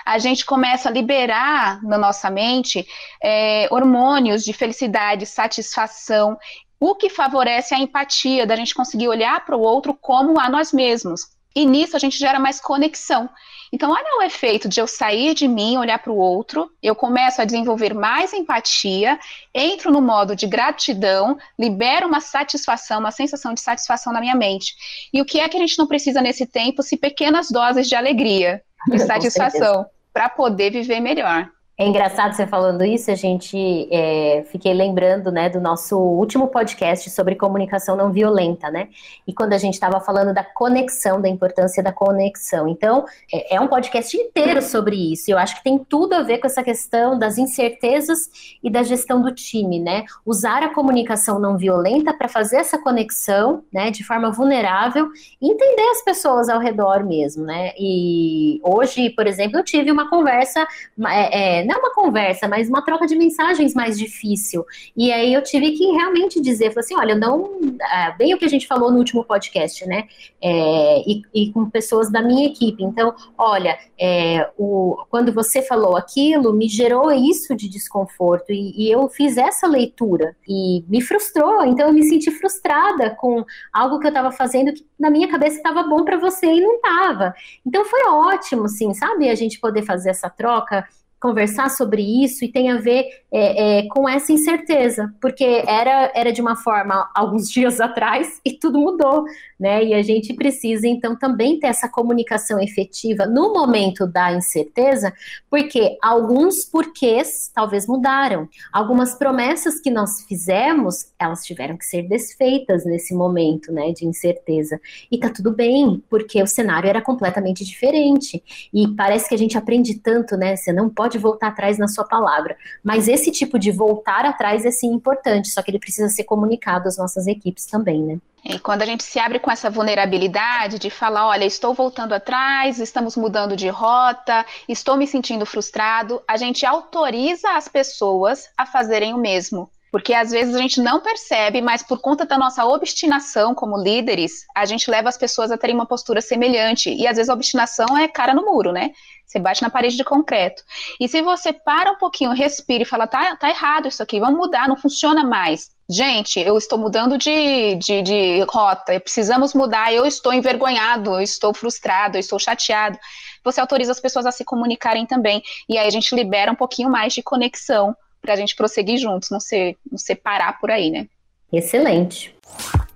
a 0.06 0.18
gente 0.18 0.46
começa 0.46 0.88
a 0.88 0.92
liberar 0.92 1.82
na 1.84 1.98
nossa 1.98 2.30
mente 2.30 2.88
é, 3.22 3.68
hormônios 3.72 4.44
de 4.44 4.54
felicidade, 4.54 5.26
satisfação 5.26 6.38
o 6.86 6.96
que 6.96 7.10
favorece 7.10 7.74
a 7.74 7.80
empatia, 7.80 8.46
da 8.46 8.58
gente 8.58 8.76
conseguir 8.76 9.08
olhar 9.08 9.46
para 9.46 9.56
o 9.56 9.62
outro 9.62 9.94
como 9.94 10.38
a 10.38 10.50
nós 10.50 10.74
mesmos. 10.74 11.22
E 11.56 11.66
nisso 11.66 11.96
a 11.96 12.00
gente 12.00 12.18
gera 12.18 12.40
mais 12.40 12.60
conexão. 12.60 13.30
Então, 13.72 13.90
olha 13.90 14.20
o 14.20 14.22
efeito 14.22 14.68
de 14.68 14.82
eu 14.82 14.86
sair 14.86 15.34
de 15.34 15.48
mim, 15.48 15.78
olhar 15.78 15.98
para 16.00 16.12
o 16.12 16.18
outro, 16.18 16.70
eu 16.82 16.94
começo 16.94 17.42
a 17.42 17.46
desenvolver 17.46 17.94
mais 17.94 18.34
empatia, 18.34 19.18
entro 19.54 19.94
no 19.94 20.02
modo 20.02 20.36
de 20.36 20.46
gratidão, 20.46 21.38
libero 21.58 22.06
uma 22.06 22.20
satisfação, 22.20 23.00
uma 23.00 23.12
sensação 23.12 23.54
de 23.54 23.62
satisfação 23.62 24.12
na 24.12 24.20
minha 24.20 24.36
mente. 24.36 24.76
E 25.14 25.22
o 25.22 25.26
que 25.26 25.40
é 25.40 25.48
que 25.48 25.56
a 25.56 25.60
gente 25.62 25.80
não 25.80 25.88
precisa 25.88 26.22
nesse 26.22 26.46
tempo 26.46 26.84
se 26.84 26.98
pequenas 26.98 27.50
doses 27.50 27.88
de 27.88 27.96
alegria, 27.96 28.62
de 28.92 29.00
satisfação, 29.00 29.86
para 30.12 30.28
poder 30.28 30.70
viver 30.70 31.00
melhor? 31.00 31.50
É 31.76 31.88
engraçado 31.88 32.34
você 32.34 32.46
falando 32.46 32.86
isso, 32.86 33.10
a 33.10 33.16
gente 33.16 33.88
é, 33.92 34.46
fiquei 34.52 34.76
lembrando, 34.76 35.32
né, 35.32 35.50
do 35.50 35.60
nosso 35.60 35.98
último 35.98 36.50
podcast 36.50 37.10
sobre 37.10 37.34
comunicação 37.34 37.96
não 37.96 38.12
violenta, 38.12 38.70
né? 38.70 38.90
E 39.28 39.34
quando 39.34 39.54
a 39.54 39.58
gente 39.58 39.74
estava 39.74 40.00
falando 40.00 40.36
da 40.36 40.44
conexão, 40.44 41.20
da 41.20 41.28
importância 41.28 41.82
da 41.82 41.92
conexão. 41.92 42.68
Então, 42.68 43.06
é, 43.34 43.56
é, 43.56 43.60
um 43.60 43.68
podcast 43.68 44.16
inteiro 44.16 44.62
sobre 44.62 45.14
isso. 45.14 45.32
Eu 45.32 45.38
acho 45.40 45.56
que 45.56 45.64
tem 45.64 45.80
tudo 45.80 46.14
a 46.14 46.22
ver 46.22 46.38
com 46.38 46.46
essa 46.46 46.62
questão 46.62 47.18
das 47.18 47.40
incertezas 47.40 48.30
e 48.64 48.70
da 48.70 48.84
gestão 48.84 49.20
do 49.20 49.34
time, 49.34 49.80
né? 49.80 50.06
Usar 50.24 50.62
a 50.62 50.72
comunicação 50.72 51.40
não 51.40 51.58
violenta 51.58 52.14
para 52.14 52.28
fazer 52.28 52.58
essa 52.58 52.78
conexão, 52.78 53.64
né, 53.74 53.90
de 53.90 54.04
forma 54.04 54.32
vulnerável, 54.32 55.10
e 55.42 55.52
entender 55.52 55.90
as 55.90 56.04
pessoas 56.04 56.50
ao 56.50 56.60
redor 56.60 57.04
mesmo, 57.04 57.44
né? 57.44 57.72
E 57.80 58.62
hoje, 58.64 59.10
por 59.10 59.26
exemplo, 59.26 59.58
eu 59.58 59.64
tive 59.64 59.92
uma 59.92 60.08
conversa 60.08 60.68
é, 61.08 61.63
é 61.64 61.66
não 61.66 61.80
uma 61.80 61.94
conversa, 61.94 62.48
mas 62.48 62.70
uma 62.70 62.84
troca 62.84 63.08
de 63.08 63.16
mensagens 63.16 63.74
mais 63.74 63.98
difícil. 63.98 64.66
E 64.96 65.12
aí 65.12 65.34
eu 65.34 65.42
tive 65.42 65.72
que 65.72 65.86
realmente 65.92 66.42
dizer, 66.42 66.78
assim, 66.78 66.96
olha, 66.96 67.16
não, 67.16 67.60
ah, 67.82 68.16
bem 68.18 68.34
o 68.34 68.38
que 68.38 68.46
a 68.46 68.50
gente 68.50 68.68
falou 68.68 68.92
no 68.92 68.98
último 68.98 69.24
podcast, 69.24 69.86
né? 69.88 70.08
É, 70.42 71.02
e, 71.10 71.22
e, 71.34 71.52
com 71.52 71.70
pessoas 71.70 72.12
da 72.12 72.22
minha 72.22 72.48
equipe. 72.48 72.84
Então, 72.84 73.16
olha, 73.38 73.78
é, 73.98 74.50
o, 74.58 75.04
quando 75.10 75.32
você 75.32 75.62
falou 75.62 75.96
aquilo, 75.96 76.54
me 76.54 76.68
gerou 76.68 77.12
isso 77.12 77.56
de 77.56 77.70
desconforto 77.70 78.52
e, 78.52 78.74
e 78.76 78.92
eu 78.92 79.08
fiz 79.08 79.38
essa 79.38 79.68
leitura 79.68 80.36
e 80.48 80.84
me 80.88 81.02
frustrou. 81.02 81.66
Então, 81.66 81.88
eu 81.88 81.94
me 81.94 82.04
senti 82.04 82.30
frustrada 82.32 83.12
com 83.12 83.46
algo 83.72 84.00
que 84.00 84.08
eu 84.08 84.10
estava 84.10 84.32
fazendo 84.32 84.74
que 84.74 84.86
na 85.00 85.10
minha 85.10 85.30
cabeça 85.30 85.58
estava 85.58 85.84
bom 85.84 86.04
para 86.04 86.18
você 86.18 86.48
e 86.48 86.62
não 86.62 86.76
estava. 86.76 87.34
Então, 87.66 87.86
foi 87.86 88.04
ótimo, 88.08 88.68
sim, 88.68 88.94
sabe? 88.94 89.30
A 89.30 89.36
gente 89.36 89.60
poder 89.60 89.84
fazer 89.84 90.10
essa 90.10 90.30
troca 90.30 90.86
conversar 91.24 91.70
sobre 91.70 92.02
isso 92.22 92.44
e 92.44 92.52
tem 92.52 92.70
a 92.70 92.82
ver 92.82 93.08
é, 93.32 93.80
é, 93.80 93.88
com 93.88 94.10
essa 94.10 94.34
incerteza, 94.34 95.16
porque 95.22 95.64
era, 95.66 96.12
era 96.14 96.34
de 96.34 96.42
uma 96.42 96.58
forma 96.58 97.10
alguns 97.16 97.48
dias 97.50 97.80
atrás 97.80 98.42
e 98.44 98.52
tudo 98.52 98.78
mudou, 98.78 99.24
né? 99.58 99.82
E 99.86 99.94
a 99.94 100.02
gente 100.04 100.34
precisa 100.34 100.86
então 100.86 101.16
também 101.16 101.58
ter 101.58 101.68
essa 101.68 101.88
comunicação 101.88 102.60
efetiva 102.60 103.26
no 103.26 103.54
momento 103.54 104.06
da 104.06 104.34
incerteza, 104.34 105.14
porque 105.50 105.98
alguns 106.02 106.66
porquês 106.66 107.50
talvez 107.56 107.88
mudaram, 107.88 108.50
algumas 108.74 109.16
promessas 109.16 109.80
que 109.80 109.90
nós 109.90 110.26
fizemos, 110.28 111.14
elas 111.18 111.46
tiveram 111.46 111.78
que 111.78 111.86
ser 111.86 112.02
desfeitas 112.02 112.84
nesse 112.84 113.16
momento, 113.16 113.72
né, 113.72 113.94
de 113.94 114.06
incerteza. 114.06 114.78
E 115.10 115.18
tá 115.18 115.30
tudo 115.30 115.52
bem, 115.52 116.04
porque 116.10 116.44
o 116.44 116.48
cenário 116.48 116.90
era 116.90 117.02
completamente 117.02 117.64
diferente. 117.64 118.44
E 118.74 118.90
parece 118.90 119.30
que 119.30 119.36
a 119.36 119.38
gente 119.38 119.58
aprende 119.58 119.96
tanto, 119.96 120.36
né? 120.36 120.58
Você 120.58 120.74
não 120.74 120.90
pode 120.90 121.13
pode 121.14 121.18
voltar 121.20 121.48
atrás 121.48 121.78
na 121.78 121.88
sua 121.88 122.04
palavra. 122.04 122.58
Mas 122.84 123.08
esse 123.08 123.32
tipo 123.32 123.60
de 123.60 123.72
voltar 123.72 124.26
atrás 124.26 124.66
é 124.66 124.72
sim 124.72 124.92
importante, 124.92 125.50
só 125.50 125.62
que 125.62 125.70
ele 125.70 125.80
precisa 125.80 126.10
ser 126.10 126.24
comunicado 126.24 126.88
às 126.88 126.98
nossas 126.98 127.28
equipes 127.28 127.66
também, 127.66 128.02
né? 128.02 128.18
E 128.44 128.60
quando 128.60 128.82
a 128.82 128.86
gente 128.86 129.04
se 129.04 129.20
abre 129.20 129.40
com 129.40 129.50
essa 129.50 129.70
vulnerabilidade 129.70 130.78
de 130.78 130.90
falar, 130.90 131.28
olha, 131.28 131.46
estou 131.46 131.74
voltando 131.74 132.14
atrás, 132.14 132.78
estamos 132.80 133.16
mudando 133.16 133.56
de 133.56 133.70
rota, 133.70 134.46
estou 134.68 134.98
me 134.98 135.08
sentindo 135.08 135.46
frustrado, 135.46 136.22
a 136.28 136.36
gente 136.36 136.66
autoriza 136.66 137.52
as 137.52 137.70
pessoas 137.70 138.50
a 138.58 138.66
fazerem 138.66 139.14
o 139.14 139.18
mesmo. 139.18 139.70
Porque 139.94 140.12
às 140.12 140.32
vezes 140.32 140.56
a 140.56 140.58
gente 140.58 140.82
não 140.82 141.00
percebe, 141.00 141.62
mas 141.62 141.84
por 141.84 142.02
conta 142.02 142.26
da 142.26 142.36
nossa 142.36 142.66
obstinação 142.66 143.54
como 143.54 143.78
líderes, 143.78 144.44
a 144.56 144.66
gente 144.66 144.90
leva 144.90 145.08
as 145.08 145.20
pessoas 145.20 145.52
a 145.52 145.58
terem 145.58 145.76
uma 145.76 145.86
postura 145.86 146.20
semelhante. 146.20 146.92
E 146.92 147.06
às 147.06 147.18
vezes 147.18 147.30
a 147.30 147.34
obstinação 147.36 147.96
é 147.96 148.08
cara 148.08 148.34
no 148.34 148.44
muro, 148.44 148.72
né? 148.72 148.90
Você 149.24 149.38
bate 149.38 149.62
na 149.62 149.70
parede 149.70 149.96
de 149.96 150.04
concreto. 150.04 150.64
E 151.00 151.08
se 151.08 151.22
você 151.22 151.54
para 151.54 151.92
um 151.92 151.98
pouquinho, 152.00 152.32
respira 152.32 152.82
e 152.82 152.88
fala, 152.88 153.06
tá, 153.06 153.36
tá 153.36 153.48
errado 153.48 153.88
isso 153.88 154.02
aqui, 154.02 154.20
vamos 154.20 154.40
mudar, 154.40 154.68
não 154.68 154.76
funciona 154.76 155.24
mais. 155.24 155.70
Gente, 155.88 156.40
eu 156.40 156.58
estou 156.58 156.80
mudando 156.80 157.16
de, 157.16 157.76
de, 157.76 158.02
de 158.02 158.42
rota, 158.50 159.00
precisamos 159.00 159.54
mudar, 159.54 159.94
eu 159.94 160.08
estou 160.08 160.34
envergonhado, 160.34 161.12
eu 161.12 161.22
estou 161.22 161.54
frustrado, 161.54 162.18
eu 162.18 162.20
estou 162.20 162.40
chateado. 162.40 162.98
Você 163.44 163.62
autoriza 163.62 163.92
as 163.92 164.00
pessoas 164.00 164.26
a 164.26 164.32
se 164.32 164.44
comunicarem 164.44 165.06
também. 165.06 165.44
E 165.70 165.78
aí 165.78 165.86
a 165.86 165.92
gente 165.92 166.16
libera 166.16 166.52
um 166.52 166.56
pouquinho 166.56 166.90
mais 166.90 167.14
de 167.14 167.22
conexão 167.22 167.96
para 168.24 168.34
a 168.34 168.38
gente 168.38 168.56
prosseguir 168.56 168.98
juntos, 168.98 169.30
não, 169.30 169.40
ser, 169.40 169.76
não 169.92 169.98
separar 169.98 170.58
por 170.58 170.72
aí, 170.72 170.90
né? 170.90 171.08
Excelente. 171.52 172.34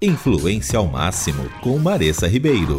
Influência 0.01 0.79
ao 0.79 0.87
máximo 0.87 1.49
com 1.61 1.77
Maressa 1.77 2.27
Ribeiro. 2.27 2.77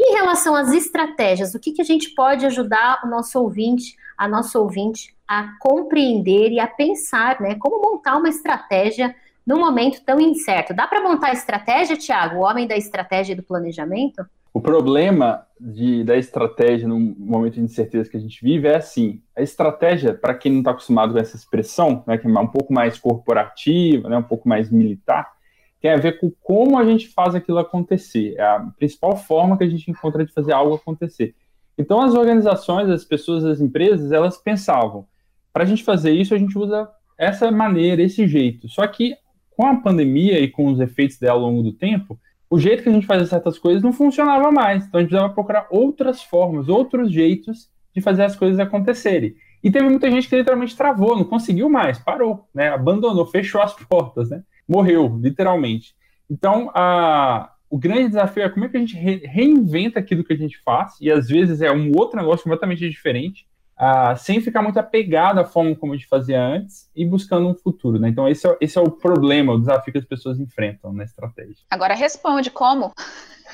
Em 0.00 0.14
relação 0.14 0.56
às 0.56 0.72
estratégias, 0.72 1.54
o 1.54 1.60
que, 1.60 1.72
que 1.72 1.82
a 1.82 1.84
gente 1.84 2.10
pode 2.14 2.46
ajudar 2.46 3.02
o 3.04 3.08
nosso 3.08 3.38
ouvinte, 3.38 3.94
a 4.16 4.26
nosso 4.26 4.58
ouvinte, 4.58 5.14
a 5.28 5.54
compreender 5.60 6.50
e 6.50 6.60
a 6.60 6.66
pensar, 6.66 7.38
né? 7.38 7.54
Como 7.56 7.82
montar 7.82 8.16
uma 8.16 8.30
estratégia 8.30 9.14
num 9.46 9.58
momento 9.58 10.00
tão 10.02 10.18
incerto. 10.18 10.72
Dá 10.72 10.86
para 10.86 11.02
montar 11.02 11.32
estratégia, 11.34 11.96
Tiago, 11.96 12.36
o 12.36 12.40
homem 12.40 12.66
da 12.66 12.76
estratégia 12.76 13.34
e 13.34 13.36
do 13.36 13.42
planejamento? 13.42 14.24
O 14.56 14.60
problema 14.62 15.46
de, 15.60 16.02
da 16.02 16.16
estratégia 16.16 16.88
no 16.88 16.98
momento 16.98 17.56
de 17.56 17.60
incerteza 17.60 18.08
que 18.08 18.16
a 18.16 18.20
gente 18.20 18.42
vive 18.42 18.66
é 18.66 18.76
assim: 18.76 19.20
a 19.36 19.42
estratégia, 19.42 20.14
para 20.14 20.34
quem 20.34 20.50
não 20.50 20.60
está 20.60 20.70
acostumado 20.70 21.12
com 21.12 21.18
essa 21.18 21.36
expressão, 21.36 22.02
né, 22.06 22.16
que 22.16 22.26
é 22.26 22.30
um 22.30 22.46
pouco 22.46 22.72
mais 22.72 22.98
corporativa, 22.98 24.08
né, 24.08 24.16
um 24.16 24.22
pouco 24.22 24.48
mais 24.48 24.70
militar, 24.70 25.30
tem 25.78 25.90
a 25.90 25.98
ver 25.98 26.18
com 26.18 26.32
como 26.42 26.78
a 26.78 26.86
gente 26.86 27.08
faz 27.08 27.34
aquilo 27.34 27.58
acontecer. 27.58 28.34
É 28.38 28.44
a 28.44 28.60
principal 28.78 29.14
forma 29.18 29.58
que 29.58 29.64
a 29.64 29.68
gente 29.68 29.90
encontra 29.90 30.24
de 30.24 30.32
fazer 30.32 30.54
algo 30.54 30.76
acontecer. 30.76 31.34
Então, 31.76 32.00
as 32.00 32.14
organizações, 32.14 32.88
as 32.88 33.04
pessoas, 33.04 33.44
as 33.44 33.60
empresas, 33.60 34.10
elas 34.10 34.38
pensavam: 34.38 35.06
para 35.52 35.64
a 35.64 35.66
gente 35.66 35.84
fazer 35.84 36.12
isso, 36.12 36.34
a 36.34 36.38
gente 36.38 36.56
usa 36.58 36.88
essa 37.18 37.50
maneira, 37.50 38.00
esse 38.00 38.26
jeito. 38.26 38.70
Só 38.70 38.86
que 38.86 39.16
com 39.50 39.66
a 39.66 39.76
pandemia 39.76 40.40
e 40.40 40.48
com 40.48 40.64
os 40.72 40.80
efeitos 40.80 41.18
dela 41.18 41.34
ao 41.34 41.40
longo 41.40 41.62
do 41.62 41.74
tempo, 41.74 42.18
o 42.48 42.58
jeito 42.58 42.82
que 42.82 42.88
a 42.88 42.92
gente 42.92 43.06
fazia 43.06 43.26
certas 43.26 43.58
coisas 43.58 43.82
não 43.82 43.92
funcionava 43.92 44.50
mais. 44.52 44.86
Então 44.86 44.98
a 44.98 45.02
gente 45.02 45.10
precisava 45.10 45.34
procurar 45.34 45.66
outras 45.70 46.22
formas, 46.22 46.68
outros 46.68 47.12
jeitos 47.12 47.68
de 47.94 48.00
fazer 48.00 48.24
as 48.24 48.36
coisas 48.36 48.58
acontecerem. 48.58 49.34
E 49.62 49.70
teve 49.70 49.88
muita 49.88 50.10
gente 50.10 50.28
que 50.28 50.36
literalmente 50.36 50.76
travou, 50.76 51.16
não 51.16 51.24
conseguiu 51.24 51.68
mais, 51.68 51.98
parou, 51.98 52.48
né? 52.54 52.68
Abandonou, 52.68 53.26
fechou 53.26 53.60
as 53.60 53.72
portas, 53.72 54.30
né? 54.30 54.42
Morreu, 54.68 55.18
literalmente. 55.20 55.94
Então, 56.30 56.70
a, 56.74 57.50
o 57.68 57.78
grande 57.78 58.08
desafio 58.08 58.44
é 58.44 58.48
como 58.48 58.64
é 58.64 58.68
que 58.68 58.76
a 58.76 58.80
gente 58.80 58.96
re, 58.96 59.22
reinventa 59.24 59.98
aquilo 59.98 60.22
que 60.22 60.32
a 60.32 60.36
gente 60.36 60.58
faz, 60.62 61.00
e 61.00 61.10
às 61.10 61.28
vezes 61.28 61.62
é 61.62 61.72
um 61.72 61.90
outro 61.96 62.16
negócio 62.16 62.44
completamente 62.44 62.88
diferente, 62.88 63.46
ah, 63.76 64.16
sem 64.16 64.40
ficar 64.40 64.62
muito 64.62 64.78
apegado 64.78 65.38
à 65.38 65.44
forma 65.44 65.76
como 65.76 65.92
a 65.92 65.96
gente 65.96 66.08
fazia 66.08 66.42
antes 66.42 66.90
e 66.96 67.04
buscando 67.04 67.46
um 67.46 67.54
futuro, 67.54 67.98
né? 67.98 68.08
Então 68.08 68.26
esse 68.26 68.48
é, 68.48 68.56
esse 68.60 68.78
é 68.78 68.80
o 68.80 68.90
problema, 68.90 69.52
o 69.52 69.60
desafio 69.60 69.92
que 69.92 69.98
as 69.98 70.04
pessoas 70.04 70.40
enfrentam 70.40 70.92
na 70.94 71.04
estratégia. 71.04 71.56
Agora 71.70 71.94
responde 71.94 72.50
como? 72.50 72.92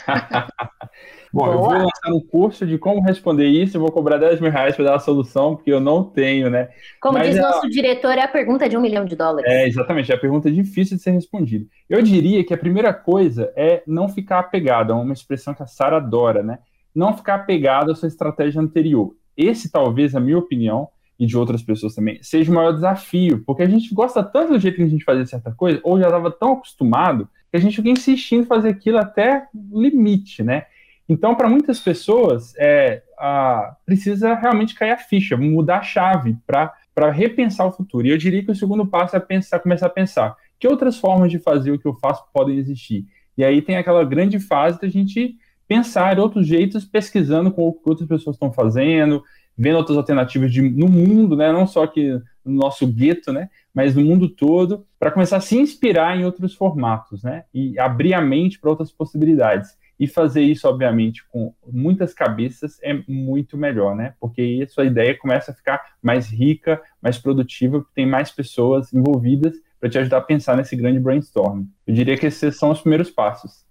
Bom, 1.33 1.47
Boa. 1.47 1.55
eu 1.55 1.59
vou 1.59 1.73
lançar 1.73 2.13
um 2.13 2.21
curso 2.21 2.67
de 2.67 2.77
como 2.77 3.01
responder 3.01 3.47
isso, 3.47 3.77
eu 3.77 3.81
vou 3.81 3.91
cobrar 3.91 4.19
10 4.19 4.39
mil 4.41 4.51
reais 4.51 4.77
para 4.77 4.85
dar 4.85 4.97
a 4.97 5.01
solução, 5.01 5.57
porque 5.57 5.73
eu 5.73 5.81
não 5.81 6.05
tenho, 6.05 6.51
né? 6.51 6.69
Como 7.01 7.17
Mas 7.17 7.29
diz 7.29 7.39
a... 7.39 7.43
nosso 7.43 7.71
diretor, 7.71 8.13
é 8.13 8.23
a 8.23 8.29
pergunta 8.29 8.69
de 8.69 8.77
um 8.77 8.81
milhão 8.81 9.05
de 9.07 9.17
dólares. 9.17 9.51
É, 9.51 9.67
exatamente, 9.67 10.13
é 10.13 10.15
a 10.15 10.21
pergunta 10.21 10.51
difícil 10.51 10.99
de 10.99 11.03
ser 11.03 11.13
respondida. 11.13 11.65
Eu 11.89 12.03
diria 12.03 12.45
que 12.45 12.53
a 12.53 12.59
primeira 12.59 12.93
coisa 12.93 13.51
é 13.57 13.83
não 13.87 14.09
ficar 14.09 14.41
apegado, 14.41 14.93
é 14.93 14.95
uma 14.95 15.15
expressão 15.15 15.55
que 15.55 15.63
a 15.63 15.67
Sara 15.67 15.97
adora, 15.97 16.43
né? 16.43 16.59
Não 16.95 17.17
ficar 17.17 17.37
apegado 17.37 17.91
à 17.91 17.95
sua 17.95 18.09
estratégia 18.09 18.61
anterior. 18.61 19.15
Esse, 19.37 19.71
talvez, 19.71 20.12
na 20.12 20.21
minha 20.21 20.38
opinião, 20.38 20.88
e 21.18 21.27
de 21.27 21.37
outras 21.37 21.62
pessoas 21.62 21.95
também, 21.95 22.18
seja 22.23 22.51
o 22.51 22.55
maior 22.55 22.73
desafio, 22.73 23.42
porque 23.47 23.62
a 23.62 23.68
gente 23.68 23.95
gosta 23.95 24.23
tanto 24.23 24.53
do 24.53 24.59
jeito 24.59 24.77
que 24.77 24.83
a 24.83 24.88
gente 24.88 25.05
fazia 25.05 25.25
certa 25.27 25.53
coisa, 25.53 25.81
ou 25.83 25.99
já 25.99 26.07
estava 26.07 26.31
tão 26.31 26.55
acostumado, 26.55 27.29
que 27.51 27.57
a 27.57 27.61
gente 27.61 27.77
fica 27.77 27.88
insistindo 27.88 28.42
em 28.42 28.47
fazer 28.47 28.71
aquilo 28.71 28.99
até 28.99 29.47
o 29.55 29.81
limite, 29.81 30.42
né? 30.42 30.64
Então, 31.09 31.35
para 31.35 31.49
muitas 31.49 31.79
pessoas, 31.79 32.55
é, 32.57 33.03
a, 33.18 33.77
precisa 33.85 34.35
realmente 34.35 34.75
cair 34.75 34.92
a 34.92 34.97
ficha, 34.97 35.37
mudar 35.37 35.79
a 35.79 35.83
chave 35.83 36.37
para 36.47 37.11
repensar 37.11 37.66
o 37.66 37.73
futuro. 37.73 38.07
E 38.07 38.11
eu 38.11 38.16
diria 38.16 38.42
que 38.42 38.51
o 38.51 38.55
segundo 38.55 38.87
passo 38.87 39.14
é 39.14 39.21
pensar, 39.21 39.59
começar 39.59 39.87
a 39.87 39.90
pensar 39.90 40.37
que 40.59 40.66
outras 40.68 40.97
formas 40.97 41.31
de 41.31 41.38
fazer 41.38 41.73
o 41.73 41.79
que 41.79 41.87
eu 41.87 41.95
faço 41.95 42.25
podem 42.33 42.57
existir. 42.57 43.07
E 43.37 43.45
aí 43.45 43.61
tem 43.61 43.77
aquela 43.77 44.05
grande 44.05 44.38
fase 44.38 44.81
da 44.81 44.88
gente 44.88 45.37
pensar 45.73 46.21
outros 46.21 46.47
jeitos, 46.47 46.85
pesquisando 46.85 47.51
com 47.51 47.67
o 47.67 47.73
que 47.73 47.89
outras 47.89 48.07
pessoas 48.07 48.37
estão 48.37 48.53
fazendo, 48.53 49.23
vendo 49.57 49.79
outras 49.79 49.97
alternativas 49.97 50.53
de, 50.53 50.61
no 50.61 50.87
mundo, 50.87 51.35
né, 51.35 51.51
não 51.51 51.67
só 51.67 51.85
aqui 51.85 52.11
no 52.45 52.53
nosso 52.53 52.87
gueto, 52.87 53.33
né, 53.33 53.49
mas 53.75 53.95
no 53.95 54.03
mundo 54.03 54.29
todo, 54.29 54.87
para 54.99 55.11
começar 55.11 55.39
a 55.39 55.41
se 55.41 55.57
inspirar 55.57 56.19
em 56.19 56.27
outros 56.27 56.55
formatos, 56.55 57.23
né, 57.23 57.45
e 57.55 57.79
abrir 57.79 58.13
a 58.13 58.21
mente 58.21 58.61
para 58.61 58.69
outras 58.69 58.93
possibilidades. 58.93 59.71
E 59.99 60.07
fazer 60.07 60.43
isso, 60.43 60.69
obviamente, 60.69 61.25
com 61.29 61.55
muitas 61.67 62.13
cabeças 62.13 62.79
é 62.83 62.93
muito 63.07 63.57
melhor, 63.57 63.95
né? 63.95 64.15
Porque 64.19 64.41
aí 64.41 64.63
a 64.63 64.67
sua 64.67 64.85
ideia 64.85 65.17
começa 65.17 65.53
a 65.53 65.55
ficar 65.55 65.81
mais 66.03 66.29
rica, 66.29 66.83
mais 67.01 67.19
produtiva, 67.19 67.79
porque 67.79 67.95
tem 67.95 68.07
mais 68.07 68.29
pessoas 68.29 68.93
envolvidas 68.93 69.55
para 69.79 69.89
te 69.89 69.99
ajudar 69.99 70.17
a 70.17 70.23
pensar 70.23 70.57
nesse 70.57 70.75
grande 70.75 70.99
brainstorm. 70.99 71.67
Eu 71.87 71.95
diria 71.95 72.17
que 72.17 72.27
esses 72.27 72.59
são 72.59 72.71
os 72.71 72.81
primeiros 72.81 73.11
passos. 73.11 73.65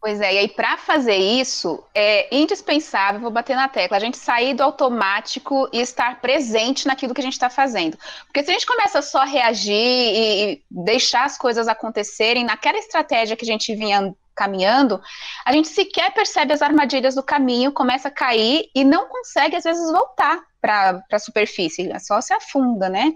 Pois 0.00 0.20
é, 0.20 0.34
e 0.34 0.38
aí 0.38 0.48
para 0.48 0.76
fazer 0.76 1.16
isso 1.16 1.82
é 1.94 2.34
indispensável, 2.34 3.20
vou 3.20 3.30
bater 3.30 3.56
na 3.56 3.68
tecla, 3.68 3.96
a 3.96 4.00
gente 4.00 4.16
sair 4.16 4.54
do 4.54 4.62
automático 4.62 5.68
e 5.72 5.80
estar 5.80 6.20
presente 6.20 6.86
naquilo 6.86 7.14
que 7.14 7.20
a 7.20 7.24
gente 7.24 7.34
está 7.34 7.50
fazendo. 7.50 7.98
Porque 8.26 8.42
se 8.42 8.50
a 8.50 8.52
gente 8.52 8.66
começa 8.66 9.02
só 9.02 9.22
a 9.22 9.24
reagir 9.24 9.74
e 9.74 10.62
deixar 10.70 11.24
as 11.24 11.36
coisas 11.36 11.68
acontecerem 11.68 12.44
naquela 12.44 12.78
estratégia 12.78 13.36
que 13.36 13.44
a 13.44 13.52
gente 13.52 13.74
vinha 13.74 14.14
caminhando, 14.38 15.00
a 15.44 15.52
gente 15.52 15.66
sequer 15.66 16.14
percebe 16.14 16.52
as 16.52 16.62
armadilhas 16.62 17.16
do 17.16 17.22
caminho, 17.24 17.72
começa 17.72 18.06
a 18.06 18.12
cair 18.12 18.70
e 18.72 18.84
não 18.84 19.08
consegue, 19.08 19.56
às 19.56 19.64
vezes, 19.64 19.90
voltar 19.90 20.38
para 20.60 21.02
a 21.10 21.18
superfície, 21.18 21.90
é 21.90 21.98
só 21.98 22.20
se 22.20 22.32
afunda, 22.32 22.88
né? 22.88 23.14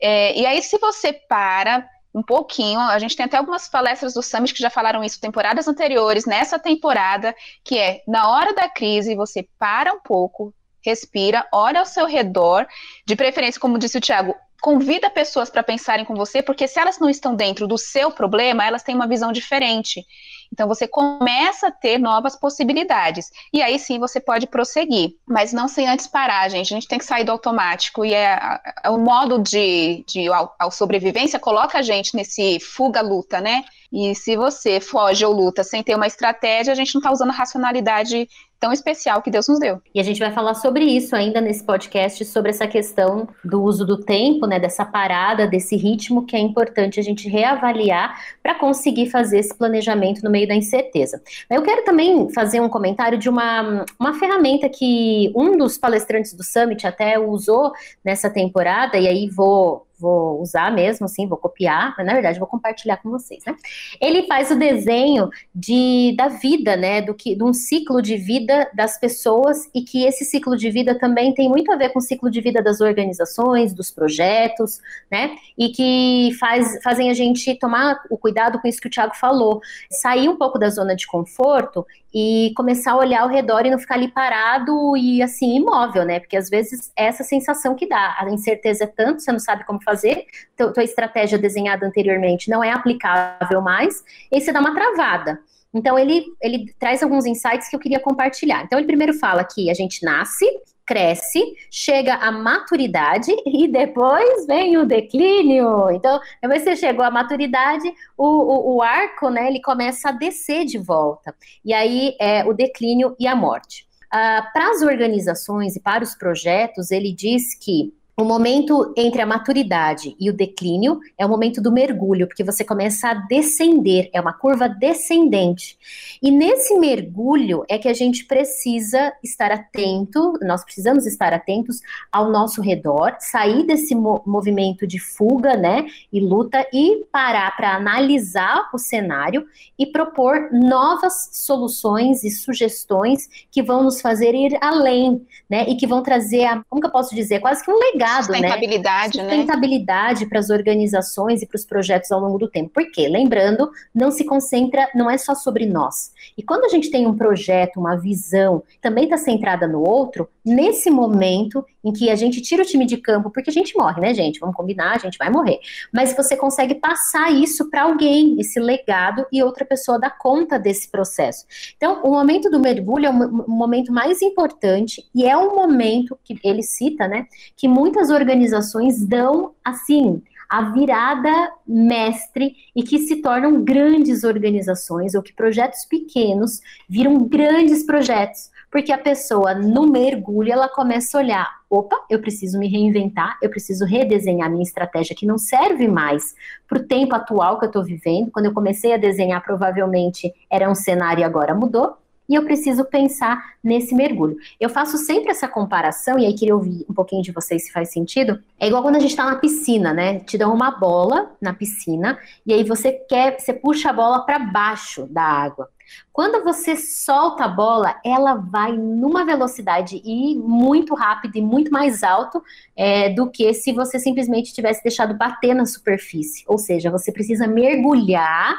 É, 0.00 0.36
e 0.36 0.44
aí, 0.44 0.60
se 0.62 0.78
você 0.78 1.12
para, 1.12 1.88
um 2.18 2.22
pouquinho. 2.22 2.80
A 2.80 2.98
gente 2.98 3.16
tem 3.16 3.26
até 3.26 3.36
algumas 3.36 3.68
palestras 3.68 4.12
do 4.12 4.22
Summit 4.22 4.52
que 4.52 4.62
já 4.62 4.68
falaram 4.68 5.04
isso 5.04 5.20
temporadas 5.20 5.68
anteriores, 5.68 6.26
nessa 6.26 6.58
temporada, 6.58 7.34
que 7.62 7.78
é 7.78 8.02
na 8.06 8.28
hora 8.28 8.52
da 8.52 8.68
crise, 8.68 9.14
você 9.14 9.48
para 9.58 9.92
um 9.92 10.00
pouco, 10.00 10.52
respira, 10.84 11.46
olha 11.52 11.80
ao 11.80 11.86
seu 11.86 12.06
redor, 12.06 12.66
de 13.06 13.14
preferência, 13.14 13.60
como 13.60 13.78
disse 13.78 13.98
o 13.98 14.00
Tiago, 14.00 14.34
convida 14.60 15.08
pessoas 15.08 15.48
para 15.50 15.62
pensarem 15.62 16.04
com 16.04 16.14
você, 16.14 16.42
porque 16.42 16.66
se 16.66 16.78
elas 16.78 16.98
não 16.98 17.08
estão 17.08 17.34
dentro 17.34 17.66
do 17.66 17.78
seu 17.78 18.10
problema, 18.10 18.64
elas 18.64 18.82
têm 18.82 18.94
uma 18.94 19.06
visão 19.06 19.32
diferente. 19.32 20.04
Então 20.52 20.66
você 20.66 20.88
começa 20.88 21.68
a 21.68 21.70
ter 21.70 21.98
novas 21.98 22.34
possibilidades. 22.34 23.30
E 23.52 23.62
aí 23.62 23.78
sim 23.78 23.98
você 23.98 24.18
pode 24.18 24.46
prosseguir, 24.46 25.10
mas 25.26 25.52
não 25.52 25.68
sem 25.68 25.86
antes 25.86 26.06
parar, 26.06 26.48
gente. 26.48 26.72
A 26.72 26.76
gente 26.76 26.88
tem 26.88 26.98
que 26.98 27.04
sair 27.04 27.24
do 27.24 27.32
automático. 27.32 28.04
E 28.04 28.14
é, 28.14 28.38
é 28.82 28.90
o 28.90 28.98
modo 28.98 29.38
de, 29.38 30.04
de 30.08 30.28
ao, 30.28 30.54
ao 30.58 30.70
sobrevivência 30.70 31.38
coloca 31.38 31.78
a 31.78 31.82
gente 31.82 32.16
nesse 32.16 32.58
fuga-luta, 32.60 33.40
né? 33.40 33.64
E 33.92 34.14
se 34.14 34.36
você 34.36 34.80
foge 34.80 35.24
ou 35.24 35.32
luta 35.32 35.64
sem 35.64 35.82
ter 35.82 35.94
uma 35.94 36.06
estratégia, 36.06 36.72
a 36.72 36.76
gente 36.76 36.94
não 36.94 37.00
está 37.00 37.10
usando 37.10 37.30
a 37.30 37.34
racionalidade 37.34 38.28
tão 38.60 38.72
especial 38.72 39.22
que 39.22 39.30
Deus 39.30 39.48
nos 39.48 39.58
deu. 39.58 39.80
E 39.94 40.00
a 40.00 40.02
gente 40.02 40.18
vai 40.18 40.32
falar 40.32 40.54
sobre 40.54 40.84
isso 40.84 41.14
ainda 41.14 41.40
nesse 41.40 41.64
podcast, 41.64 42.24
sobre 42.24 42.50
essa 42.50 42.66
questão 42.66 43.28
do 43.44 43.62
uso 43.62 43.84
do 43.84 43.98
tempo, 43.98 44.46
né, 44.46 44.58
dessa 44.58 44.84
parada, 44.84 45.46
desse 45.46 45.76
ritmo 45.76 46.26
que 46.26 46.36
é 46.36 46.38
importante 46.38 46.98
a 46.98 47.02
gente 47.02 47.28
reavaliar 47.28 48.18
para 48.42 48.54
conseguir 48.54 49.10
fazer 49.10 49.38
esse 49.38 49.54
planejamento 49.54 50.22
no 50.22 50.30
meio 50.30 50.46
da 50.46 50.54
incerteza. 50.54 51.22
Eu 51.48 51.62
quero 51.62 51.84
também 51.84 52.30
fazer 52.32 52.60
um 52.60 52.68
comentário 52.68 53.18
de 53.18 53.28
uma, 53.28 53.84
uma 53.98 54.14
ferramenta 54.18 54.68
que 54.68 55.32
um 55.34 55.56
dos 55.56 55.78
palestrantes 55.78 56.32
do 56.34 56.44
Summit 56.44 56.86
até 56.86 57.18
usou 57.18 57.72
nessa 58.04 58.28
temporada, 58.28 58.98
e 58.98 59.06
aí 59.06 59.28
vou 59.28 59.87
vou 59.98 60.40
usar 60.40 60.72
mesmo, 60.72 61.06
assim, 61.06 61.26
vou 61.26 61.36
copiar, 61.36 61.94
mas 61.96 62.06
na 62.06 62.12
verdade 62.12 62.38
vou 62.38 62.48
compartilhar 62.48 62.98
com 62.98 63.10
vocês, 63.10 63.42
né? 63.46 63.54
Ele 64.00 64.26
faz 64.26 64.50
o 64.50 64.56
desenho 64.56 65.28
de, 65.54 66.14
da 66.16 66.28
vida, 66.28 66.76
né, 66.76 67.02
do 67.02 67.14
que, 67.14 67.34
de 67.34 67.42
um 67.42 67.52
ciclo 67.52 68.00
de 68.00 68.16
vida 68.16 68.70
das 68.74 68.98
pessoas 68.98 69.68
e 69.74 69.82
que 69.82 70.04
esse 70.04 70.24
ciclo 70.24 70.56
de 70.56 70.70
vida 70.70 70.98
também 70.98 71.34
tem 71.34 71.48
muito 71.48 71.72
a 71.72 71.76
ver 71.76 71.90
com 71.90 71.98
o 71.98 72.02
ciclo 72.02 72.30
de 72.30 72.40
vida 72.40 72.62
das 72.62 72.80
organizações, 72.80 73.74
dos 73.74 73.90
projetos, 73.90 74.80
né? 75.10 75.36
E 75.56 75.70
que 75.70 76.30
faz, 76.38 76.80
fazem 76.82 77.10
a 77.10 77.14
gente 77.14 77.54
tomar 77.58 78.00
o 78.10 78.16
cuidado 78.16 78.60
com 78.60 78.68
isso 78.68 78.80
que 78.80 78.88
o 78.88 78.90
Thiago 78.90 79.14
falou, 79.16 79.60
sair 79.90 80.28
um 80.28 80.36
pouco 80.36 80.58
da 80.58 80.70
zona 80.70 80.94
de 80.94 81.06
conforto 81.06 81.84
e 82.12 82.52
começar 82.56 82.92
a 82.92 82.96
olhar 82.96 83.22
ao 83.22 83.28
redor 83.28 83.66
e 83.66 83.70
não 83.70 83.78
ficar 83.78 83.94
ali 83.96 84.08
parado 84.08 84.96
e 84.96 85.22
assim 85.22 85.56
imóvel, 85.56 86.04
né? 86.04 86.20
Porque 86.20 86.36
às 86.36 86.48
vezes 86.48 86.90
é 86.96 87.06
essa 87.06 87.22
sensação 87.22 87.74
que 87.74 87.86
dá. 87.86 88.16
A 88.18 88.28
incerteza 88.30 88.84
é 88.84 88.86
tanto, 88.86 89.22
você 89.22 89.30
não 89.30 89.38
sabe 89.38 89.64
como 89.64 89.82
fazer, 89.88 90.26
tua, 90.56 90.72
tua 90.72 90.84
estratégia 90.84 91.38
desenhada 91.38 91.86
anteriormente 91.86 92.50
não 92.50 92.62
é 92.62 92.70
aplicável 92.70 93.62
mais, 93.62 94.04
e 94.30 94.40
você 94.40 94.52
dá 94.52 94.60
uma 94.60 94.74
travada. 94.74 95.40
Então 95.72 95.98
ele, 95.98 96.24
ele 96.42 96.74
traz 96.78 97.02
alguns 97.02 97.26
insights 97.26 97.68
que 97.68 97.76
eu 97.76 97.80
queria 97.80 98.00
compartilhar. 98.00 98.64
Então 98.64 98.78
ele 98.78 98.86
primeiro 98.86 99.14
fala 99.14 99.44
que 99.44 99.70
a 99.70 99.74
gente 99.74 100.04
nasce, 100.04 100.46
cresce, 100.86 101.42
chega 101.70 102.14
à 102.14 102.32
maturidade 102.32 103.30
e 103.46 103.68
depois 103.68 104.46
vem 104.46 104.78
o 104.78 104.86
declínio. 104.86 105.90
Então, 105.90 106.18
depois 106.42 106.62
que 106.62 106.70
você 106.70 106.76
chegou 106.76 107.04
à 107.04 107.10
maturidade, 107.10 107.92
o, 108.16 108.26
o, 108.26 108.76
o 108.76 108.82
arco, 108.82 109.28
né, 109.28 109.48
ele 109.48 109.60
começa 109.60 110.08
a 110.08 110.12
descer 110.12 110.64
de 110.64 110.78
volta. 110.78 111.34
E 111.64 111.74
aí 111.74 112.16
é 112.18 112.44
o 112.44 112.54
declínio 112.54 113.14
e 113.20 113.26
a 113.26 113.36
morte. 113.36 113.86
Uh, 114.06 114.40
para 114.54 114.70
as 114.70 114.80
organizações 114.80 115.76
e 115.76 115.80
para 115.80 116.02
os 116.02 116.14
projetos, 116.14 116.90
ele 116.90 117.12
diz 117.12 117.54
que 117.54 117.92
o 118.18 118.24
momento 118.24 118.92
entre 118.96 119.22
a 119.22 119.26
maturidade 119.26 120.16
e 120.18 120.28
o 120.28 120.32
declínio 120.32 120.98
é 121.16 121.24
o 121.24 121.28
momento 121.28 121.62
do 121.62 121.70
mergulho, 121.70 122.26
porque 122.26 122.42
você 122.42 122.64
começa 122.64 123.10
a 123.10 123.14
descender, 123.14 124.10
é 124.12 124.20
uma 124.20 124.32
curva 124.32 124.68
descendente. 124.68 125.78
E 126.20 126.28
nesse 126.28 126.76
mergulho 126.80 127.64
é 127.68 127.78
que 127.78 127.86
a 127.86 127.94
gente 127.94 128.24
precisa 128.24 129.12
estar 129.22 129.52
atento, 129.52 130.32
nós 130.42 130.64
precisamos 130.64 131.06
estar 131.06 131.32
atentos 131.32 131.80
ao 132.10 132.28
nosso 132.28 132.60
redor, 132.60 133.16
sair 133.20 133.64
desse 133.64 133.94
mo 133.94 134.20
movimento 134.26 134.84
de 134.84 134.98
fuga, 134.98 135.56
né, 135.56 135.86
e 136.12 136.18
luta 136.18 136.66
e 136.72 137.04
parar 137.12 137.56
para 137.56 137.76
analisar 137.76 138.68
o 138.74 138.78
cenário 138.78 139.46
e 139.78 139.86
propor 139.86 140.48
novas 140.50 141.30
soluções 141.34 142.24
e 142.24 142.32
sugestões 142.32 143.28
que 143.48 143.62
vão 143.62 143.84
nos 143.84 144.00
fazer 144.00 144.34
ir 144.34 144.58
além, 144.60 145.24
né, 145.48 145.66
e 145.68 145.76
que 145.76 145.86
vão 145.86 146.02
trazer, 146.02 146.46
a, 146.46 146.64
como 146.68 146.80
que 146.80 146.88
eu 146.88 146.92
posso 146.92 147.14
dizer, 147.14 147.38
quase 147.38 147.64
que 147.64 147.70
um 147.70 147.78
legado 147.78 148.07
né? 148.16 148.22
Sustentabilidade, 148.22 149.18
né? 149.18 149.24
Sustentabilidade 149.24 150.26
para 150.26 150.38
as 150.38 150.50
organizações 150.50 151.42
e 151.42 151.46
para 151.46 151.56
os 151.56 151.64
projetos 151.64 152.10
ao 152.12 152.20
longo 152.20 152.38
do 152.38 152.48
tempo. 152.48 152.70
Porque, 152.72 153.08
lembrando, 153.08 153.70
não 153.94 154.10
se 154.10 154.24
concentra, 154.24 154.88
não 154.94 155.10
é 155.10 155.18
só 155.18 155.34
sobre 155.34 155.66
nós. 155.66 156.12
E 156.36 156.42
quando 156.42 156.64
a 156.64 156.68
gente 156.68 156.90
tem 156.90 157.06
um 157.06 157.16
projeto, 157.16 157.80
uma 157.80 157.96
visão, 157.96 158.62
também 158.80 159.04
está 159.04 159.16
centrada 159.16 159.66
no 159.66 159.82
outro, 159.82 160.28
nesse 160.44 160.90
momento 160.90 161.64
em 161.84 161.92
que 161.92 162.10
a 162.10 162.16
gente 162.16 162.40
tira 162.40 162.62
o 162.62 162.66
time 162.66 162.84
de 162.84 162.96
campo, 162.96 163.30
porque 163.30 163.50
a 163.50 163.52
gente 163.52 163.76
morre, 163.76 164.00
né, 164.00 164.12
gente? 164.12 164.40
Vamos 164.40 164.56
combinar, 164.56 164.94
a 164.94 164.98
gente 164.98 165.16
vai 165.16 165.30
morrer. 165.30 165.58
Mas 165.92 166.14
você 166.14 166.36
consegue 166.36 166.74
passar 166.74 167.32
isso 167.32 167.70
para 167.70 167.82
alguém, 167.82 168.36
esse 168.38 168.60
legado, 168.60 169.26
e 169.32 169.42
outra 169.42 169.64
pessoa 169.64 169.98
dá 169.98 170.10
conta 170.10 170.58
desse 170.58 170.90
processo. 170.90 171.46
Então, 171.76 172.02
o 172.02 172.10
momento 172.10 172.50
do 172.50 172.60
mergulho 172.60 173.06
é 173.06 173.10
o 173.10 173.48
momento 173.48 173.92
mais 173.92 174.20
importante 174.22 175.04
e 175.14 175.24
é 175.24 175.36
um 175.36 175.54
momento 175.54 176.18
que 176.24 176.38
ele 176.44 176.62
cita, 176.62 177.08
né, 177.08 177.26
que 177.56 177.66
muitas 177.66 177.97
organizações 178.10 179.04
dão 179.04 179.54
assim 179.64 180.22
a 180.48 180.70
virada 180.70 181.52
mestre 181.66 182.54
e 182.74 182.82
que 182.82 183.00
se 183.00 183.16
tornam 183.20 183.62
grandes 183.62 184.24
organizações 184.24 185.14
ou 185.14 185.22
que 185.22 185.34
projetos 185.34 185.84
pequenos 185.84 186.60
viram 186.88 187.18
grandes 187.28 187.84
projetos 187.84 188.50
porque 188.70 188.92
a 188.92 188.98
pessoa 188.98 189.54
no 189.54 189.86
mergulho 189.86 190.52
ela 190.52 190.68
começa 190.68 191.16
a 191.16 191.20
olhar, 191.20 191.48
opa, 191.70 191.96
eu 192.10 192.20
preciso 192.20 192.58
me 192.58 192.68
reinventar, 192.68 193.38
eu 193.42 193.48
preciso 193.48 193.84
redesenhar 193.84 194.50
minha 194.50 194.62
estratégia 194.62 195.16
que 195.16 195.26
não 195.26 195.38
serve 195.38 195.88
mais 195.88 196.34
para 196.68 196.78
o 196.78 196.84
tempo 196.84 197.14
atual 197.14 197.58
que 197.58 197.64
eu 197.64 197.68
estou 197.68 197.84
vivendo. 197.84 198.30
Quando 198.30 198.46
eu 198.46 198.54
comecei 198.54 198.92
a 198.92 198.98
desenhar, 198.98 199.42
provavelmente 199.42 200.32
era 200.50 200.70
um 200.70 200.74
cenário 200.74 201.22
e 201.22 201.24
agora 201.24 201.54
mudou. 201.54 201.96
E 202.28 202.34
eu 202.34 202.44
preciso 202.44 202.84
pensar 202.84 203.54
nesse 203.64 203.94
mergulho. 203.94 204.36
Eu 204.60 204.68
faço 204.68 204.98
sempre 204.98 205.30
essa 205.30 205.48
comparação, 205.48 206.18
e 206.18 206.26
aí 206.26 206.34
queria 206.34 206.54
ouvir 206.54 206.84
um 206.88 206.94
pouquinho 206.94 207.22
de 207.22 207.32
vocês 207.32 207.64
se 207.64 207.72
faz 207.72 207.90
sentido. 207.90 208.42
É 208.60 208.66
igual 208.66 208.82
quando 208.82 208.96
a 208.96 209.00
gente 209.00 209.10
está 209.10 209.24
na 209.24 209.36
piscina, 209.36 209.94
né? 209.94 210.20
Te 210.20 210.36
dão 210.36 210.52
uma 210.52 210.70
bola 210.70 211.32
na 211.40 211.54
piscina, 211.54 212.18
e 212.44 212.52
aí 212.52 212.62
você 212.64 212.92
quer, 212.92 213.38
você 213.38 213.52
puxa 213.52 213.90
a 213.90 213.92
bola 213.92 214.20
para 214.26 214.38
baixo 214.38 215.06
da 215.06 215.22
água. 215.22 215.70
Quando 216.12 216.44
você 216.44 216.76
solta 216.76 217.44
a 217.44 217.48
bola, 217.48 217.96
ela 218.04 218.34
vai 218.34 218.72
numa 218.72 219.24
velocidade 219.24 220.02
e 220.04 220.34
muito 220.36 220.94
rápida 220.94 221.38
e 221.38 221.42
muito 221.42 221.70
mais 221.70 222.02
alto 222.02 222.42
é, 222.76 223.08
do 223.08 223.30
que 223.30 223.54
se 223.54 223.72
você 223.72 223.98
simplesmente 223.98 224.52
tivesse 224.52 224.82
deixado 224.82 225.14
bater 225.14 225.54
na 225.54 225.64
superfície. 225.64 226.44
Ou 226.46 226.58
seja, 226.58 226.90
você 226.90 227.10
precisa 227.10 227.46
mergulhar 227.46 228.54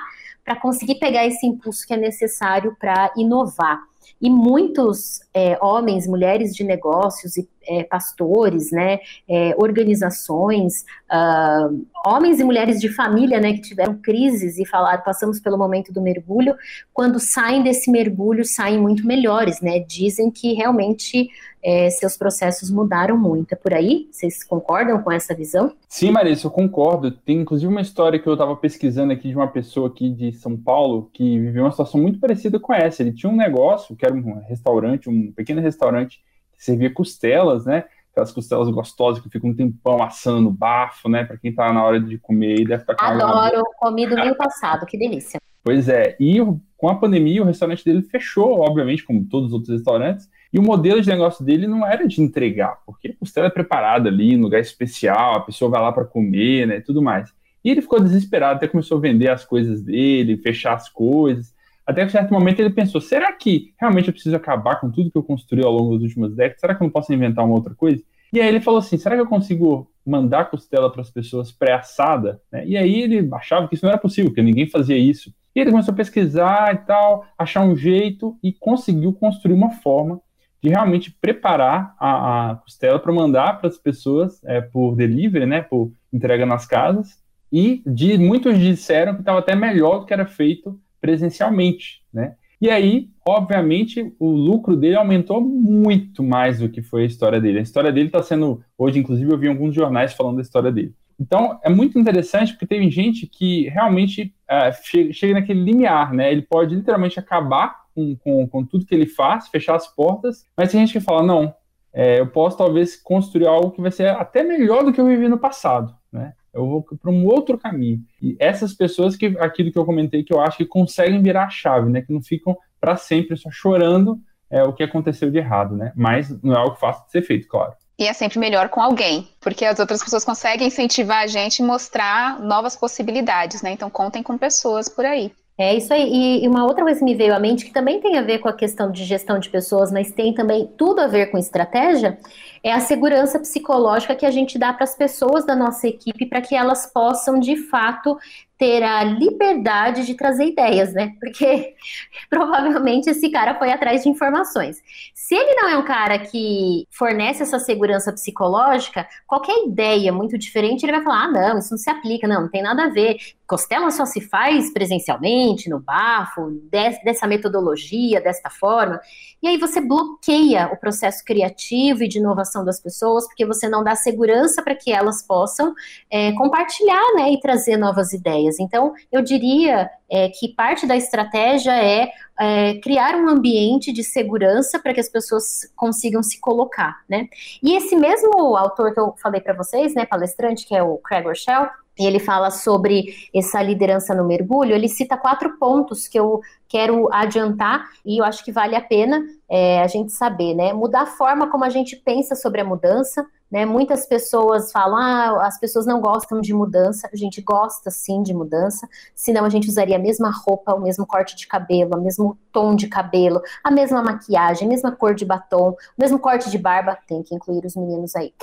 para 0.50 0.60
conseguir 0.60 0.96
pegar 0.96 1.28
esse 1.28 1.46
impulso 1.46 1.86
que 1.86 1.94
é 1.94 1.98
necessário 1.98 2.76
para 2.80 3.14
inovar. 3.16 3.84
E 4.22 4.30
muitos 4.30 5.22
é, 5.34 5.58
homens, 5.62 6.08
mulheres 6.08 6.56
de 6.56 6.64
negócios 6.64 7.38
e 7.38 7.48
é, 7.70 7.84
pastores, 7.84 8.72
né, 8.72 9.00
é, 9.28 9.54
organizações, 9.58 10.84
uh, 11.12 11.86
homens 12.06 12.40
e 12.40 12.44
mulheres 12.44 12.82
de 12.82 12.90
família, 12.90 13.40
né, 13.40 13.54
que 13.54 13.62
tiveram 13.62 13.96
crises 13.96 14.58
e 14.58 14.66
falaram, 14.66 15.04
passamos 15.04 15.40
pelo 15.40 15.58
momento 15.58 15.94
do 15.94 16.02
mergulho, 16.02 16.56
quando 16.92 17.20
saem 17.20 17.62
desse 17.62 17.92
mergulho, 17.92 18.44
saem 18.44 18.80
muito 18.80 19.06
melhores, 19.06 19.62
né, 19.62 19.80
dizem 19.80 20.32
que 20.32 20.54
realmente 20.54 21.30
é, 21.62 21.90
seus 21.90 22.18
processos 22.18 22.70
mudaram 22.72 23.18
muito. 23.18 23.54
É 23.54 23.56
por 23.56 23.74
aí? 23.74 24.08
Vocês 24.12 24.44
concordam 24.44 25.02
com 25.02 25.12
essa 25.12 25.36
visão? 25.36 25.74
Sim, 25.88 26.12
Marisa, 26.12 26.48
eu 26.48 26.52
concordo. 26.52 27.12
Tem 27.12 27.38
inclusive 27.38 27.70
uma 27.70 27.82
história 27.82 28.20
que 28.20 28.28
eu 28.28 28.34
estava 28.34 28.56
pesquisando 28.56 29.12
aqui 29.12 29.30
de 29.30 29.36
uma 29.36 29.48
pessoa 29.48 29.88
aqui 29.90 30.10
de 30.10 30.32
São 30.32 30.56
Paulo 30.56 31.10
que 31.14 31.40
viveu 31.40 31.64
uma 31.64 31.72
situação 31.72 32.00
muito 32.00 32.20
parecida 32.20 32.60
com 32.60 32.74
essa. 32.74 33.02
Ele 33.02 33.12
tinha 33.12 33.32
um 33.32 33.36
negócio, 33.36 33.96
que 34.00 34.06
era 34.06 34.16
um 34.16 34.40
restaurante, 34.40 35.10
um 35.10 35.32
pequeno 35.32 35.62
restaurante 35.62 36.22
que 36.58 36.64
servia 36.64 36.92
costelas, 36.92 37.66
né? 37.66 37.84
Aquelas 38.12 38.32
costelas 38.32 38.70
gostosas 38.70 39.22
que 39.22 39.30
ficam 39.30 39.50
um 39.50 39.56
tempão 39.56 40.02
assando 40.02 40.42
no 40.42 40.52
bafo, 40.52 41.10
né? 41.10 41.24
Para 41.24 41.38
quem 41.38 41.54
tá 41.54 41.72
na 41.72 41.84
hora 41.84 42.00
de 42.00 42.18
comer 42.18 42.62
e 42.62 42.66
deve 42.66 42.84
estar 42.84 42.96
com 42.96 43.06
Adoro, 43.06 43.64
comi 43.78 44.08
domingo 44.08 44.36
passado, 44.36 44.86
que 44.86 44.98
delícia. 44.98 45.40
Pois 45.64 45.90
é, 45.90 46.16
e 46.20 46.40
com 46.78 46.90
a 46.90 46.96
pandemia 46.96 47.44
o 47.44 47.46
restaurante 47.46 47.84
dele 47.84 48.02
fechou, 48.02 48.62
obviamente, 48.62 49.04
como 49.04 49.26
todos 49.26 49.48
os 49.48 49.54
outros 49.54 49.70
restaurantes, 49.70 50.30
e 50.52 50.58
o 50.58 50.64
modelo 50.64 51.02
de 51.02 51.10
negócio 51.10 51.46
dele 51.46 51.68
não 51.68 51.86
era 51.86 52.08
de 52.08 52.22
entregar, 52.22 52.80
porque 52.86 53.10
a 53.10 53.16
costela 53.16 53.48
é 53.48 53.52
preparada 53.52 54.10
ali, 54.10 54.34
em 54.34 54.42
lugar 54.42 54.62
especial, 54.62 55.36
a 55.36 55.42
pessoa 55.42 55.70
vai 55.70 55.82
lá 55.82 55.92
para 55.92 56.06
comer, 56.06 56.66
né, 56.66 56.78
e 56.78 56.82
tudo 56.82 57.02
mais. 57.02 57.32
E 57.64 57.70
ele 57.70 57.82
ficou 57.82 58.00
desesperado, 58.00 58.56
até 58.56 58.68
começou 58.68 58.98
a 58.98 59.02
vender 59.02 59.30
as 59.30 59.44
coisas 59.44 59.82
dele, 59.82 60.38
fechar 60.38 60.74
as 60.74 60.90
coisas. 60.90 61.54
Até 61.90 62.06
que 62.06 62.12
certo 62.12 62.32
momento 62.32 62.60
ele 62.60 62.70
pensou: 62.70 63.02
será 63.02 63.34
que 63.34 63.74
realmente 63.80 64.10
eu 64.10 64.14
preciso 64.14 64.36
acabar 64.36 64.80
com 64.80 64.92
tudo 64.92 65.10
que 65.10 65.18
eu 65.18 65.24
construí 65.24 65.66
ao 65.66 65.72
longo 65.72 65.96
das 65.96 66.04
últimas 66.04 66.36
décadas? 66.36 66.62
Será 66.62 66.76
que 66.76 66.84
eu 66.84 66.86
não 66.86 66.92
posso 66.92 67.12
inventar 67.12 67.44
uma 67.44 67.56
outra 67.56 67.74
coisa? 67.74 68.00
E 68.32 68.40
aí 68.40 68.48
ele 68.48 68.62
falou 68.62 68.78
assim: 68.78 68.96
será 68.96 69.16
que 69.16 69.22
eu 69.22 69.28
consigo 69.28 69.90
mandar 70.06 70.52
costela 70.52 70.92
para 70.92 71.02
as 71.02 71.10
pessoas 71.10 71.52
pré-assada? 71.52 72.40
Né? 72.52 72.68
E 72.68 72.78
aí 72.78 73.02
ele 73.02 73.28
achava 73.34 73.68
que 73.68 73.74
isso 73.74 73.84
não 73.84 73.90
era 73.90 74.00
possível, 74.00 74.32
que 74.32 74.40
ninguém 74.40 74.70
fazia 74.70 74.96
isso. 74.96 75.34
E 75.56 75.60
ele 75.60 75.72
começou 75.72 75.92
a 75.92 75.98
pesquisar 75.98 76.76
e 76.76 76.78
tal, 76.78 77.26
achar 77.36 77.62
um 77.62 77.76
jeito 77.76 78.38
e 78.44 78.54
conseguiu 78.54 79.12
construir 79.12 79.56
uma 79.56 79.72
forma 79.72 80.22
de 80.62 80.70
realmente 80.70 81.10
preparar 81.20 81.96
a, 82.00 82.52
a 82.52 82.56
costela 82.58 83.00
para 83.00 83.12
mandar 83.12 83.58
para 83.58 83.68
as 83.68 83.80
pessoas 83.80 84.40
é, 84.44 84.62
por 84.62 84.96
delivery, 84.96 85.48
né, 85.48 85.64
por 85.64 85.92
entrega 86.14 86.46
nas 86.46 86.68
casas. 86.68 87.18
E 87.52 87.82
de, 87.84 88.16
muitos 88.20 88.60
disseram 88.60 89.16
que 89.16 89.22
estava 89.22 89.40
até 89.40 89.56
melhor 89.56 90.02
do 90.02 90.06
que 90.06 90.14
era 90.14 90.28
feito 90.28 90.80
presencialmente, 91.00 92.02
né? 92.14 92.36
E 92.62 92.70
aí, 92.70 93.10
obviamente, 93.26 94.14
o 94.20 94.30
lucro 94.30 94.76
dele 94.76 94.98
aumentou 94.98 95.40
muito 95.40 96.22
mais 96.22 96.60
do 96.60 96.68
que 96.68 96.82
foi 96.82 97.04
a 97.04 97.06
história 97.06 97.40
dele. 97.40 97.60
A 97.60 97.64
história 97.64 97.92
dele 97.92 98.08
está 98.08 98.22
sendo, 98.22 98.62
hoje, 98.78 99.00
inclusive, 99.00 99.32
eu 99.32 99.38
vi 99.38 99.48
alguns 99.48 99.74
jornais 99.74 100.12
falando 100.14 100.36
da 100.36 100.42
história 100.42 100.72
dele. 100.72 100.94
Então, 101.18 101.60
é 101.64 101.70
muito 101.70 101.98
interessante 101.98 102.54
porque 102.54 102.68
tem 102.68 102.90
gente 102.90 103.28
que 103.28 103.68
realmente 103.70 104.34
é, 104.48 104.72
chega, 104.72 105.14
chega 105.14 105.34
naquele 105.36 105.62
limiar, 105.62 106.14
né? 106.14 106.32
Ele 106.32 106.42
pode 106.42 106.76
literalmente 106.76 107.20
acabar 107.20 107.82
com, 107.94 108.16
com, 108.18 108.48
com, 108.48 108.66
tudo 108.66 108.86
que 108.86 108.96
ele 108.96 109.06
faz, 109.06 109.48
fechar 109.48 109.76
as 109.76 109.88
portas, 109.88 110.46
mas 110.56 110.72
tem 110.72 110.80
gente 110.80 110.94
que 110.94 111.00
fala, 111.00 111.24
não, 111.24 111.54
é, 111.94 112.20
eu 112.20 112.28
posso 112.28 112.58
talvez 112.58 112.96
construir 112.96 113.48
algo 113.48 113.72
que 113.72 113.82
vai 113.82 113.92
ser 113.92 114.10
até 114.10 114.44
melhor 114.44 114.84
do 114.84 114.94
que 114.94 115.02
eu 115.02 115.06
vivi 115.06 115.28
no 115.28 115.38
passado, 115.38 115.94
né? 116.12 116.34
Eu 116.54 116.68
vou 116.68 116.82
para 116.84 117.12
um 117.12 117.26
outro 117.26 117.58
caminho. 117.58 118.02
E 118.22 118.36
essas 118.40 118.74
pessoas 118.74 119.16
que 119.16 119.38
aquilo 119.40 119.72
que 119.72 119.78
eu 119.78 119.86
comentei 119.86 120.24
que 120.24 120.34
eu 120.34 120.42
acho 120.42 120.58
que 120.58 120.66
conseguem 120.66 121.22
virar 121.22 121.46
a 121.46 121.50
chave, 121.50 121.90
né, 121.90 122.02
que 122.02 122.14
não 122.14 122.22
ficam 122.22 122.58
para 122.80 122.96
sempre 122.96 123.36
só 123.38 123.50
chorando 123.52 124.20
é 124.50 124.64
o 124.64 124.74
que 124.74 124.84
aconteceu 124.84 125.30
de 125.30 125.38
errado, 125.38 125.76
né? 125.76 125.92
Mas 125.96 126.30
não 126.42 126.54
é 126.54 126.58
algo 126.58 126.76
fácil 126.76 127.06
de 127.06 127.12
ser 127.12 127.22
feito, 127.22 127.48
claro. 127.48 127.74
E 128.00 128.08
é 128.08 128.14
sempre 128.14 128.40
melhor 128.40 128.70
com 128.70 128.82
alguém, 128.82 129.28
porque 129.40 129.66
as 129.66 129.78
outras 129.78 130.02
pessoas 130.02 130.24
conseguem 130.24 130.68
incentivar 130.68 131.24
a 131.24 131.28
gente 131.28 131.60
e 131.60 131.64
mostrar 131.64 132.40
novas 132.40 132.76
possibilidades, 132.76 133.62
né? 133.62 133.72
Então 133.74 133.90
contem 133.90 134.24
com 134.24 134.38
pessoas 134.38 134.90
por 134.90 135.06
aí. 135.06 135.32
É 135.58 135.76
isso 135.76 135.94
aí. 135.94 136.42
E 136.42 136.48
uma 136.48 136.64
outra 136.64 136.84
coisa 136.86 137.00
que 137.00 137.06
me 137.06 137.14
veio 137.14 137.36
à 137.36 137.40
mente, 137.40 137.66
que 137.66 137.74
também 137.74 138.00
tem 138.00 138.18
a 138.18 138.22
ver 138.22 138.40
com 138.40 138.48
a 138.48 138.54
questão 138.54 138.90
de 138.90 139.04
gestão 139.04 139.38
de 139.38 139.50
pessoas, 139.50 139.92
mas 139.92 140.10
tem 140.14 140.34
também 140.34 140.66
tudo 140.78 141.02
a 141.02 141.08
ver 141.08 141.28
com 141.28 141.38
estratégia, 141.38 142.18
é 142.64 142.72
a 142.72 142.80
segurança 142.80 143.40
psicológica 143.40 144.16
que 144.16 144.26
a 144.26 144.32
gente 144.32 144.58
dá 144.58 144.74
para 144.74 144.84
as 144.84 144.96
pessoas 144.96 145.46
da 145.46 145.56
nossa 145.56 145.88
equipe 145.88 146.26
para 146.26 146.42
que 146.42 146.56
elas 146.56 146.86
possam, 146.86 147.40
de 147.40 147.56
fato, 147.56 148.18
ter 148.58 148.84
a 148.84 149.04
liberdade 149.04 150.06
de 150.06 150.14
trazer 150.14 150.48
ideias, 150.48 150.94
né? 150.94 151.14
Porque 151.20 151.76
provavelmente 152.30 153.10
esse 153.10 153.30
cara 153.30 153.58
foi 153.58 153.72
atrás 153.72 154.04
de 154.04 154.10
informações. 154.10 154.82
Se 155.14 155.34
ele 155.34 155.56
não 155.56 155.70
é 155.70 155.78
um 155.78 155.86
cara 155.86 156.20
que 156.20 156.86
fornece 156.92 157.44
essa 157.44 157.58
segurança 157.58 158.12
psicológica, 158.12 159.08
qualquer 159.26 159.66
ideia 159.66 160.12
muito 160.12 160.38
diferente, 160.38 160.84
ele 160.84 160.92
vai 160.92 161.04
falar: 161.04 161.24
ah, 161.24 161.32
não, 161.32 161.60
isso 161.60 161.72
não 161.72 161.78
se 161.78 161.90
aplica, 161.90 162.28
não, 162.28 162.42
não 162.42 162.50
tem 162.50 162.62
nada 162.62 162.84
a 162.84 162.90
ver. 162.90 163.18
Costela 163.50 163.90
só 163.90 164.06
se 164.06 164.22
faz 164.22 164.72
presencialmente, 164.72 165.72
no 165.72 165.80
bafo, 165.80 166.52
dessa 166.70 167.26
metodologia, 167.26 168.22
desta 168.22 168.48
forma. 168.48 169.02
E 169.42 169.48
aí 169.48 169.58
você 169.58 169.82
bloqueia 169.82 170.70
o 170.72 170.78
processo 170.78 171.26
criativo 171.26 172.04
e 172.04 172.08
de 172.08 172.20
inovação 172.20 172.64
das 172.64 172.80
pessoas, 172.80 173.26
porque 173.26 173.48
você 173.48 173.68
não 173.68 173.84
dá 173.84 173.96
segurança 173.96 174.62
para 174.62 174.76
que 174.76 174.92
elas 174.92 175.26
possam 175.26 175.74
é, 176.12 176.32
compartilhar 176.34 177.02
né, 177.16 177.32
e 177.32 177.40
trazer 177.40 177.76
novas 177.76 178.14
ideias. 178.14 178.60
Então, 178.60 178.94
eu 179.12 179.24
diria 179.24 179.90
é, 180.08 180.30
que 180.30 180.50
parte 180.50 180.86
da 180.86 180.96
estratégia 180.96 181.72
é, 181.72 182.12
é, 182.40 182.76
criar 182.76 183.16
um 183.16 183.30
ambiente 183.30 183.92
de 183.92 184.04
segurança 184.04 184.78
para 184.78 184.94
que 184.94 185.00
as 185.00 185.10
pessoas 185.10 185.44
consigam 185.76 186.22
se 186.22 186.40
colocar, 186.40 187.00
né? 187.10 187.28
E 187.64 187.76
esse 187.76 187.96
mesmo 187.96 188.56
autor 188.56 188.94
que 188.94 189.00
eu 189.00 189.16
falei 189.22 189.42
para 189.42 189.54
vocês, 189.54 189.96
né, 189.96 190.06
palestrante, 190.06 190.68
que 190.68 190.76
é 190.76 190.84
o 190.84 190.98
Craig 190.98 191.26
Rochelle, 191.26 191.70
e 192.00 192.06
ele 192.06 192.20
fala 192.20 192.50
sobre 192.50 193.14
essa 193.36 193.62
liderança 193.62 194.16
no 194.16 194.26
mergulho, 194.26 194.74
ele 194.74 194.88
cita 194.88 195.18
quatro 195.18 195.58
pontos 195.58 196.08
que 196.08 196.18
eu 196.18 196.40
quero 196.68 197.12
adiantar 197.12 197.90
e 198.06 198.22
eu 198.22 198.24
acho 198.24 198.44
que 198.44 198.52
vale 198.52 198.76
a 198.76 198.82
pena 198.82 199.22
é, 199.50 199.82
a 199.82 199.88
gente 199.88 200.12
saber, 200.14 200.54
né? 200.54 200.72
Mudar 200.72 201.02
a 201.02 201.08
forma 201.08 201.50
como 201.50 201.66
a 201.66 201.70
gente 201.70 201.96
pensa 201.98 202.36
sobre 202.36 202.62
a 202.62 202.66
mudança, 202.66 203.26
né? 203.52 203.66
Muitas 203.66 204.06
pessoas 204.06 204.72
falam, 204.72 204.98
ah, 204.98 205.48
as 205.48 205.60
pessoas 205.60 205.86
não 205.86 206.00
gostam 206.00 206.40
de 206.40 206.54
mudança. 206.54 207.10
A 207.12 207.16
gente 207.16 207.42
gosta 207.42 207.90
sim 207.90 208.22
de 208.22 208.34
mudança, 208.34 208.88
senão 209.16 209.46
a 209.46 209.50
gente 209.50 209.68
usaria 209.68 209.96
a 209.96 210.00
mesma 210.00 210.32
roupa, 210.32 210.74
o 210.74 210.82
mesmo 210.82 211.06
corte 211.06 211.36
de 211.36 211.48
cabelo, 211.48 211.96
o 211.96 212.02
mesmo 212.02 212.38
tom 212.52 212.76
de 212.76 212.88
cabelo, 212.88 213.42
a 213.64 213.72
mesma 213.72 214.04
maquiagem, 214.04 214.68
a 214.68 214.70
mesma 214.70 214.92
cor 214.92 215.16
de 215.16 215.26
batom, 215.26 215.70
o 215.72 215.76
mesmo 215.98 216.20
corte 216.20 216.50
de 216.50 216.58
barba. 216.58 216.98
Tem 217.08 217.24
que 217.24 217.34
incluir 217.34 217.66
os 217.66 217.76
meninos 217.76 218.16
aí. 218.16 218.34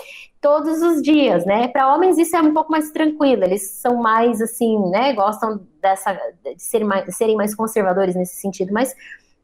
Todos 0.40 0.82
os 0.82 1.02
dias, 1.02 1.44
né? 1.44 1.68
Para 1.68 1.94
homens 1.94 2.18
isso 2.18 2.36
é 2.36 2.40
um 2.40 2.52
pouco 2.52 2.70
mais 2.70 2.90
tranquilo, 2.90 3.44
eles 3.44 3.70
são 3.70 3.96
mais 3.96 4.40
assim, 4.40 4.78
né? 4.90 5.12
Gostam 5.12 5.60
dessa 5.80 6.12
de 6.44 6.62
serem 6.62 6.86
mais, 6.86 7.04
de 7.04 7.12
serem 7.12 7.36
mais 7.36 7.54
conservadores 7.54 8.14
nesse 8.14 8.36
sentido, 8.36 8.72
mas 8.72 8.94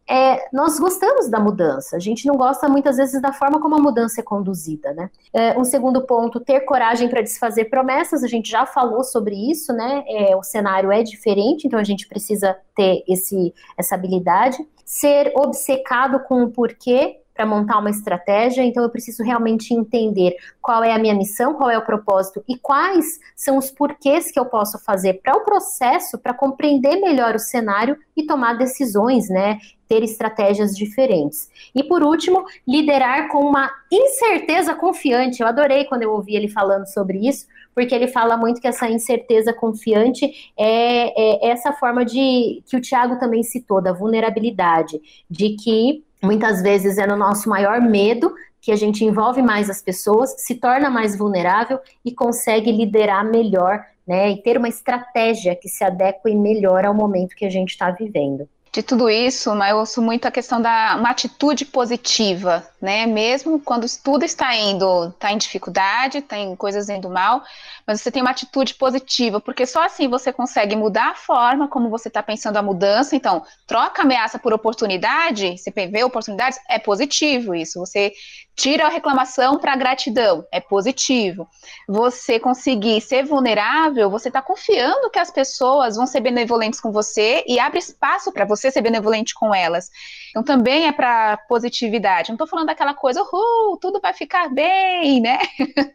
é, 0.09 0.48
nós 0.53 0.78
gostamos 0.78 1.28
da 1.28 1.38
mudança, 1.38 1.96
a 1.96 1.98
gente 1.98 2.26
não 2.26 2.34
gosta 2.34 2.68
muitas 2.68 2.96
vezes 2.96 3.20
da 3.22 3.32
forma 3.32 3.61
como 3.61 3.76
a 3.76 3.80
mudança 3.80 4.20
é 4.20 4.24
conduzida, 4.24 4.92
né? 4.92 5.11
É, 5.32 5.59
um 5.59 5.64
segundo 5.64 6.03
ponto, 6.03 6.40
ter 6.40 6.61
coragem 6.61 7.09
para 7.09 7.22
desfazer 7.22 7.66
promessas, 7.66 8.22
a 8.22 8.26
gente 8.26 8.50
já 8.50 8.66
falou 8.66 9.05
sobre 9.05 9.34
isso, 9.34 9.72
né? 9.72 10.05
É, 10.09 10.36
o 10.36 10.42
cenário 10.42 10.90
é 10.90 11.03
diferente, 11.03 11.66
então 11.66 11.78
a 11.78 11.84
gente 11.84 12.07
precisa 12.09 12.57
ter 12.76 13.05
esse, 13.09 13.55
essa 13.78 13.94
habilidade. 13.94 14.59
Ser 14.84 15.32
obcecado 15.36 16.20
com 16.20 16.42
o 16.42 16.50
porquê, 16.50 17.22
para 17.35 17.47
montar 17.47 17.78
uma 17.78 17.91
estratégia, 17.91 18.62
então 18.62 18.83
eu 18.83 18.91
preciso 18.91 19.22
realmente 19.22 19.72
entender 19.72 20.37
qual 20.61 20.85
é 20.85 20.93
a 20.93 20.99
minha 20.99 21.14
missão, 21.14 21.55
qual 21.55 21.70
é 21.70 21.78
o 21.78 21.85
propósito 21.85 22.45
e 22.49 22.57
quais 22.57 23.18
são 23.35 23.57
os 23.57 23.70
porquês 23.70 24.30
que 24.30 24.39
eu 24.39 24.47
posso 24.47 24.78
fazer 24.78 25.20
para 25.22 25.37
o 25.37 25.45
processo, 25.45 26.18
para 26.18 26.35
compreender 26.35 26.97
melhor 27.01 27.35
o 27.35 27.39
cenário 27.39 27.97
e 28.16 28.24
tomar 28.26 28.55
decisões, 28.55 29.28
né? 29.28 29.59
Ter 29.89 30.03
estratégias 30.03 30.76
diferentes. 30.76 31.51
E 31.74 31.83
por 31.83 32.03
último, 32.03 32.45
liderar 32.66 33.28
com 33.28 33.41
uma 33.41 33.70
incerteza 33.91 34.74
confiante. 34.74 35.43
Eu 35.43 35.49
adorei 35.49 35.85
quando 35.85 36.03
eu 36.03 36.12
ouvi 36.12 36.35
ele 36.35 36.49
falando 36.49 36.87
sobre 36.87 37.28
isso, 37.28 37.47
porque 37.74 37.95
ele 37.95 38.09
fala 38.09 38.37
muito 38.37 38.61
que 38.61 38.68
essa 38.68 38.89
incerteza 38.89 39.53
confiante 39.53 40.53
é, 40.59 41.47
é 41.47 41.51
essa 41.51 41.72
forma 41.72 42.05
de 42.05 42.62
que 42.66 42.76
o 42.76 42.80
Tiago 42.80 43.18
também 43.18 43.43
citou, 43.43 43.83
da 43.83 43.93
vulnerabilidade, 43.93 45.01
de 45.28 45.57
que 45.57 46.05
muitas 46.23 46.62
vezes 46.62 46.99
é 46.99 47.07
no 47.07 47.16
nosso 47.16 47.49
maior 47.49 47.81
medo 47.81 48.35
que 48.61 48.70
a 48.70 48.77
gente 48.77 49.05
envolve 49.05 49.43
mais 49.43 49.68
as 49.68 49.83
pessoas, 49.83 50.35
se 50.39 50.55
torna 50.55 50.89
mais 50.89 51.18
vulnerável 51.18 51.81
e 52.05 52.12
consegue 52.12 52.70
liderar 52.70 53.25
melhor, 53.25 53.85
né? 54.07 54.31
E 54.31 54.41
ter 54.41 54.57
uma 54.57 54.68
estratégia 54.68 55.57
que 55.57 55.68
se 55.68 55.83
adeque 55.83 56.33
melhor 56.35 56.85
ao 56.85 56.95
momento 56.95 57.35
que 57.35 57.45
a 57.45 57.51
gente 57.51 57.70
está 57.70 57.91
vivendo 57.91 58.49
de 58.73 58.83
tudo 58.83 59.11
isso, 59.11 59.55
mas 59.55 59.70
eu 59.70 59.77
ouço 59.77 60.01
muito 60.01 60.25
a 60.27 60.31
questão 60.31 60.61
da 60.61 60.97
uma 60.97 61.11
atitude 61.11 61.66
positiva, 61.66 62.66
né? 62.81 63.05
Mesmo 63.05 63.61
quando 63.61 63.87
tudo 64.03 64.25
está 64.25 64.57
indo, 64.57 65.09
está 65.09 65.31
em 65.31 65.37
dificuldade, 65.37 66.23
tem 66.23 66.57
coisas 66.57 66.89
indo 66.89 67.11
mal, 67.11 67.43
mas 67.87 68.01
você 68.01 68.11
tem 68.11 68.23
uma 68.23 68.31
atitude 68.31 68.75
positiva, 68.75 69.39
porque 69.41 69.66
só 69.66 69.85
assim 69.85 70.09
você 70.09 70.33
consegue 70.33 70.75
mudar 70.75 71.11
a 71.11 71.14
forma 71.14 71.68
como 71.68 71.91
você 71.91 72.09
está 72.09 72.23
pensando 72.23 72.57
a 72.57 72.62
mudança. 72.62 73.14
Então, 73.14 73.45
troca 73.66 74.01
ameaça 74.01 74.39
por 74.39 74.55
oportunidade, 74.55 75.59
você 75.59 75.70
vê 75.70 76.03
oportunidades, 76.03 76.59
é 76.66 76.79
positivo 76.79 77.55
isso. 77.55 77.79
Você 77.79 78.14
tira 78.55 78.87
a 78.87 78.91
reclamação 78.91 79.59
para 79.59 79.77
gratidão, 79.77 80.47
é 80.53 80.61
positivo. 80.61 81.49
Você 81.89 82.39
conseguir 82.39 83.01
ser 83.01 83.25
vulnerável, 83.25 84.11
você 84.11 84.29
está 84.29 84.41
confiando 84.41 85.11
que 85.11 85.18
as 85.18 85.31
pessoas 85.31 85.97
vão 85.97 86.07
ser 86.07 86.20
benevolentes 86.20 86.81
com 86.81 86.93
você 86.93 87.45
e 87.47 87.59
abre 87.59 87.79
espaço 87.79 88.33
para 88.33 88.45
você 88.45 88.61
ser 88.70 88.82
benevolente 88.82 89.34
com 89.34 89.54
elas. 89.54 89.90
Então 90.30 90.42
também 90.42 90.86
é 90.86 90.92
para 90.92 91.36
positividade. 91.48 92.28
Não 92.28 92.34
estou 92.34 92.46
falando 92.46 92.66
daquela 92.66 92.94
coisa, 92.94 93.22
uhul, 93.22 93.78
tudo 93.78 94.00
vai 94.00 94.12
ficar 94.12 94.48
bem, 94.48 95.20
né? 95.22 95.38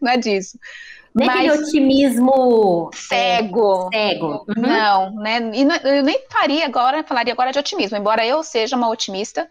Não 0.01 0.11
é 0.11 0.17
disso. 0.17 0.57
Nem 1.15 1.27
Mas... 1.27 1.37
aquele 1.37 1.63
otimismo 1.63 2.91
cego. 2.93 3.89
É, 3.91 4.09
cego. 4.09 4.45
Uhum. 4.47 4.61
Não, 4.61 5.15
né? 5.15 5.39
E 5.53 5.61
eu 5.97 6.03
nem 6.03 6.23
faria 6.29 6.65
agora, 6.65 7.03
falaria 7.03 7.33
agora 7.33 7.51
de 7.51 7.57
otimismo, 7.57 7.97
embora 7.97 8.25
eu 8.25 8.43
seja 8.43 8.75
uma 8.75 8.89
otimista, 8.89 9.49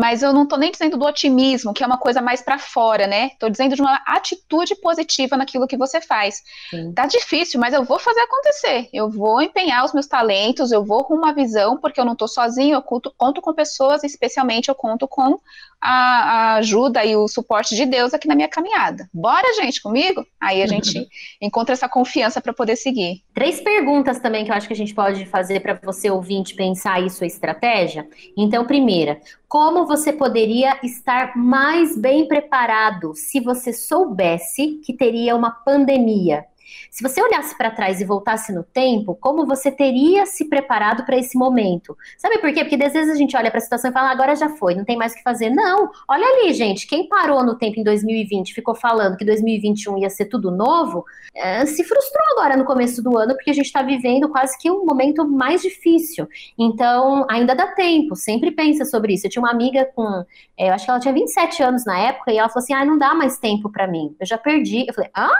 mas 0.00 0.22
eu 0.22 0.32
não 0.32 0.44
estou 0.44 0.58
nem 0.58 0.72
dizendo 0.72 0.96
do 0.96 1.04
otimismo, 1.04 1.74
que 1.74 1.84
é 1.84 1.86
uma 1.86 1.98
coisa 1.98 2.22
mais 2.22 2.40
para 2.40 2.58
fora, 2.58 3.06
né? 3.06 3.26
Estou 3.26 3.50
dizendo 3.50 3.76
de 3.76 3.82
uma 3.82 4.00
atitude 4.06 4.74
positiva 4.76 5.36
naquilo 5.36 5.66
que 5.66 5.76
você 5.76 6.00
faz. 6.00 6.42
Sim. 6.70 6.94
Tá 6.94 7.04
difícil, 7.04 7.60
mas 7.60 7.74
eu 7.74 7.84
vou 7.84 7.98
fazer 7.98 8.20
acontecer. 8.20 8.88
Eu 8.94 9.10
vou 9.10 9.42
empenhar 9.42 9.84
os 9.84 9.92
meus 9.92 10.06
talentos, 10.06 10.72
eu 10.72 10.82
vou 10.82 11.04
com 11.04 11.14
uma 11.14 11.34
visão, 11.34 11.76
porque 11.76 12.00
eu 12.00 12.04
não 12.06 12.14
estou 12.14 12.28
sozinho, 12.28 12.76
eu 12.76 12.82
conto, 12.82 13.12
conto 13.14 13.42
com 13.42 13.52
pessoas, 13.52 14.02
especialmente 14.02 14.70
eu 14.70 14.74
conto 14.74 15.06
com 15.06 15.38
a, 15.80 15.90
a, 15.90 16.54
ajuda 16.56 17.04
e 17.04 17.16
o 17.16 17.26
suporte 17.26 17.74
de 17.74 17.86
Deus 17.86 18.12
aqui 18.12 18.28
na 18.28 18.34
minha 18.34 18.48
caminhada. 18.48 19.08
Bora, 19.12 19.54
gente, 19.54 19.82
comigo? 19.82 20.26
Aí 20.40 20.62
a 20.62 20.66
gente 20.66 21.08
encontra 21.40 21.72
essa 21.72 21.88
confiança 21.88 22.40
para 22.40 22.52
poder 22.52 22.76
seguir. 22.76 23.22
Três 23.34 23.60
perguntas 23.60 24.20
também 24.20 24.44
que 24.44 24.50
eu 24.50 24.54
acho 24.54 24.66
que 24.66 24.74
a 24.74 24.76
gente 24.76 24.94
pode 24.94 25.24
fazer 25.26 25.60
para 25.60 25.74
você 25.82 26.10
ouvinte 26.10 26.54
pensar 26.54 26.94
aí 26.94 27.08
sua 27.08 27.26
estratégia. 27.26 28.06
Então, 28.36 28.66
primeira, 28.66 29.20
como 29.48 29.86
você 29.90 30.12
poderia 30.12 30.78
estar 30.84 31.36
mais 31.36 31.96
bem 31.96 32.28
preparado 32.28 33.12
se 33.12 33.40
você 33.40 33.72
soubesse 33.72 34.80
que 34.84 34.92
teria 34.92 35.34
uma 35.34 35.50
pandemia? 35.50 36.44
Se 36.90 37.02
você 37.02 37.22
olhasse 37.22 37.56
para 37.56 37.70
trás 37.70 38.00
e 38.00 38.04
voltasse 38.04 38.52
no 38.52 38.62
tempo, 38.62 39.14
como 39.14 39.46
você 39.46 39.70
teria 39.70 40.26
se 40.26 40.48
preparado 40.48 41.04
para 41.04 41.16
esse 41.16 41.36
momento? 41.36 41.96
Sabe 42.18 42.38
por 42.38 42.52
quê? 42.52 42.64
Porque 42.64 42.82
às 42.82 42.92
vezes 42.92 43.12
a 43.12 43.16
gente 43.16 43.36
olha 43.36 43.50
para 43.50 43.58
a 43.58 43.62
situação 43.62 43.90
e 43.90 43.92
fala, 43.92 44.08
ah, 44.08 44.12
agora 44.12 44.34
já 44.34 44.48
foi, 44.50 44.74
não 44.74 44.84
tem 44.84 44.96
mais 44.96 45.12
o 45.12 45.16
que 45.16 45.22
fazer. 45.22 45.50
Não, 45.50 45.90
olha 46.08 46.24
ali, 46.24 46.52
gente, 46.52 46.86
quem 46.86 47.08
parou 47.08 47.44
no 47.44 47.56
tempo 47.56 47.78
em 47.78 47.84
2020, 47.84 48.54
ficou 48.54 48.74
falando 48.74 49.16
que 49.16 49.24
2021 49.24 49.98
ia 49.98 50.10
ser 50.10 50.26
tudo 50.26 50.50
novo, 50.50 51.04
é, 51.34 51.64
se 51.66 51.84
frustrou 51.84 52.24
agora 52.32 52.56
no 52.56 52.64
começo 52.64 53.02
do 53.02 53.16
ano, 53.16 53.34
porque 53.34 53.50
a 53.50 53.54
gente 53.54 53.66
está 53.66 53.82
vivendo 53.82 54.28
quase 54.28 54.58
que 54.58 54.70
um 54.70 54.84
momento 54.84 55.26
mais 55.28 55.62
difícil. 55.62 56.28
Então, 56.58 57.26
ainda 57.28 57.54
dá 57.54 57.66
tempo, 57.68 58.16
sempre 58.16 58.50
pensa 58.50 58.84
sobre 58.84 59.14
isso. 59.14 59.26
Eu 59.26 59.30
tinha 59.30 59.42
uma 59.42 59.50
amiga 59.50 59.84
com, 59.94 60.24
é, 60.56 60.68
eu 60.68 60.74
acho 60.74 60.84
que 60.84 60.90
ela 60.90 61.00
tinha 61.00 61.14
27 61.14 61.62
anos 61.62 61.84
na 61.84 61.98
época, 61.98 62.32
e 62.32 62.38
ela 62.38 62.48
falou 62.48 62.62
assim: 62.62 62.74
ah, 62.74 62.84
não 62.84 62.98
dá 62.98 63.14
mais 63.14 63.38
tempo 63.38 63.70
para 63.70 63.86
mim, 63.86 64.14
eu 64.18 64.26
já 64.26 64.38
perdi. 64.38 64.86
Eu 64.88 64.94
falei, 64.94 65.10
ah? 65.14 65.32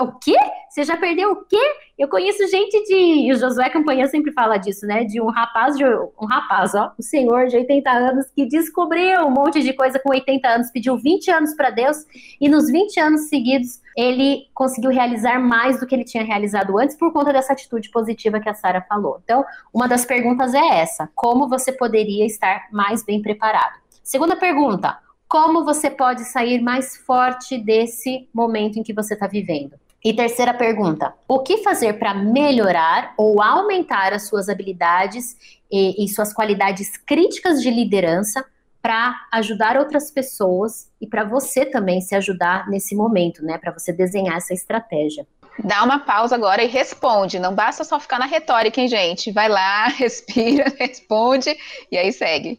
O 0.00 0.10
quê? 0.18 0.36
Você 0.68 0.82
já 0.82 0.96
perdeu 0.96 1.30
o 1.30 1.44
quê? 1.44 1.60
Eu 1.96 2.08
conheço 2.08 2.44
gente 2.48 2.82
de. 2.82 3.26
E 3.26 3.32
o 3.32 3.38
Josué 3.38 3.70
Campanha 3.70 4.08
sempre 4.08 4.32
fala 4.32 4.56
disso, 4.56 4.84
né? 4.86 5.04
De 5.04 5.20
um 5.20 5.30
rapaz, 5.30 5.76
de 5.76 5.84
um 5.84 6.26
rapaz, 6.28 6.74
ó, 6.74 6.92
um 6.98 7.02
senhor 7.02 7.46
de 7.46 7.56
80 7.56 7.88
anos 7.88 8.26
que 8.34 8.44
descobriu 8.44 9.20
um 9.20 9.30
monte 9.30 9.62
de 9.62 9.72
coisa 9.72 10.00
com 10.00 10.10
80 10.10 10.48
anos, 10.48 10.70
pediu 10.72 10.96
20 10.96 11.30
anos 11.30 11.54
para 11.54 11.70
Deus, 11.70 11.98
e 12.40 12.48
nos 12.48 12.68
20 12.68 12.98
anos 12.98 13.28
seguidos 13.28 13.80
ele 13.96 14.48
conseguiu 14.52 14.90
realizar 14.90 15.38
mais 15.38 15.78
do 15.78 15.86
que 15.86 15.94
ele 15.94 16.04
tinha 16.04 16.24
realizado 16.24 16.76
antes 16.76 16.96
por 16.96 17.12
conta 17.12 17.32
dessa 17.32 17.52
atitude 17.52 17.88
positiva 17.90 18.40
que 18.40 18.48
a 18.48 18.54
Sara 18.54 18.84
falou. 18.88 19.20
Então, 19.22 19.44
uma 19.72 19.86
das 19.86 20.04
perguntas 20.04 20.54
é 20.54 20.80
essa: 20.80 21.08
como 21.14 21.48
você 21.48 21.70
poderia 21.70 22.26
estar 22.26 22.66
mais 22.72 23.04
bem 23.04 23.22
preparado? 23.22 23.78
Segunda 24.02 24.34
pergunta: 24.34 24.98
como 25.28 25.64
você 25.64 25.88
pode 25.88 26.24
sair 26.24 26.60
mais 26.60 26.96
forte 26.96 27.56
desse 27.56 28.28
momento 28.34 28.76
em 28.76 28.82
que 28.82 28.92
você 28.92 29.14
está 29.14 29.28
vivendo? 29.28 29.83
E 30.04 30.12
terceira 30.12 30.52
pergunta: 30.52 31.14
o 31.26 31.38
que 31.38 31.58
fazer 31.58 31.94
para 31.94 32.12
melhorar 32.12 33.14
ou 33.16 33.40
aumentar 33.40 34.12
as 34.12 34.28
suas 34.28 34.50
habilidades 34.50 35.34
e, 35.72 36.04
e 36.04 36.08
suas 36.08 36.32
qualidades 36.32 36.98
críticas 36.98 37.62
de 37.62 37.70
liderança 37.70 38.44
para 38.82 39.16
ajudar 39.32 39.78
outras 39.78 40.10
pessoas 40.10 40.90
e 41.00 41.06
para 41.06 41.24
você 41.24 41.64
também 41.64 42.02
se 42.02 42.14
ajudar 42.14 42.68
nesse 42.68 42.94
momento, 42.94 43.42
né? 43.42 43.56
Para 43.56 43.72
você 43.72 43.94
desenhar 43.94 44.36
essa 44.36 44.52
estratégia. 44.52 45.26
Dá 45.58 45.82
uma 45.82 46.00
pausa 46.00 46.34
agora 46.34 46.62
e 46.62 46.66
responde. 46.66 47.38
Não 47.38 47.54
basta 47.54 47.82
só 47.82 47.98
ficar 47.98 48.18
na 48.18 48.26
retórica, 48.26 48.78
hein, 48.82 48.88
gente? 48.88 49.32
Vai 49.32 49.48
lá, 49.48 49.88
respira, 49.96 50.70
responde 50.78 51.56
e 51.90 51.96
aí 51.96 52.12
segue. 52.12 52.58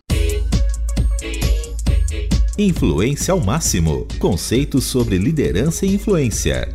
Influência 2.57 3.33
ao 3.33 3.39
máximo. 3.39 4.07
Conceitos 4.17 4.85
sobre 4.85 5.19
liderança 5.19 5.85
e 5.85 5.93
influência. 5.93 6.73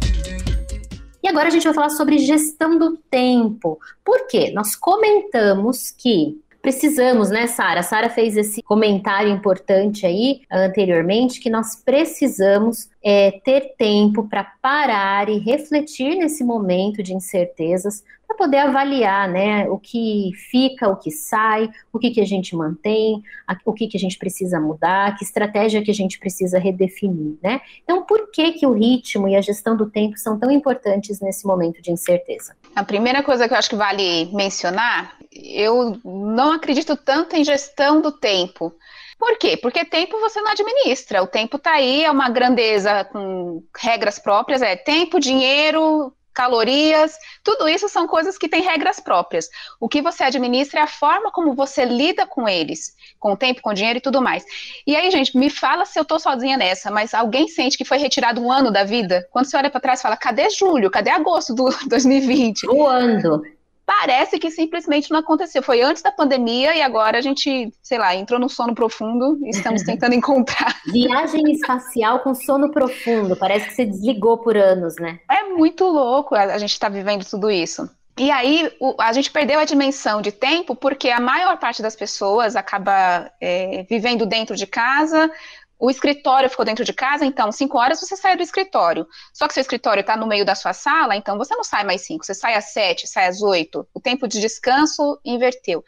E 1.23 1.29
agora 1.29 1.49
a 1.49 1.51
gente 1.51 1.65
vai 1.65 1.75
falar 1.75 1.91
sobre 1.91 2.19
gestão 2.19 2.79
do 2.79 2.97
tempo. 3.11 3.79
Por 4.05 4.27
quê? 4.27 4.51
Nós 4.55 4.75
comentamos 4.75 5.91
que 5.91 6.41
precisamos, 6.63 7.31
né, 7.31 7.47
Sara? 7.47 7.83
Sara 7.83 8.11
fez 8.11 8.37
esse 8.37 8.63
comentário 8.63 9.31
importante 9.31 10.07
aí 10.07 10.43
anteriormente 10.51 11.41
que 11.41 11.51
nós 11.51 11.77
precisamos 11.77 12.89
é, 13.03 13.41
ter 13.45 13.75
tempo 13.79 14.29
para 14.29 14.45
parar 14.61 15.29
e 15.29 15.39
refletir 15.39 16.17
nesse 16.17 16.45
momento 16.45 17.03
de 17.03 17.15
incertezas 17.15 18.03
para 18.31 18.37
poder 18.37 18.59
avaliar, 18.59 19.29
né, 19.29 19.69
o 19.69 19.77
que 19.77 20.31
fica, 20.51 20.89
o 20.89 20.97
que 20.97 21.11
sai, 21.11 21.69
o 21.93 21.99
que, 21.99 22.11
que 22.11 22.21
a 22.21 22.25
gente 22.25 22.55
mantém, 22.55 23.23
a, 23.47 23.57
o 23.65 23.73
que, 23.73 23.89
que 23.89 23.97
a 23.97 24.01
gente 24.01 24.17
precisa 24.17 24.61
mudar, 24.61 25.17
que 25.17 25.25
estratégia 25.25 25.83
que 25.83 25.91
a 25.91 25.95
gente 25.95 26.19
precisa 26.19 26.59
redefinir, 26.59 27.37
né? 27.43 27.61
Então, 27.83 28.05
por 28.05 28.31
que 28.31 28.53
que 28.53 28.67
o 28.67 28.73
ritmo 28.73 29.27
e 29.27 29.35
a 29.35 29.41
gestão 29.41 29.77
do 29.77 29.91
tempo 29.91 30.17
são 30.17 30.39
tão 30.39 30.51
importantes 30.51 31.21
nesse 31.21 31.45
momento 31.45 31.83
de 31.83 31.91
incerteza? 31.91 32.57
A 32.75 32.85
primeira 32.85 33.23
coisa 33.23 33.49
que 33.49 33.55
eu 33.55 33.59
acho 33.59 33.71
que 33.71 33.77
vale 33.77 34.27
mencionar, 34.33 35.17
eu 35.33 35.99
não 36.05 36.53
acredito 36.53 36.97
tanto 36.97 37.35
em 37.35 37.43
gestão 37.43 38.01
do 38.01 38.13
tempo. 38.13 38.73
Por 39.19 39.37
quê? 39.39 39.57
Porque 39.57 39.85
tempo 39.85 40.19
você 40.21 40.41
não 40.41 40.53
administra. 40.53 41.23
O 41.23 41.27
tempo 41.27 41.57
está 41.57 41.73
aí, 41.73 42.05
é 42.05 42.11
uma 42.11 42.31
grandeza 42.31 43.05
com 43.05 43.63
regras 43.77 44.19
próprias, 44.19 44.63
é 44.63 44.77
tempo, 44.77 45.21
dinheiro, 45.21 46.15
calorias, 46.35 47.13
tudo 47.43 47.69
isso 47.69 47.89
são 47.89 48.07
coisas 48.07 48.39
que 48.39 48.49
têm 48.49 48.63
regras 48.63 49.01
próprias. 49.01 49.49
O 49.81 49.89
que 49.89 50.01
você 50.01 50.25
administra 50.25 50.81
é 50.81 50.83
a 50.83 50.87
forma 50.87 51.31
como 51.31 51.55
você 51.55 51.85
lida 51.85 52.27
com 52.27 52.49
eles, 52.49 52.95
com 53.19 53.33
o 53.33 53.37
tempo, 53.37 53.61
com 53.63 53.71
o 53.71 53.75
dinheiro 53.75 53.99
e 53.99 54.03
tudo 54.03 54.23
mais. 54.23 54.45
E 54.87 54.97
aí, 54.97 55.11
gente, 55.11 55.37
me 55.37 55.51
fala 55.51 55.85
se 55.85 55.99
eu 55.99 56.05
tô 56.05 56.19
sozinha 56.19 56.57
nessa, 56.57 56.91
mas 56.91 57.15
alguém 57.15 57.49
sente 57.49 57.77
que 57.77 57.85
foi 57.85 57.99
retirado 57.99 58.41
um 58.41 58.51
ano 58.51 58.71
da 58.71 58.85
vida? 58.85 59.27
Quando 59.31 59.47
você 59.47 59.57
olha 59.57 59.71
para 59.71 59.81
trás 59.81 60.03
fala, 60.03 60.17
cadê 60.17 60.49
julho? 60.51 60.91
Cadê 60.91 61.11
agosto 61.11 61.55
do 61.55 61.69
2020? 61.89 62.67
Voando 62.67 63.43
parece 63.91 64.39
que 64.39 64.53
simplesmente 64.53 65.11
não 65.11 65.19
aconteceu. 65.19 65.65
Foi 65.65 65.83
antes 65.83 66.01
da 66.01 66.13
pandemia 66.13 66.77
e 66.77 66.81
agora 66.81 67.19
a 67.19 67.21
gente, 67.21 67.73
sei 67.83 67.99
lá, 67.99 68.15
entrou 68.15 68.39
no 68.39 68.49
sono 68.49 68.73
profundo 68.73 69.37
e 69.45 69.51
estamos 69.51 69.83
tentando 69.83 70.15
encontrar. 70.15 70.81
Viagem 70.87 71.51
espacial 71.51 72.21
com 72.21 72.33
sono 72.33 72.71
profundo. 72.71 73.35
Parece 73.35 73.67
que 73.67 73.75
você 73.75 73.85
desligou 73.85 74.39
por 74.39 74.57
anos, 74.57 74.95
né? 75.01 75.19
É 75.29 75.43
muito 75.49 75.85
louco 75.85 76.37
a 76.37 76.57
gente 76.57 76.71
estar 76.71 76.89
tá 76.89 76.95
vivendo 76.95 77.29
tudo 77.29 77.51
isso. 77.51 77.91
E 78.17 78.31
aí 78.31 78.71
o, 78.79 78.95
a 79.01 79.13
gente 79.13 79.31
perdeu 79.31 79.59
a 79.59 79.65
dimensão 79.65 80.23
de 80.23 80.31
tempo 80.31 80.77
porque 80.77 81.11
a 81.11 81.19
maior 81.19 81.59
parte 81.59 81.83
das 81.83 81.97
pessoas 81.97 82.55
acaba 82.55 83.31
é, 83.41 83.85
vivendo 83.89 84.25
dentro 84.25 84.55
de 84.55 84.67
casa, 84.67 85.33
O 85.81 85.91
escritório 85.91 86.51
ficou 86.51 86.65
dentro 86.65 86.85
de 86.85 86.93
casa, 86.93 87.25
então 87.25 87.51
5 87.51 87.79
horas 87.79 87.99
você 87.99 88.15
sai 88.15 88.37
do 88.37 88.43
escritório. 88.43 89.07
Só 89.33 89.49
que 89.49 89.55
seu 89.55 89.63
escritório 89.63 90.03
está 90.03 90.15
no 90.15 90.27
meio 90.27 90.45
da 90.45 90.55
sua 90.55 90.75
sala, 90.75 91.17
então 91.17 91.39
você 91.39 91.57
não 91.57 91.65
sai 91.65 91.85
mais 91.85 92.03
5, 92.03 92.25
você 92.25 92.35
sai 92.35 92.55
às 92.55 92.67
7, 92.67 93.07
sai 93.07 93.27
às 93.27 93.41
8. 93.41 93.89
O 93.95 93.99
tempo 94.01 94.29
de 94.29 94.39
descanso 94.39 95.19
inverteu. 95.25 95.83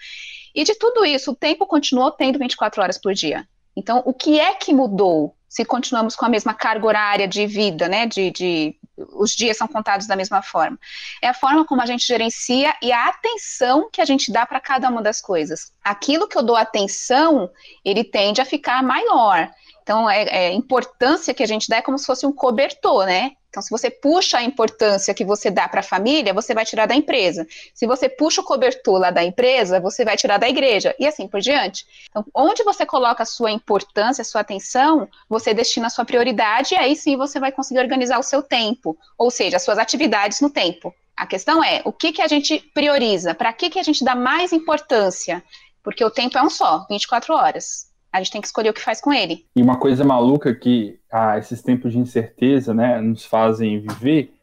E 0.54 0.64
de 0.64 0.74
tudo 0.76 1.04
isso, 1.04 1.32
o 1.32 1.36
tempo 1.36 1.66
continuou 1.66 2.10
tendo 2.10 2.38
24 2.38 2.82
horas 2.82 2.98
por 2.98 3.12
dia. 3.12 3.46
Então, 3.76 4.02
o 4.06 4.14
que 4.14 4.40
é 4.40 4.54
que 4.54 4.72
mudou 4.72 5.36
se 5.52 5.62
continuamos 5.66 6.16
com 6.16 6.24
a 6.24 6.30
mesma 6.30 6.54
carga 6.54 6.86
horária 6.86 7.28
de 7.28 7.46
vida, 7.46 7.86
né? 7.86 8.06
De, 8.06 8.30
de, 8.30 8.74
os 8.96 9.32
dias 9.32 9.58
são 9.58 9.68
contados 9.68 10.06
da 10.06 10.16
mesma 10.16 10.40
forma. 10.40 10.78
É 11.20 11.28
a 11.28 11.34
forma 11.34 11.66
como 11.66 11.82
a 11.82 11.86
gente 11.86 12.06
gerencia 12.06 12.74
e 12.80 12.90
a 12.90 13.08
atenção 13.08 13.90
que 13.92 14.00
a 14.00 14.04
gente 14.06 14.32
dá 14.32 14.46
para 14.46 14.58
cada 14.58 14.88
uma 14.88 15.02
das 15.02 15.20
coisas. 15.20 15.70
Aquilo 15.84 16.26
que 16.26 16.38
eu 16.38 16.42
dou 16.42 16.56
atenção, 16.56 17.50
ele 17.84 18.02
tende 18.02 18.40
a 18.40 18.46
ficar 18.46 18.82
maior. 18.82 19.50
Então, 19.82 20.08
é, 20.08 20.22
é, 20.24 20.46
a 20.48 20.52
importância 20.52 21.34
que 21.34 21.42
a 21.42 21.46
gente 21.46 21.68
dá 21.68 21.76
é 21.76 21.82
como 21.82 21.98
se 21.98 22.06
fosse 22.06 22.24
um 22.24 22.32
cobertor, 22.32 23.04
né? 23.06 23.32
Então, 23.52 23.62
se 23.62 23.68
você 23.68 23.90
puxa 23.90 24.38
a 24.38 24.42
importância 24.42 25.12
que 25.12 25.26
você 25.26 25.50
dá 25.50 25.68
para 25.68 25.80
a 25.80 25.82
família, 25.82 26.32
você 26.32 26.54
vai 26.54 26.64
tirar 26.64 26.86
da 26.86 26.94
empresa. 26.94 27.46
Se 27.74 27.86
você 27.86 28.08
puxa 28.08 28.40
o 28.40 28.44
cobertor 28.44 28.98
lá 28.98 29.10
da 29.10 29.22
empresa, 29.22 29.78
você 29.78 30.06
vai 30.06 30.16
tirar 30.16 30.38
da 30.38 30.48
igreja, 30.48 30.94
e 30.98 31.06
assim 31.06 31.28
por 31.28 31.38
diante. 31.38 31.84
Então, 32.08 32.24
onde 32.34 32.64
você 32.64 32.86
coloca 32.86 33.24
a 33.24 33.26
sua 33.26 33.50
importância, 33.50 34.22
a 34.22 34.24
sua 34.24 34.40
atenção, 34.40 35.06
você 35.28 35.52
destina 35.52 35.88
a 35.88 35.90
sua 35.90 36.06
prioridade, 36.06 36.74
e 36.74 36.78
aí 36.78 36.96
sim 36.96 37.14
você 37.14 37.38
vai 37.38 37.52
conseguir 37.52 37.80
organizar 37.80 38.18
o 38.18 38.22
seu 38.22 38.42
tempo, 38.42 38.96
ou 39.18 39.30
seja, 39.30 39.58
as 39.58 39.62
suas 39.62 39.76
atividades 39.76 40.40
no 40.40 40.48
tempo. 40.48 40.94
A 41.14 41.26
questão 41.26 41.62
é, 41.62 41.82
o 41.84 41.92
que, 41.92 42.10
que 42.10 42.22
a 42.22 42.28
gente 42.28 42.58
prioriza? 42.72 43.34
Para 43.34 43.52
que, 43.52 43.68
que 43.68 43.78
a 43.78 43.82
gente 43.82 44.02
dá 44.02 44.14
mais 44.14 44.50
importância? 44.50 45.44
Porque 45.82 46.02
o 46.02 46.10
tempo 46.10 46.38
é 46.38 46.42
um 46.42 46.48
só, 46.48 46.86
24 46.88 47.34
horas. 47.34 47.91
A 48.12 48.18
gente 48.18 48.32
tem 48.32 48.40
que 48.40 48.46
escolher 48.46 48.70
o 48.70 48.74
que 48.74 48.82
faz 48.82 49.00
com 49.00 49.12
ele. 49.12 49.46
E 49.56 49.62
uma 49.62 49.78
coisa 49.78 50.04
maluca 50.04 50.54
que 50.54 50.98
ah, 51.10 51.38
esses 51.38 51.62
tempos 51.62 51.92
de 51.92 51.98
incerteza 51.98 52.74
né, 52.74 53.00
nos 53.00 53.24
fazem 53.24 53.80
viver 53.80 54.34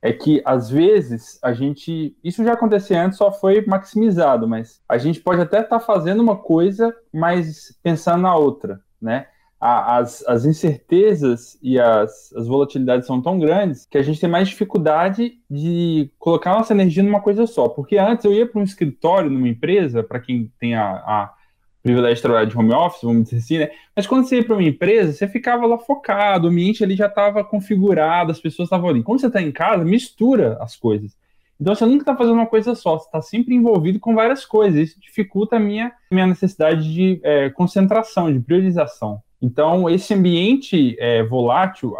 é 0.00 0.12
que 0.12 0.40
às 0.44 0.70
vezes 0.70 1.38
a 1.42 1.52
gente. 1.52 2.16
Isso 2.22 2.44
já 2.44 2.52
acontecia 2.52 3.02
antes, 3.02 3.18
só 3.18 3.32
foi 3.32 3.64
maximizado, 3.66 4.46
mas 4.46 4.80
a 4.88 4.96
gente 4.96 5.20
pode 5.20 5.40
até 5.40 5.60
estar 5.60 5.78
tá 5.78 5.84
fazendo 5.84 6.22
uma 6.22 6.36
coisa, 6.36 6.94
mas 7.12 7.76
pensando 7.82 8.22
na 8.22 8.34
outra, 8.36 8.80
né? 9.00 9.26
As, 9.60 10.24
as 10.28 10.44
incertezas 10.44 11.58
e 11.60 11.80
as, 11.80 12.32
as 12.32 12.46
volatilidades 12.46 13.08
são 13.08 13.20
tão 13.20 13.40
grandes 13.40 13.84
que 13.86 13.98
a 13.98 14.02
gente 14.02 14.20
tem 14.20 14.30
mais 14.30 14.48
dificuldade 14.48 15.32
de 15.50 16.12
colocar 16.16 16.52
nossa 16.52 16.72
energia 16.72 17.02
numa 17.02 17.20
coisa 17.20 17.44
só. 17.44 17.68
Porque 17.68 17.98
antes 17.98 18.24
eu 18.24 18.32
ia 18.32 18.46
para 18.46 18.60
um 18.60 18.64
escritório, 18.64 19.28
numa 19.28 19.48
empresa, 19.48 20.04
para 20.04 20.20
quem 20.20 20.52
tem 20.60 20.76
a, 20.76 20.92
a 20.92 21.34
privilégio 21.82 22.16
de 22.16 22.22
trabalhar 22.22 22.44
de 22.44 22.56
home 22.56 22.72
office, 22.72 23.02
vamos 23.02 23.24
dizer 23.24 23.36
assim, 23.36 23.58
né? 23.58 23.70
Mas 23.94 24.06
quando 24.06 24.26
você 24.26 24.36
ia 24.36 24.44
para 24.44 24.54
uma 24.54 24.62
empresa, 24.62 25.12
você 25.12 25.28
ficava 25.28 25.66
lá 25.66 25.78
focado, 25.78 26.46
o 26.46 26.50
ambiente 26.50 26.82
ali 26.82 26.96
já 26.96 27.06
estava 27.06 27.44
configurado, 27.44 28.30
as 28.30 28.40
pessoas 28.40 28.66
estavam 28.66 28.88
ali. 28.88 29.02
Quando 29.02 29.20
você 29.20 29.28
está 29.28 29.40
em 29.40 29.52
casa, 29.52 29.84
mistura 29.84 30.58
as 30.60 30.76
coisas. 30.76 31.16
Então 31.60 31.74
você 31.74 31.84
nunca 31.84 32.02
está 32.02 32.16
fazendo 32.16 32.34
uma 32.34 32.46
coisa 32.46 32.74
só, 32.74 32.98
você 32.98 33.06
está 33.06 33.20
sempre 33.20 33.54
envolvido 33.54 33.98
com 33.98 34.14
várias 34.14 34.44
coisas. 34.44 34.90
Isso 34.90 35.00
dificulta 35.00 35.56
a 35.56 35.60
minha, 35.60 35.92
minha 36.10 36.26
necessidade 36.26 36.92
de 36.92 37.20
é, 37.22 37.50
concentração, 37.50 38.32
de 38.32 38.38
priorização. 38.38 39.20
Então 39.42 39.90
esse 39.90 40.14
ambiente 40.14 40.96
é, 40.98 41.22
volátil 41.24 41.96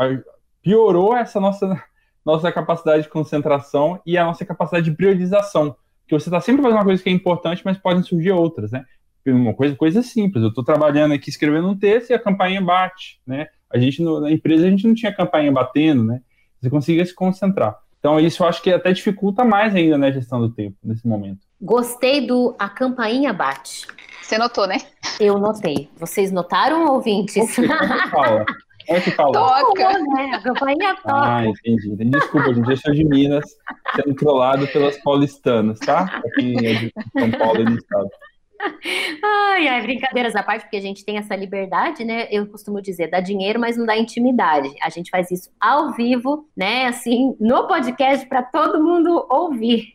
piorou 0.63 1.17
essa 1.17 1.41
nossa, 1.41 1.83
nossa 2.25 2.53
capacidade 2.53 3.05
de 3.05 3.09
concentração 3.09 4.01
e 4.07 4.17
a 4.17 4.25
nossa 4.25 4.45
capacidade 4.45 4.89
de 4.89 4.97
priorização. 4.97 5.77
Porque 6.03 6.19
você 6.19 6.29
está 6.29 6.41
sempre 6.41 6.63
fazendo 6.63 6.79
uma 6.79 6.85
coisa 6.85 7.03
que 7.03 7.09
é 7.11 7.13
importante, 7.13 7.63
mas 7.65 7.77
podem 7.77 8.03
surgir 8.03 8.31
outras, 8.31 8.71
né? 8.71 8.85
Uma 9.27 9.55
coisa, 9.55 9.75
coisa 9.77 10.03
simples. 10.03 10.43
Eu 10.43 10.49
estou 10.51 10.65
trabalhando 10.65 11.13
aqui 11.13 11.31
escrevendo 11.31 11.69
um 11.69 11.79
texto 11.79 12.11
e 12.11 12.15
a 12.15 12.19
campainha 12.19 12.61
bate, 12.61 13.21
né? 13.27 13.49
A 13.71 13.79
gente 13.79 14.03
no, 14.03 14.21
na 14.21 14.31
empresa 14.31 14.67
a 14.67 14.71
gente 14.71 14.87
não 14.87 14.95
tinha 14.95 15.15
campainha 15.15 15.53
batendo, 15.53 16.05
né? 16.05 16.21
Você 16.61 16.71
conseguia 16.71 17.05
se 17.05 17.15
concentrar. 17.15 17.77
Então 17.99 18.19
isso 18.19 18.43
eu 18.43 18.49
acho 18.49 18.63
que 18.63 18.73
até 18.73 18.93
dificulta 18.93 19.45
mais 19.45 19.75
ainda 19.75 19.99
né, 19.99 20.09
a 20.09 20.13
gestão 20.13 20.41
do 20.41 20.51
tempo 20.51 20.77
nesse 20.83 21.07
momento. 21.07 21.41
Gostei 21.61 22.27
do 22.27 22.55
a 22.59 22.69
campainha 22.69 23.33
bate. 23.33 23.87
Você 24.23 24.39
notou, 24.39 24.67
né? 24.67 24.77
Eu 25.19 25.39
notei. 25.39 25.89
Vocês 25.99 26.31
notaram, 26.31 26.87
ouvintes? 26.87 27.57
fala? 28.11 28.45
É 28.89 29.01
que 29.01 29.11
fala. 29.11 29.33
Toca, 29.33 29.99
né? 29.99 30.33
A 30.35 30.43
campainha 30.43 30.95
toca. 30.97 31.37
Ah, 31.37 31.45
entendi. 31.45 31.95
Desculpa, 31.97 32.55
gente. 32.55 32.71
Eu 32.71 32.77
sou 32.77 32.93
de 32.95 33.05
Minas, 33.05 33.45
sendo 33.97 34.15
trollado 34.15 34.67
pelas 34.69 34.97
paulistanas, 35.03 35.79
tá? 35.81 36.23
Aqui 36.25 36.57
é 36.67 36.75
de 36.75 36.93
São 37.19 37.31
Paulo 37.33 37.61
e 37.61 37.65
no 37.65 37.77
estado. 37.77 38.09
Ai, 39.23 39.69
ai, 39.69 39.83
brincadeiras 39.83 40.35
à 40.35 40.43
parte, 40.43 40.63
porque 40.63 40.77
a 40.77 40.81
gente 40.81 41.05
tem 41.05 41.17
essa 41.17 41.35
liberdade, 41.35 42.05
né? 42.05 42.29
Eu 42.31 42.47
costumo 42.47 42.81
dizer, 42.83 43.09
dá 43.09 43.21
dinheiro, 43.21 43.59
mas 43.59 43.77
não 43.77 43.87
dá 43.87 43.97
intimidade. 43.97 44.71
A 44.83 44.89
gente 44.89 45.11
faz 45.11 45.31
isso 45.31 45.51
ao 45.61 45.93
vivo, 45.93 46.49
né? 46.57 46.87
Assim, 46.87 47.37
no 47.41 47.67
podcast 47.67 48.27
para 48.27 48.43
todo 48.43 48.83
mundo 48.83 49.27
ouvir. 49.31 49.95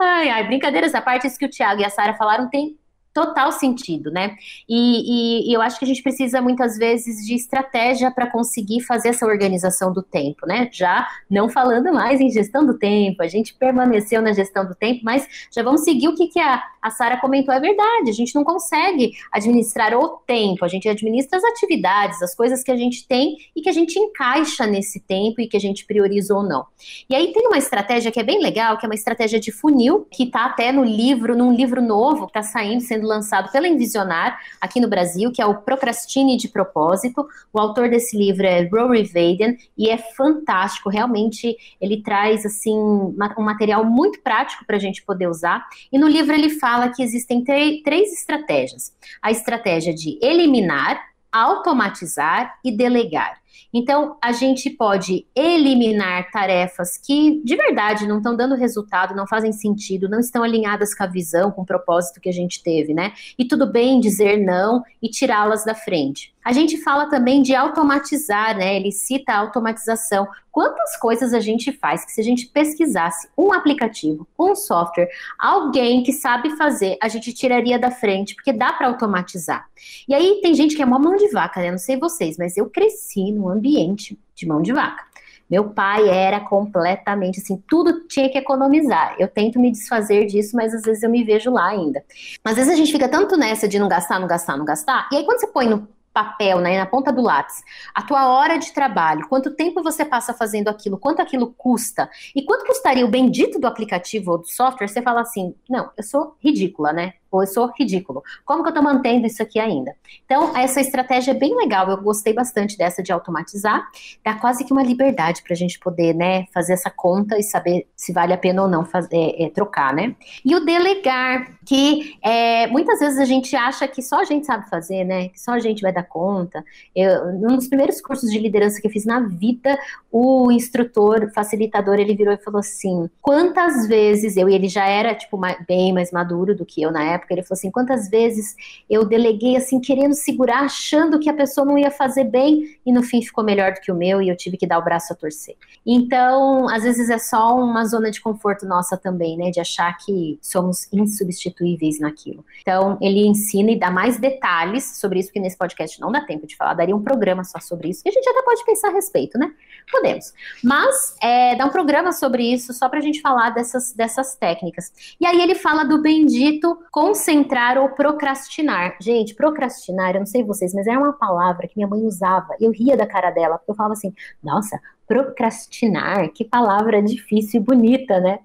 Ai, 0.00 0.28
ai, 0.28 0.46
brincadeiras 0.46 0.94
à 0.94 1.00
parte, 1.00 1.26
isso 1.26 1.38
que 1.38 1.46
o 1.46 1.50
Thiago 1.50 1.80
e 1.80 1.84
a 1.84 1.90
Sara 1.90 2.14
falaram 2.14 2.48
tem 2.48 2.78
total 3.12 3.50
sentido, 3.50 4.10
né? 4.10 4.36
E, 4.68 5.48
e, 5.48 5.50
e, 5.50 5.52
eu 5.52 5.60
acho 5.60 5.78
que 5.78 5.84
a 5.84 5.88
gente 5.88 6.02
precisa 6.02 6.40
muitas 6.40 6.76
vezes 6.78 7.26
de 7.26 7.34
estratégia 7.34 8.10
para 8.10 8.30
conseguir 8.30 8.82
fazer 8.82 9.08
essa 9.08 9.26
organização 9.26 9.92
do 9.92 10.02
tempo, 10.02 10.46
né? 10.46 10.68
Já 10.72 11.08
não 11.28 11.48
falando 11.48 11.92
mais 11.92 12.20
em 12.20 12.30
gestão 12.30 12.64
do 12.64 12.78
tempo, 12.78 13.22
a 13.22 13.26
gente 13.26 13.54
permaneceu 13.54 14.22
na 14.22 14.32
gestão 14.32 14.64
do 14.64 14.74
tempo, 14.74 15.00
mas 15.02 15.26
já 15.50 15.62
vamos 15.62 15.82
seguir 15.82 16.08
o 16.08 16.14
que, 16.14 16.28
que 16.28 16.38
a, 16.38 16.62
a 16.80 16.90
Sara 16.90 17.16
comentou, 17.16 17.52
é 17.52 17.60
verdade, 17.60 18.10
a 18.10 18.12
gente 18.12 18.34
não 18.34 18.44
consegue 18.44 19.12
administrar 19.32 19.92
o 19.94 20.08
tempo, 20.26 20.64
a 20.64 20.68
gente 20.68 20.88
administra 20.88 21.38
as 21.38 21.44
atividades, 21.44 22.22
as 22.22 22.34
coisas 22.34 22.62
que 22.62 22.70
a 22.70 22.76
gente 22.76 23.06
tem 23.06 23.36
e 23.56 23.60
que 23.60 23.68
a 23.68 23.72
gente 23.72 23.98
encaixa 23.98 24.66
nesse 24.66 25.00
tempo 25.00 25.40
e 25.40 25.48
que 25.48 25.56
a 25.56 25.60
gente 25.60 25.84
prioriza 25.84 26.34
ou 26.34 26.42
não. 26.42 26.64
E 27.08 27.14
aí 27.14 27.32
tem 27.32 27.46
uma 27.46 27.58
estratégia 27.58 28.12
que 28.12 28.20
é 28.20 28.24
bem 28.24 28.40
legal, 28.40 28.78
que 28.78 28.86
é 28.86 28.88
uma 28.88 28.94
estratégia 28.94 29.40
de 29.40 29.50
funil, 29.50 30.06
que 30.10 30.24
está 30.24 30.44
até 30.44 30.70
no 30.70 30.84
livro, 30.84 31.36
num 31.36 31.52
livro 31.52 31.82
novo 31.82 32.26
que 32.26 32.38
está 32.38 32.42
saindo, 32.42 32.82
sendo 32.82 32.99
sendo 33.00 33.06
lançado 33.06 33.50
pela 33.50 33.66
Envisionar 33.66 34.38
aqui 34.60 34.80
no 34.80 34.88
Brasil, 34.88 35.32
que 35.32 35.40
é 35.40 35.46
o 35.46 35.62
Procrastine 35.62 36.36
de 36.36 36.48
Propósito. 36.48 37.26
O 37.52 37.58
autor 37.58 37.88
desse 37.88 38.16
livro 38.16 38.46
é 38.46 38.62
Rory 38.68 39.04
Vaden 39.04 39.56
e 39.76 39.88
é 39.88 39.96
fantástico, 39.96 40.90
realmente 40.90 41.56
ele 41.80 42.02
traz 42.02 42.44
assim 42.44 42.76
um 42.76 43.42
material 43.42 43.84
muito 43.84 44.20
prático 44.20 44.64
para 44.66 44.76
a 44.76 44.80
gente 44.80 45.02
poder 45.02 45.28
usar. 45.28 45.66
E 45.90 45.98
no 45.98 46.08
livro 46.08 46.34
ele 46.34 46.50
fala 46.50 46.90
que 46.90 47.02
existem 47.02 47.42
três 47.42 48.12
estratégias: 48.12 48.92
a 49.22 49.30
estratégia 49.30 49.94
de 49.94 50.18
eliminar, 50.22 51.00
automatizar 51.32 52.58
e 52.64 52.70
delegar. 52.70 53.39
Então, 53.72 54.16
a 54.20 54.32
gente 54.32 54.68
pode 54.70 55.26
eliminar 55.34 56.30
tarefas 56.30 56.96
que 56.96 57.40
de 57.44 57.56
verdade 57.56 58.06
não 58.06 58.18
estão 58.18 58.36
dando 58.36 58.54
resultado, 58.54 59.14
não 59.14 59.26
fazem 59.26 59.52
sentido, 59.52 60.08
não 60.08 60.18
estão 60.18 60.42
alinhadas 60.42 60.94
com 60.94 61.04
a 61.04 61.06
visão, 61.06 61.50
com 61.50 61.62
o 61.62 61.66
propósito 61.66 62.20
que 62.20 62.28
a 62.28 62.32
gente 62.32 62.62
teve, 62.62 62.92
né? 62.92 63.12
E 63.38 63.44
tudo 63.44 63.70
bem 63.70 64.00
dizer 64.00 64.36
não 64.38 64.82
e 65.00 65.08
tirá-las 65.08 65.64
da 65.64 65.74
frente. 65.74 66.34
A 66.50 66.52
gente 66.52 66.78
fala 66.78 67.06
também 67.08 67.42
de 67.42 67.54
automatizar, 67.54 68.56
né? 68.56 68.74
Ele 68.74 68.90
cita 68.90 69.34
a 69.34 69.38
automatização. 69.38 70.26
Quantas 70.50 70.96
coisas 70.96 71.32
a 71.32 71.38
gente 71.38 71.70
faz 71.70 72.04
que 72.04 72.10
se 72.10 72.20
a 72.20 72.24
gente 72.24 72.48
pesquisasse 72.48 73.28
um 73.38 73.52
aplicativo, 73.52 74.26
um 74.36 74.56
software, 74.56 75.08
alguém 75.38 76.02
que 76.02 76.12
sabe 76.12 76.56
fazer, 76.56 76.98
a 77.00 77.06
gente 77.06 77.32
tiraria 77.32 77.78
da 77.78 77.92
frente, 77.92 78.34
porque 78.34 78.52
dá 78.52 78.72
para 78.72 78.88
automatizar. 78.88 79.68
E 80.08 80.12
aí 80.12 80.40
tem 80.42 80.52
gente 80.52 80.74
que 80.74 80.82
é 80.82 80.84
uma 80.84 80.98
mão 80.98 81.14
de 81.14 81.28
vaca, 81.28 81.60
né? 81.60 81.70
Não 81.70 81.78
sei 81.78 81.96
vocês, 81.96 82.36
mas 82.36 82.56
eu 82.56 82.68
cresci 82.68 83.30
num 83.30 83.48
ambiente 83.48 84.18
de 84.34 84.44
mão 84.44 84.60
de 84.60 84.72
vaca. 84.72 85.04
Meu 85.48 85.70
pai 85.70 86.08
era 86.08 86.40
completamente 86.40 87.38
assim, 87.38 87.62
tudo 87.68 88.08
tinha 88.08 88.28
que 88.28 88.38
economizar. 88.38 89.14
Eu 89.20 89.28
tento 89.28 89.60
me 89.60 89.70
desfazer 89.70 90.26
disso, 90.26 90.56
mas 90.56 90.74
às 90.74 90.82
vezes 90.82 91.04
eu 91.04 91.10
me 91.10 91.22
vejo 91.22 91.52
lá 91.52 91.68
ainda. 91.68 92.04
Às 92.44 92.56
vezes 92.56 92.72
a 92.72 92.76
gente 92.76 92.90
fica 92.90 93.08
tanto 93.08 93.36
nessa 93.36 93.68
de 93.68 93.78
não 93.78 93.88
gastar, 93.88 94.18
não 94.18 94.26
gastar, 94.26 94.56
não 94.56 94.64
gastar, 94.64 95.08
e 95.12 95.16
aí 95.16 95.24
quando 95.24 95.38
você 95.38 95.46
põe 95.46 95.68
no 95.68 95.88
papel, 96.12 96.60
né, 96.60 96.78
na 96.78 96.86
ponta 96.86 97.12
do 97.12 97.22
lápis, 97.22 97.62
a 97.94 98.02
tua 98.02 98.28
hora 98.28 98.58
de 98.58 98.72
trabalho, 98.72 99.28
quanto 99.28 99.54
tempo 99.54 99.82
você 99.82 100.04
passa 100.04 100.34
fazendo 100.34 100.68
aquilo, 100.68 100.98
quanto 100.98 101.22
aquilo 101.22 101.52
custa, 101.56 102.10
e 102.34 102.42
quanto 102.42 102.66
custaria 102.66 103.04
o 103.04 103.10
bendito 103.10 103.58
do 103.58 103.66
aplicativo 103.66 104.32
ou 104.32 104.38
do 104.38 104.46
software, 104.48 104.88
você 104.88 105.02
fala 105.02 105.20
assim, 105.20 105.54
não, 105.68 105.90
eu 105.96 106.02
sou 106.02 106.36
ridícula, 106.40 106.92
né? 106.92 107.14
Eu 107.32 107.46
sou 107.46 107.70
ridículo. 107.78 108.22
Como 108.44 108.62
que 108.62 108.68
eu 108.68 108.74
estou 108.74 108.82
mantendo 108.82 109.26
isso 109.26 109.42
aqui 109.42 109.58
ainda? 109.58 109.94
Então, 110.24 110.56
essa 110.56 110.80
estratégia 110.80 111.32
é 111.32 111.34
bem 111.34 111.56
legal, 111.56 111.88
eu 111.88 111.96
gostei 112.02 112.32
bastante 112.32 112.76
dessa 112.76 113.02
de 113.02 113.12
automatizar, 113.12 113.86
dá 114.24 114.34
quase 114.34 114.64
que 114.64 114.72
uma 114.72 114.82
liberdade 114.82 115.42
para 115.42 115.52
a 115.52 115.56
gente 115.56 115.78
poder, 115.78 116.14
né, 116.14 116.46
fazer 116.52 116.72
essa 116.72 116.90
conta 116.90 117.38
e 117.38 117.42
saber 117.42 117.86
se 117.94 118.12
vale 118.12 118.32
a 118.32 118.38
pena 118.38 118.62
ou 118.62 118.68
não 118.68 118.84
fazer, 118.84 119.16
é, 119.16 119.44
é, 119.44 119.50
trocar, 119.50 119.94
né? 119.94 120.14
E 120.44 120.54
o 120.54 120.64
delegar, 120.64 121.58
que 121.66 122.16
é, 122.22 122.66
muitas 122.68 123.00
vezes 123.00 123.18
a 123.18 123.24
gente 123.24 123.54
acha 123.54 123.86
que 123.86 124.02
só 124.02 124.20
a 124.20 124.24
gente 124.24 124.46
sabe 124.46 124.68
fazer, 124.68 125.04
né, 125.04 125.28
que 125.28 125.40
só 125.40 125.52
a 125.52 125.58
gente 125.58 125.82
vai 125.82 125.92
dar 125.92 126.04
conta. 126.04 126.64
Eu, 126.94 127.26
um 127.26 127.56
dos 127.56 127.68
primeiros 127.68 128.00
cursos 128.00 128.30
de 128.30 128.38
liderança 128.38 128.80
que 128.80 128.86
eu 128.86 128.90
fiz 128.90 129.04
na 129.04 129.20
vida, 129.20 129.78
o 130.10 130.50
instrutor, 130.50 131.30
facilitador, 131.32 131.98
ele 131.98 132.14
virou 132.14 132.32
e 132.32 132.38
falou 132.38 132.60
assim, 132.60 133.08
quantas 133.20 133.86
vezes 133.86 134.36
eu, 134.36 134.48
e 134.48 134.54
ele 134.54 134.68
já 134.68 134.86
era, 134.86 135.14
tipo, 135.14 135.38
bem 135.66 135.92
mais 135.92 136.10
maduro 136.10 136.54
do 136.54 136.64
que 136.64 136.82
eu 136.82 136.90
na 136.90 137.04
época, 137.04 137.19
época. 137.20 137.34
Ele 137.34 137.42
falou 137.42 137.58
assim: 137.58 137.70
quantas 137.70 138.08
vezes 138.08 138.56
eu 138.88 139.04
deleguei 139.04 139.56
assim, 139.56 139.80
querendo 139.80 140.14
segurar, 140.14 140.64
achando 140.64 141.18
que 141.18 141.28
a 141.28 141.34
pessoa 141.34 141.64
não 141.64 141.78
ia 141.78 141.90
fazer 141.90 142.24
bem, 142.24 142.78
e 142.84 142.92
no 142.92 143.02
fim 143.02 143.22
ficou 143.22 143.44
melhor 143.44 143.72
do 143.72 143.80
que 143.80 143.92
o 143.92 143.94
meu, 143.94 144.20
e 144.20 144.28
eu 144.28 144.36
tive 144.36 144.56
que 144.56 144.66
dar 144.66 144.78
o 144.78 144.84
braço 144.84 145.12
a 145.12 145.16
torcer. 145.16 145.56
Então, 145.86 146.68
às 146.68 146.82
vezes 146.82 147.10
é 147.10 147.18
só 147.18 147.56
uma 147.56 147.84
zona 147.84 148.10
de 148.10 148.20
conforto 148.20 148.66
nossa 148.66 148.96
também, 148.96 149.36
né? 149.36 149.50
De 149.50 149.60
achar 149.60 149.96
que 149.98 150.38
somos 150.40 150.88
insubstituíveis 150.92 152.00
naquilo. 152.00 152.44
Então, 152.60 152.98
ele 153.00 153.26
ensina 153.26 153.70
e 153.70 153.78
dá 153.78 153.90
mais 153.90 154.18
detalhes 154.18 154.98
sobre 154.98 155.20
isso, 155.20 155.32
que 155.32 155.40
nesse 155.40 155.56
podcast 155.56 156.00
não 156.00 156.10
dá 156.10 156.20
tempo 156.22 156.46
de 156.46 156.56
falar, 156.56 156.74
daria 156.74 156.96
um 156.96 157.02
programa 157.02 157.44
só 157.44 157.60
sobre 157.60 157.88
isso, 157.88 158.02
e 158.04 158.08
a 158.08 158.12
gente 158.12 158.28
até 158.28 158.42
pode 158.42 158.64
pensar 158.64 158.88
a 158.88 158.92
respeito, 158.92 159.38
né? 159.38 159.52
Podemos. 159.90 160.32
Mas 160.62 161.16
é, 161.22 161.56
dá 161.56 161.66
um 161.66 161.70
programa 161.70 162.12
sobre 162.12 162.42
isso, 162.52 162.72
só 162.72 162.88
pra 162.88 163.00
gente 163.00 163.20
falar 163.20 163.50
dessas, 163.50 163.92
dessas 163.92 164.34
técnicas. 164.36 164.92
E 165.20 165.26
aí 165.26 165.40
ele 165.40 165.54
fala 165.54 165.84
do 165.84 166.00
bendito 166.00 166.78
concentrar 166.90 167.78
ou 167.78 167.90
procrastinar. 167.90 168.96
Gente, 169.00 169.34
procrastinar, 169.34 170.14
eu 170.14 170.20
não 170.20 170.26
sei 170.26 170.42
vocês, 170.44 170.72
mas 170.74 170.86
é 170.86 170.96
uma 170.96 171.12
palavra 171.12 171.66
que 171.66 171.76
minha 171.76 171.88
mãe 171.88 172.02
usava. 172.04 172.54
Eu 172.60 172.70
ria 172.70 172.96
da 172.96 173.06
cara 173.06 173.30
dela, 173.30 173.58
porque 173.58 173.70
eu 173.70 173.76
falava 173.76 173.94
assim, 173.94 174.12
nossa, 174.42 174.80
procrastinar, 175.10 176.28
que 176.28 176.44
palavra 176.44 177.02
difícil 177.02 177.60
e 177.60 177.64
bonita, 177.64 178.20
né? 178.20 178.38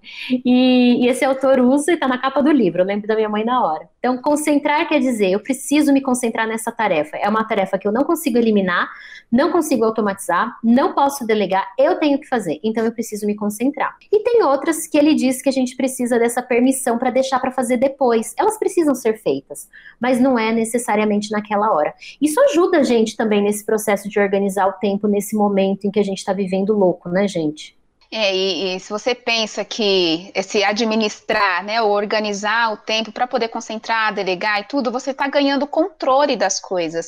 E, 0.44 1.06
e 1.06 1.08
esse 1.08 1.24
autor 1.24 1.60
usa 1.60 1.92
e 1.92 1.98
tá 1.98 2.08
na 2.08 2.18
capa 2.18 2.42
do 2.42 2.52
livro, 2.52 2.82
eu 2.82 2.86
lembro 2.86 3.08
da 3.08 3.14
minha 3.16 3.30
mãe 3.30 3.46
na 3.46 3.64
hora. 3.64 3.88
Então, 4.00 4.18
concentrar 4.18 4.88
quer 4.88 5.00
dizer, 5.00 5.30
eu 5.30 5.40
preciso 5.40 5.94
me 5.94 6.02
concentrar 6.02 6.48
nessa 6.48 6.72
tarefa. 6.72 7.18
É 7.18 7.30
uma 7.30 7.44
tarefa 7.44 7.78
que 7.78 7.88
eu 7.88 7.92
não 7.92 8.04
consigo 8.04 8.40
eliminar, 8.40 8.90
não 9.32 9.52
consigo 9.52 9.84
automatizar, 9.84 10.56
não 10.64 10.94
posso 10.94 11.26
delegar, 11.26 11.68
eu 11.78 12.00
tenho 12.00 12.20
que 12.20 12.28
fazer. 12.28 12.60
Então, 12.64 12.84
eu 12.84 12.92
preciso 12.92 13.28
me 13.28 13.36
concentrar. 13.36 13.96
E 14.12 14.24
tem 14.24 14.42
outras 14.42 14.88
que 14.88 14.98
ele 14.98 15.14
diz 15.14 15.44
que 15.44 15.50
a 15.50 15.52
gente 15.52 15.76
precisa 15.76 16.18
dessa 16.18 16.42
permissão 16.42 16.98
para 16.98 17.12
deixar 17.12 17.40
para 17.40 17.52
fazer 17.52 17.78
depois. 17.78 18.34
Elas 18.40 18.58
precisam 18.58 18.96
ser 18.96 19.22
feitas, 19.22 19.70
mas 20.00 20.20
não 20.20 20.38
é 20.38 20.52
necessariamente 20.52 21.30
naquela 21.30 21.72
hora. 21.72 21.94
Isso 22.20 22.40
ajuda 22.42 22.80
a 22.80 22.84
gente 22.84 23.16
também 23.16 23.44
nesse 23.44 23.64
processo 23.64 24.10
de 24.10 24.20
organizar 24.20 24.68
o 24.68 24.74
tempo 24.74 25.08
nesse 25.08 25.36
momento 25.36 25.86
em 25.86 25.92
que 25.92 26.00
a 26.00 26.04
gente 26.04 26.18
está 26.18 26.34
vivendo 26.34 26.55
vivendo 26.56 26.74
louco, 26.74 27.10
né, 27.10 27.28
gente? 27.28 27.76
É, 28.12 28.34
e, 28.34 28.76
e, 28.76 28.80
se 28.80 28.90
você 28.90 29.14
pensa 29.14 29.66
que 29.66 30.32
esse 30.34 30.64
administrar, 30.64 31.64
né, 31.66 31.82
ou 31.82 31.92
organizar 31.92 32.72
o 32.72 32.78
tempo 32.78 33.12
para 33.12 33.28
poder 33.28 33.50
concentrar, 33.50 34.14
delegar 34.14 34.62
e 34.62 34.64
tudo, 34.64 34.92
você 34.92 35.12
está 35.12 35.28
ganhando 35.28 35.68
controle 35.68 36.36
das 36.38 36.60
coisas. 36.60 37.08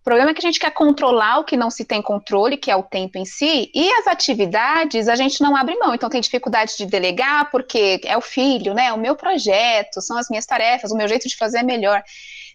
O 0.00 0.04
problema 0.04 0.30
é 0.30 0.34
que 0.34 0.38
a 0.38 0.48
gente 0.48 0.60
quer 0.60 0.70
controlar 0.70 1.40
o 1.40 1.44
que 1.44 1.56
não 1.56 1.70
se 1.70 1.84
tem 1.84 2.00
controle, 2.00 2.56
que 2.56 2.70
é 2.70 2.76
o 2.76 2.82
tempo 2.82 3.18
em 3.18 3.26
si, 3.26 3.70
e 3.74 3.92
as 3.92 4.06
atividades 4.06 5.06
a 5.06 5.16
gente 5.16 5.42
não 5.42 5.54
abre 5.54 5.76
mão. 5.76 5.94
Então 5.94 6.08
tem 6.08 6.20
dificuldade 6.20 6.78
de 6.78 6.86
delegar 6.86 7.50
porque 7.50 8.00
é 8.04 8.16
o 8.16 8.22
filho, 8.22 8.72
né, 8.72 8.90
o 8.92 8.98
meu 8.98 9.14
projeto, 9.16 10.00
são 10.00 10.16
as 10.16 10.30
minhas 10.30 10.46
tarefas, 10.46 10.92
o 10.92 10.96
meu 10.96 11.08
jeito 11.08 11.28
de 11.28 11.36
fazer 11.36 11.58
é 11.58 11.62
melhor. 11.62 12.02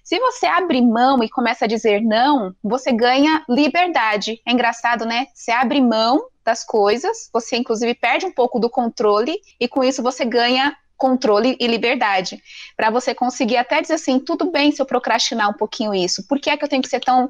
Se 0.03 0.19
você 0.19 0.45
abre 0.45 0.81
mão 0.81 1.23
e 1.23 1.29
começa 1.29 1.65
a 1.65 1.67
dizer 1.67 2.01
não, 2.01 2.53
você 2.61 2.91
ganha 2.91 3.43
liberdade. 3.47 4.41
É 4.45 4.51
engraçado, 4.51 5.05
né? 5.05 5.27
Você 5.33 5.51
abre 5.51 5.79
mão 5.81 6.25
das 6.43 6.63
coisas, 6.65 7.29
você 7.31 7.55
inclusive 7.55 7.95
perde 7.95 8.25
um 8.25 8.31
pouco 8.31 8.59
do 8.59 8.69
controle 8.69 9.39
e 9.59 9.67
com 9.67 9.83
isso 9.83 10.03
você 10.03 10.25
ganha 10.25 10.75
controle 10.97 11.55
e 11.59 11.67
liberdade. 11.67 12.41
Para 12.75 12.89
você 12.89 13.15
conseguir 13.15 13.57
até 13.57 13.81
dizer 13.81 13.95
assim, 13.95 14.19
tudo 14.19 14.51
bem 14.51 14.71
se 14.71 14.81
eu 14.81 14.85
procrastinar 14.85 15.49
um 15.49 15.53
pouquinho 15.53 15.93
isso. 15.93 16.27
Por 16.27 16.39
que 16.39 16.49
é 16.49 16.57
que 16.57 16.63
eu 16.63 16.69
tenho 16.69 16.81
que 16.81 16.89
ser 16.89 16.99
tão 16.99 17.29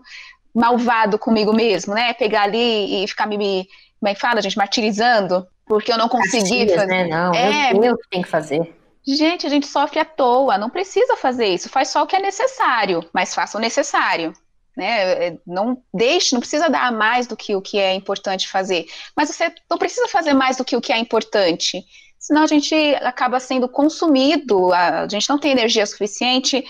malvado 0.53 1.17
comigo 1.17 1.53
mesmo, 1.53 1.93
né? 1.93 2.13
Pegar 2.13 2.43
ali 2.43 3.03
e 3.03 3.07
ficar 3.07 3.27
me, 3.27 3.67
como 3.99 4.09
é 4.09 4.15
que 4.15 4.19
fala, 4.19 4.41
gente, 4.41 4.57
martirizando 4.57 5.47
porque 5.65 5.91
eu 5.91 5.97
não 5.97 6.09
consegui 6.09 6.69
fazer. 6.69 6.85
Né? 6.87 7.07
Não, 7.07 7.33
é, 7.33 7.71
eu 7.71 7.97
tenho 8.09 8.23
que 8.23 8.29
fazer. 8.29 8.75
Gente, 9.05 9.45
a 9.45 9.49
gente 9.49 9.67
sofre 9.67 9.99
à 9.99 10.05
toa, 10.05 10.57
não 10.57 10.69
precisa 10.69 11.17
fazer 11.17 11.47
isso, 11.47 11.69
faz 11.69 11.89
só 11.89 12.03
o 12.03 12.07
que 12.07 12.15
é 12.15 12.21
necessário, 12.21 13.07
mas 13.13 13.35
faça 13.35 13.57
o 13.57 13.61
necessário. 13.61 14.33
Né? 14.75 15.27
É, 15.27 15.37
não 15.45 15.81
deixe, 15.93 16.33
não 16.33 16.39
precisa 16.39 16.69
dar 16.69 16.91
mais 16.91 17.27
do 17.27 17.37
que 17.37 17.55
o 17.55 17.61
que 17.61 17.77
é 17.77 17.93
importante 17.93 18.47
fazer, 18.47 18.87
mas 19.15 19.29
você 19.29 19.53
não 19.69 19.77
precisa 19.77 20.07
fazer 20.07 20.33
mais 20.33 20.57
do 20.57 20.65
que 20.65 20.75
o 20.75 20.81
que 20.81 20.91
é 20.91 20.97
importante, 20.97 21.83
senão 22.17 22.43
a 22.43 22.47
gente 22.47 22.73
acaba 22.95 23.39
sendo 23.39 23.67
consumido, 23.67 24.73
a 24.73 25.07
gente 25.07 25.29
não 25.29 25.37
tem 25.37 25.51
energia 25.51 25.85
suficiente, 25.85 26.65